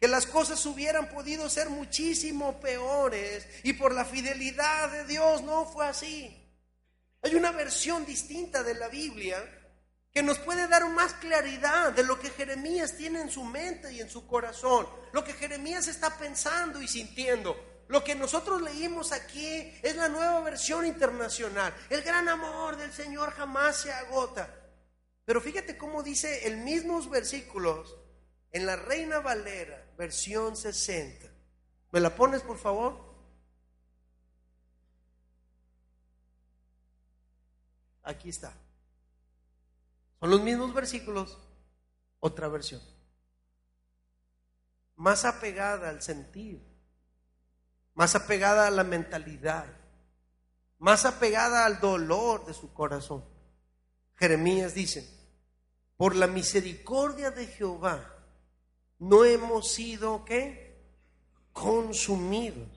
que 0.02 0.08
las 0.08 0.26
cosas 0.26 0.66
hubieran 0.66 1.10
podido 1.10 1.48
ser 1.48 1.70
muchísimo 1.70 2.60
peores 2.60 3.46
y 3.62 3.74
por 3.74 3.94
la 3.94 4.04
fidelidad 4.04 4.90
de 4.92 5.06
Dios 5.06 5.44
no 5.44 5.66
fue 5.66 5.86
así. 5.86 6.36
Hay 7.22 7.36
una 7.36 7.52
versión 7.52 8.04
distinta 8.04 8.64
de 8.64 8.74
la 8.74 8.88
Biblia 8.88 9.38
que 10.12 10.24
nos 10.24 10.40
puede 10.40 10.68
dar 10.68 10.90
más 10.90 11.14
claridad 11.14 11.92
de 11.94 12.02
lo 12.02 12.20
que 12.20 12.32
Jeremías 12.32 12.98
tiene 12.98 13.22
en 13.22 13.30
su 13.30 13.44
mente 13.44 13.94
y 13.94 14.02
en 14.02 14.10
su 14.10 14.26
corazón, 14.26 14.88
lo 15.14 15.24
que 15.24 15.34
Jeremías 15.34 15.88
está 15.88 16.18
pensando 16.18 16.82
y 16.82 16.88
sintiendo. 16.88 17.56
Lo 17.88 18.04
que 18.04 18.16
nosotros 18.16 18.60
leímos 18.60 19.12
aquí 19.12 19.72
es 19.84 19.96
la 19.98 20.10
nueva 20.10 20.40
versión 20.40 20.88
internacional. 20.88 21.76
El 21.92 22.02
gran 22.02 22.28
amor 22.28 22.76
del 22.76 22.92
Señor 22.92 23.34
jamás 23.34 23.82
se 23.82 23.92
agota. 23.92 24.50
Pero 25.26 25.42
fíjate 25.42 25.78
cómo 25.78 26.02
dice 26.02 26.48
el 26.48 26.58
mismos 26.58 27.08
versículos 27.08 28.01
en 28.52 28.66
la 28.66 28.76
Reina 28.76 29.20
Valera, 29.20 29.92
versión 29.98 30.56
60. 30.56 31.28
¿Me 31.92 32.00
la 32.00 32.16
pones, 32.16 32.42
por 32.42 32.58
favor? 32.58 33.12
Aquí 38.04 38.30
está. 38.30 38.54
Son 40.20 40.30
los 40.30 40.42
mismos 40.42 40.74
versículos, 40.74 41.38
otra 42.20 42.48
versión. 42.48 42.82
Más 44.96 45.26
apegada 45.26 45.90
al 45.90 46.02
sentir, 46.02 46.62
más 47.94 48.16
apegada 48.16 48.68
a 48.68 48.72
la 48.72 48.84
mentalidad, 48.84 49.66
más 50.78 51.06
apegada 51.06 51.66
al 51.66 51.80
dolor 51.80 52.46
de 52.46 52.54
su 52.54 52.74
corazón. 52.74 53.24
Jeremías 54.16 54.74
dice, 54.74 55.10
por 55.98 56.16
la 56.16 56.28
misericordia 56.28 57.32
de 57.32 57.48
Jehová, 57.48 58.21
no 59.02 59.26
hemos 59.26 59.74
sido, 59.74 60.24
¿qué? 60.26 60.78
Consumidos. 61.52 62.70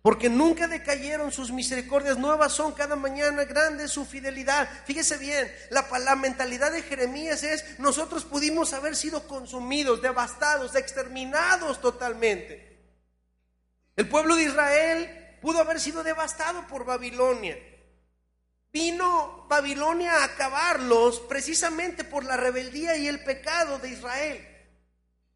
Porque 0.00 0.30
nunca 0.30 0.66
decayeron 0.66 1.30
sus 1.32 1.52
misericordias, 1.52 2.16
nuevas 2.16 2.52
son 2.52 2.72
cada 2.72 2.96
mañana, 2.96 3.44
grande 3.44 3.88
su 3.88 4.06
fidelidad. 4.06 4.66
Fíjese 4.86 5.18
bien, 5.18 5.52
la, 5.68 5.86
la 5.98 6.16
mentalidad 6.16 6.72
de 6.72 6.80
Jeremías 6.80 7.42
es, 7.42 7.78
nosotros 7.78 8.24
pudimos 8.24 8.72
haber 8.72 8.96
sido 8.96 9.28
consumidos, 9.28 10.00
devastados, 10.00 10.74
exterminados 10.74 11.78
totalmente. 11.82 12.78
El 13.96 14.08
pueblo 14.08 14.34
de 14.34 14.44
Israel 14.44 15.36
pudo 15.42 15.60
haber 15.60 15.78
sido 15.78 16.02
devastado 16.02 16.66
por 16.68 16.86
Babilonia. 16.86 17.58
Vino 18.72 19.46
Babilonia 19.46 20.22
a 20.22 20.24
acabarlos 20.24 21.20
precisamente 21.20 22.04
por 22.04 22.24
la 22.24 22.38
rebeldía 22.38 22.96
y 22.96 23.08
el 23.08 23.22
pecado 23.22 23.78
de 23.78 23.90
Israel. 23.90 24.57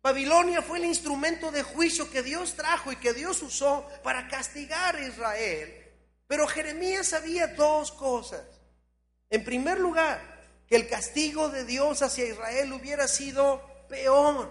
Babilonia 0.02 0.62
fue 0.62 0.78
el 0.78 0.86
instrumento 0.86 1.52
de 1.52 1.62
juicio 1.62 2.10
que 2.10 2.24
Dios 2.24 2.54
trajo 2.54 2.90
y 2.90 2.96
que 2.96 3.12
Dios 3.12 3.40
usó 3.40 3.86
para 4.02 4.26
castigar 4.26 4.96
a 4.96 5.06
Israel. 5.06 5.72
Pero 6.26 6.48
Jeremías 6.48 7.08
sabía 7.08 7.46
dos 7.46 7.92
cosas. 7.92 8.42
En 9.30 9.44
primer 9.44 9.78
lugar, 9.78 10.20
que 10.66 10.74
el 10.74 10.88
castigo 10.88 11.50
de 11.50 11.64
Dios 11.64 12.02
hacia 12.02 12.26
Israel 12.26 12.72
hubiera 12.72 13.06
sido 13.06 13.62
peor, 13.88 14.50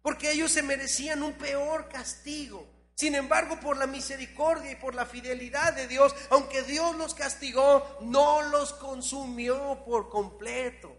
porque 0.00 0.30
ellos 0.30 0.52
se 0.52 0.62
merecían 0.62 1.22
un 1.24 1.32
peor 1.32 1.88
castigo. 1.88 2.64
Sin 2.94 3.16
embargo, 3.16 3.58
por 3.58 3.76
la 3.76 3.88
misericordia 3.88 4.70
y 4.70 4.76
por 4.76 4.94
la 4.94 5.06
fidelidad 5.06 5.72
de 5.72 5.88
Dios, 5.88 6.14
aunque 6.30 6.62
Dios 6.62 6.94
los 6.94 7.14
castigó, 7.14 7.98
no 8.02 8.42
los 8.42 8.72
consumió 8.74 9.82
por 9.84 10.08
completo. 10.08 10.94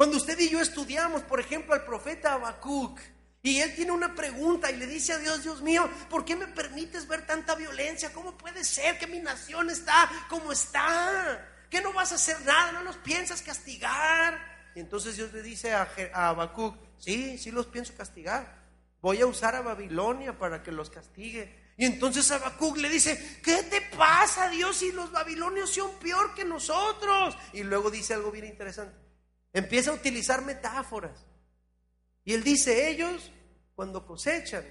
Cuando 0.00 0.16
usted 0.16 0.38
y 0.38 0.48
yo 0.48 0.62
estudiamos, 0.62 1.20
por 1.24 1.40
ejemplo, 1.40 1.74
al 1.74 1.84
profeta 1.84 2.32
Habacuc, 2.32 2.98
y 3.42 3.60
él 3.60 3.74
tiene 3.74 3.92
una 3.92 4.14
pregunta 4.14 4.70
y 4.70 4.76
le 4.78 4.86
dice 4.86 5.12
a 5.12 5.18
Dios, 5.18 5.42
Dios 5.42 5.60
mío, 5.60 5.90
¿por 6.08 6.24
qué 6.24 6.36
me 6.36 6.46
permites 6.46 7.06
ver 7.06 7.26
tanta 7.26 7.54
violencia? 7.54 8.10
¿Cómo 8.14 8.32
puede 8.38 8.64
ser 8.64 8.98
que 8.98 9.06
mi 9.06 9.18
nación 9.18 9.68
está 9.68 10.10
como 10.30 10.52
está? 10.52 11.46
¿Que 11.68 11.82
no 11.82 11.92
vas 11.92 12.12
a 12.12 12.14
hacer 12.14 12.40
nada? 12.46 12.72
¿No 12.72 12.82
los 12.82 12.96
piensas 12.96 13.42
castigar? 13.42 14.40
Y 14.74 14.80
entonces 14.80 15.16
Dios 15.16 15.34
le 15.34 15.42
dice 15.42 15.74
a, 15.74 15.86
Habacuc, 16.14 16.76
sí, 16.96 17.36
sí 17.36 17.50
los 17.50 17.66
pienso 17.66 17.94
castigar. 17.94 18.58
Voy 19.02 19.20
a 19.20 19.26
usar 19.26 19.54
a 19.54 19.60
Babilonia 19.60 20.38
para 20.38 20.62
que 20.62 20.72
los 20.72 20.88
castigue. 20.88 21.74
Y 21.76 21.84
entonces 21.84 22.30
Habacuc 22.30 22.78
le 22.78 22.88
dice, 22.88 23.38
¿qué 23.44 23.64
te 23.64 23.82
pasa 23.94 24.48
Dios 24.48 24.78
si 24.78 24.92
los 24.92 25.12
babilonios 25.12 25.68
son 25.68 25.90
peor 25.98 26.32
que 26.32 26.46
nosotros? 26.46 27.36
Y 27.52 27.64
luego 27.64 27.90
dice 27.90 28.14
algo 28.14 28.30
bien 28.30 28.46
interesante. 28.46 29.09
Empieza 29.52 29.90
a 29.90 29.94
utilizar 29.94 30.42
metáforas. 30.42 31.26
Y 32.24 32.34
él 32.34 32.44
dice, 32.44 32.90
ellos 32.90 33.32
cuando 33.74 34.06
cosechan, 34.06 34.62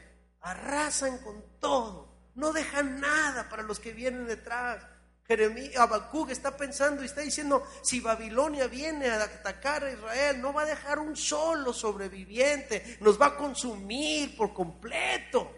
arrasan 0.41 1.17
con 1.17 1.43
todo, 1.59 2.31
no 2.35 2.53
dejan 2.53 2.99
nada 2.99 3.49
para 3.49 3.63
los 3.63 3.79
que 3.79 3.91
vienen 3.91 4.27
detrás. 4.27 4.85
Jeremías, 5.23 5.75
Habacuc 5.77 6.29
está 6.29 6.55
pensando 6.55 7.01
y 7.01 7.05
está 7.05 7.21
diciendo, 7.21 7.63
si 7.81 7.99
Babilonia 7.99 8.67
viene 8.67 9.07
a 9.09 9.23
atacar 9.23 9.83
a 9.83 9.91
Israel, 9.91 10.39
no 10.39 10.53
va 10.53 10.61
a 10.61 10.65
dejar 10.65 10.99
un 10.99 11.15
solo 11.15 11.73
sobreviviente, 11.73 12.97
nos 13.01 13.19
va 13.19 13.27
a 13.27 13.37
consumir 13.37 14.37
por 14.37 14.53
completo. 14.53 15.51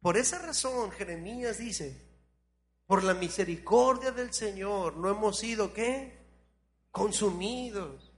Por 0.00 0.16
esa 0.16 0.38
razón 0.38 0.92
Jeremías 0.92 1.58
dice, 1.58 2.10
por 2.86 3.02
la 3.02 3.14
misericordia 3.14 4.12
del 4.12 4.32
Señor 4.32 4.96
no 4.96 5.10
hemos 5.10 5.38
sido, 5.38 5.72
¿qué? 5.74 6.19
Consumidos. 6.90 8.12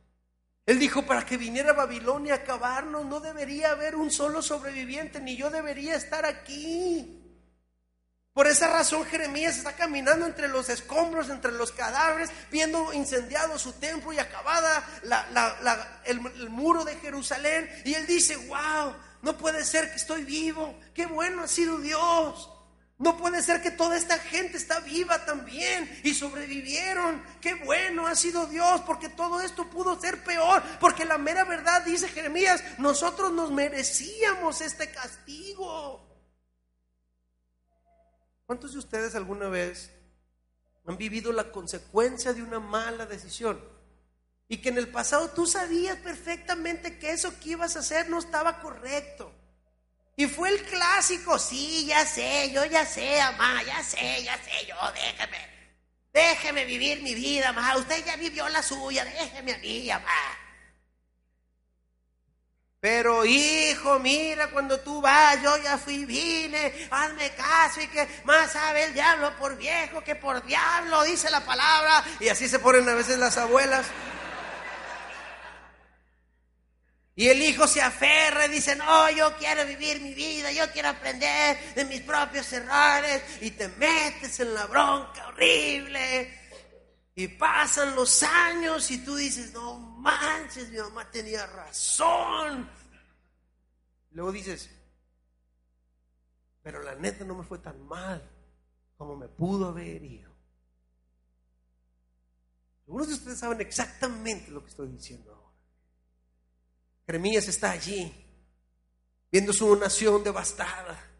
Él 0.64 0.78
dijo, 0.78 1.04
para 1.04 1.26
que 1.26 1.36
viniera 1.36 1.72
Babilonia 1.72 2.34
a 2.34 2.36
acabarnos, 2.38 3.04
no 3.04 3.20
debería 3.20 3.72
haber 3.72 3.96
un 3.96 4.10
solo 4.10 4.42
sobreviviente, 4.42 5.20
ni 5.20 5.36
yo 5.36 5.50
debería 5.50 5.96
estar 5.96 6.24
aquí. 6.24 7.18
Por 8.32 8.46
esa 8.46 8.68
razón 8.68 9.04
Jeremías 9.04 9.58
está 9.58 9.76
caminando 9.76 10.24
entre 10.24 10.48
los 10.48 10.68
escombros, 10.70 11.28
entre 11.28 11.52
los 11.52 11.72
cadáveres, 11.72 12.30
viendo 12.50 12.92
incendiado 12.92 13.58
su 13.58 13.72
templo 13.72 14.12
y 14.12 14.18
acabada 14.18 14.86
el, 16.04 16.20
el 16.26 16.48
muro 16.48 16.84
de 16.84 16.94
Jerusalén. 16.96 17.68
Y 17.84 17.92
él 17.94 18.06
dice, 18.06 18.36
wow, 18.36 18.94
no 19.20 19.36
puede 19.36 19.64
ser 19.64 19.90
que 19.90 19.96
estoy 19.96 20.24
vivo, 20.24 20.78
qué 20.94 21.06
bueno 21.06 21.42
ha 21.42 21.48
sido 21.48 21.78
Dios. 21.78 22.48
No 23.02 23.16
puede 23.16 23.42
ser 23.42 23.60
que 23.60 23.72
toda 23.72 23.96
esta 23.96 24.16
gente 24.16 24.56
está 24.56 24.78
viva 24.78 25.24
también 25.24 25.90
y 26.04 26.14
sobrevivieron. 26.14 27.20
Qué 27.40 27.54
bueno 27.54 28.06
ha 28.06 28.14
sido 28.14 28.46
Dios 28.46 28.80
porque 28.82 29.08
todo 29.08 29.40
esto 29.40 29.68
pudo 29.68 30.00
ser 30.00 30.22
peor. 30.22 30.62
Porque 30.78 31.04
la 31.04 31.18
mera 31.18 31.42
verdad, 31.42 31.84
dice 31.84 32.06
Jeremías, 32.06 32.62
nosotros 32.78 33.32
nos 33.32 33.50
merecíamos 33.50 34.60
este 34.60 34.92
castigo. 34.92 36.08
¿Cuántos 38.46 38.74
de 38.74 38.78
ustedes 38.78 39.16
alguna 39.16 39.48
vez 39.48 39.90
han 40.86 40.96
vivido 40.96 41.32
la 41.32 41.50
consecuencia 41.50 42.32
de 42.32 42.44
una 42.44 42.60
mala 42.60 43.04
decisión? 43.04 43.60
Y 44.46 44.58
que 44.58 44.68
en 44.68 44.78
el 44.78 44.86
pasado 44.86 45.28
tú 45.30 45.44
sabías 45.44 45.96
perfectamente 45.96 47.00
que 47.00 47.10
eso 47.10 47.36
que 47.40 47.50
ibas 47.50 47.74
a 47.74 47.80
hacer 47.80 48.08
no 48.08 48.20
estaba 48.20 48.60
correcto. 48.60 49.41
Y 50.16 50.26
fue 50.26 50.50
el 50.50 50.62
clásico, 50.64 51.38
sí, 51.38 51.86
ya 51.86 52.04
sé, 52.04 52.50
yo 52.52 52.64
ya 52.66 52.84
sé, 52.84 53.18
mamá, 53.18 53.62
ya 53.62 53.82
sé, 53.82 54.22
ya 54.22 54.36
sé, 54.36 54.66
yo, 54.66 54.76
déjeme, 54.92 55.38
déjeme 56.12 56.64
vivir 56.66 57.02
mi 57.02 57.14
vida, 57.14 57.52
mamá, 57.52 57.76
usted 57.76 58.04
ya 58.04 58.16
vivió 58.16 58.46
la 58.50 58.62
suya, 58.62 59.04
déjeme 59.04 59.54
a 59.54 59.58
mí, 59.58 59.88
mamá. 59.88 60.38
Pero 62.82 63.24
hijo, 63.24 64.00
mira, 64.00 64.50
cuando 64.50 64.80
tú 64.80 65.00
vas, 65.00 65.40
yo 65.40 65.56
ya 65.58 65.78
fui, 65.78 66.04
vine, 66.04 66.88
hazme 66.90 67.30
caso 67.30 67.80
y 67.80 67.86
que 67.86 68.08
más 68.24 68.50
sabe 68.50 68.82
el 68.82 68.92
diablo 68.92 69.36
por 69.38 69.56
viejo 69.56 70.02
que 70.02 70.16
por 70.16 70.44
diablo, 70.44 71.04
dice 71.04 71.30
la 71.30 71.44
palabra. 71.44 72.04
Y 72.18 72.28
así 72.28 72.48
se 72.48 72.58
ponen 72.58 72.88
a 72.88 72.94
veces 72.94 73.18
las 73.18 73.38
abuelas. 73.38 73.86
Y 77.22 77.28
el 77.28 77.40
hijo 77.40 77.68
se 77.68 77.80
aferra 77.80 78.46
y 78.46 78.48
dice, 78.48 78.74
no, 78.74 79.08
yo 79.12 79.36
quiero 79.36 79.64
vivir 79.64 80.00
mi 80.00 80.12
vida, 80.12 80.50
yo 80.50 80.68
quiero 80.72 80.88
aprender 80.88 81.56
de 81.72 81.84
mis 81.84 82.00
propios 82.00 82.52
errores. 82.52 83.22
Y 83.40 83.52
te 83.52 83.68
metes 83.68 84.40
en 84.40 84.52
la 84.52 84.66
bronca 84.66 85.28
horrible. 85.28 86.36
Y 87.14 87.28
pasan 87.28 87.94
los 87.94 88.24
años 88.24 88.90
y 88.90 89.04
tú 89.04 89.14
dices, 89.14 89.52
no 89.52 89.78
manches, 89.78 90.68
mi 90.70 90.78
mamá 90.78 91.08
tenía 91.12 91.46
razón. 91.46 92.68
Luego 94.10 94.32
dices, 94.32 94.68
pero 96.60 96.82
la 96.82 96.96
neta 96.96 97.24
no 97.24 97.36
me 97.36 97.44
fue 97.44 97.60
tan 97.60 97.80
mal 97.86 98.20
como 98.96 99.14
me 99.14 99.28
pudo 99.28 99.68
haber 99.68 100.02
ido. 100.02 100.32
Algunos 102.88 103.06
de 103.06 103.14
ustedes 103.14 103.38
saben 103.38 103.60
exactamente 103.60 104.50
lo 104.50 104.64
que 104.64 104.70
estoy 104.70 104.88
diciendo. 104.88 105.31
Jeremías 107.06 107.48
está 107.48 107.70
allí, 107.70 108.12
viendo 109.30 109.52
su 109.52 109.74
nación 109.76 110.22
devastada 110.22 111.12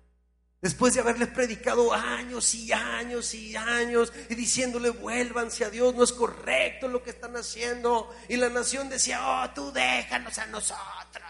Después 0.62 0.95
de 0.95 1.01
haberles 1.01 1.28
predicado 1.30 1.93
años 1.93 2.55
y 2.55 2.72
años 2.72 3.35
y 3.35 3.57
años 3.57 4.12
y 4.28 4.37
diciéndole 4.37 4.91
vuélvanse 4.91 5.64
a 5.64 5.70
Dios, 5.70 5.93
no 5.93 6.05
es 6.05 6.12
correcto 6.12 6.87
lo 6.87 7.03
que 7.03 7.11
están 7.11 7.37
haciendo. 7.37 8.14
Y 8.28 8.37
la 8.37 8.49
nación 8.49 8.89
decía, 8.89 9.20
oh, 9.26 9.51
tú 9.51 9.72
déjanos 9.72 10.39
a 10.39 10.47
nosotros. 10.47 11.26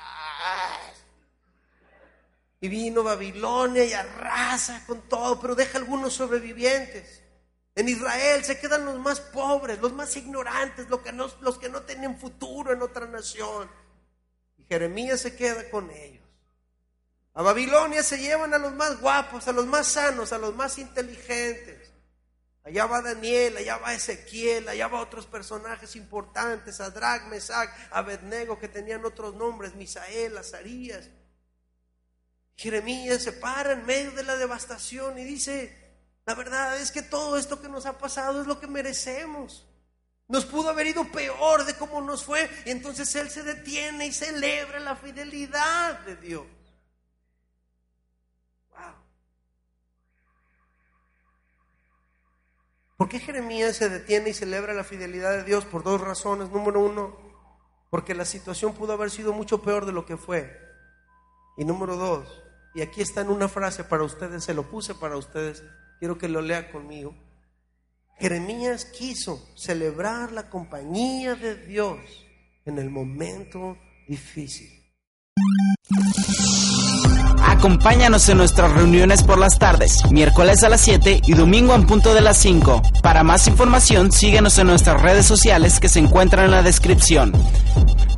Y 2.61 2.69
vino 2.69 3.03
Babilonia 3.03 3.87
y 3.87 3.95
arrasa 3.95 4.85
con 4.87 5.09
todo, 5.09 5.41
pero 5.41 5.55
deja 5.55 5.79
algunos 5.79 6.13
sobrevivientes. 6.13 7.23
En 7.75 7.89
Israel 7.89 8.45
se 8.45 8.61
quedan 8.61 8.85
los 8.85 8.99
más 8.99 9.19
pobres, 9.19 9.81
los 9.81 9.95
más 9.95 10.15
ignorantes, 10.15 10.91
los 10.91 11.01
que 11.01 11.11
no, 11.11 11.31
los 11.41 11.59
que 11.59 11.71
no 11.71 11.81
tienen 11.81 12.19
futuro 12.19 12.71
en 12.75 12.83
otra 12.83 13.07
nación. 13.07 13.67
Jeremías 14.73 15.21
se 15.21 15.37
queda 15.37 15.69
con 15.69 15.91
ellos. 15.91 16.25
A 17.35 17.43
Babilonia 17.43 18.03
se 18.03 18.17
llevan 18.17 18.55
a 18.55 18.59
los 18.59 18.73
más 18.73 18.99
guapos, 19.03 19.47
a 19.47 19.53
los 19.53 19.67
más 19.67 19.87
sanos, 19.87 20.33
a 20.33 20.39
los 20.39 20.55
más 20.55 20.79
inteligentes. 20.79 21.93
Allá 22.65 22.87
va 22.87 23.03
Daniel, 23.03 23.55
allá 23.59 23.77
va 23.77 23.93
Ezequiel, 23.93 24.67
allá 24.67 24.89
va 24.89 25.03
otros 25.03 25.27
personajes 25.27 25.95
importantes, 25.95 26.81
Adrach, 26.81 27.25
Mesac, 27.27 27.71
Abednego, 27.91 28.59
que 28.59 28.69
tenían 28.69 29.05
otros 29.05 29.35
nombres, 29.35 29.75
Misael, 29.75 30.39
Azarías. 30.39 31.11
Jeremías 32.57 33.23
se 33.23 33.33
para 33.33 33.73
en 33.73 33.85
medio 33.85 34.13
de 34.13 34.23
la 34.23 34.37
devastación 34.37 35.19
y 35.19 35.25
dice, 35.25 35.77
la 36.25 36.35
verdad 36.35 36.81
es 36.81 36.93
que 36.93 37.03
todo 37.03 37.37
esto 37.37 37.61
que 37.61 37.69
nos 37.69 37.85
ha 37.85 37.99
pasado 37.99 38.41
es 38.41 38.47
lo 38.47 38.59
que 38.59 38.69
merecemos. 38.69 39.67
Nos 40.29 40.45
pudo 40.47 40.71
haber 40.71 40.87
ido 40.87 41.05
peor 41.05 41.65
de 41.65 41.75
cómo 41.75 42.01
nos 42.01 42.25
fue. 42.25 42.49
Entonces 42.65 43.15
Él 43.17 43.29
se 43.31 43.43
detiene 43.43 44.07
y 44.07 44.13
celebra 44.13 44.81
la 44.81 44.97
fidelidad 44.97 46.01
de 46.01 46.17
Dios. 46.17 46.47
¿Por 52.97 53.09
qué 53.09 53.19
Jeremías 53.19 53.77
se 53.77 53.89
detiene 53.89 54.31
y 54.31 54.33
celebra 54.33 54.75
la 54.75 54.85
fidelidad 54.85 55.33
de 55.33 55.43
Dios? 55.43 55.65
Por 55.65 55.83
dos 55.83 56.01
razones. 56.01 56.51
Número 56.51 56.79
uno, 56.79 57.19
porque 57.91 58.15
la 58.15 58.25
situación 58.25 58.75
pudo 58.75 58.93
haber 58.93 59.11
sido 59.11 59.33
mucho 59.33 59.61
peor 59.61 59.87
de 59.87 59.93
lo 59.93 60.07
que 60.07 60.17
fue. 60.17 60.57
Y 61.57 61.65
número 61.65 61.97
dos, 61.97 62.43
y 62.75 62.81
aquí 62.81 63.03
está 63.03 63.21
en 63.21 63.31
una 63.31 63.49
frase 63.49 63.85
para 63.85 64.05
ustedes, 64.05 64.45
se 64.45 64.55
lo 64.55 64.63
puse 64.71 64.95
para 64.95 65.17
ustedes, 65.17 65.63
quiero 65.99 66.17
que 66.17 66.29
lo 66.29 66.41
lea 66.41 66.73
conmigo. 66.73 67.15
Jeremías 68.23 68.85
quiso 68.85 69.49
celebrar 69.57 70.31
la 70.31 70.49
compañía 70.49 71.35
de 71.35 71.57
Dios 71.57 71.99
en 72.65 72.79
el 72.79 72.89
momento 72.89 73.77
difícil. 74.07 74.69
Acompáñanos 77.45 78.29
en 78.29 78.39
nuestras 78.39 78.73
reuniones 78.75 79.25
por 79.25 79.39
las 79.39 79.59
tardes, 79.59 80.09
miércoles 80.13 80.63
a 80.63 80.69
las 80.69 80.83
7 80.83 81.21
y 81.27 81.33
domingo 81.33 81.75
en 81.75 81.85
punto 81.85 82.15
de 82.15 82.21
las 82.21 82.37
5. 82.37 82.81
Para 83.03 83.25
más 83.25 83.49
información, 83.49 84.13
síguenos 84.13 84.57
en 84.59 84.69
nuestras 84.69 85.03
redes 85.03 85.27
sociales 85.27 85.81
que 85.81 85.89
se 85.89 85.99
encuentran 85.99 86.45
en 86.45 86.53
la 86.53 86.63
descripción. 86.63 87.33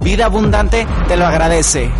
Vida 0.02 0.26
Abundante 0.26 0.86
te 1.08 1.16
lo 1.16 1.24
agradece. 1.24 1.90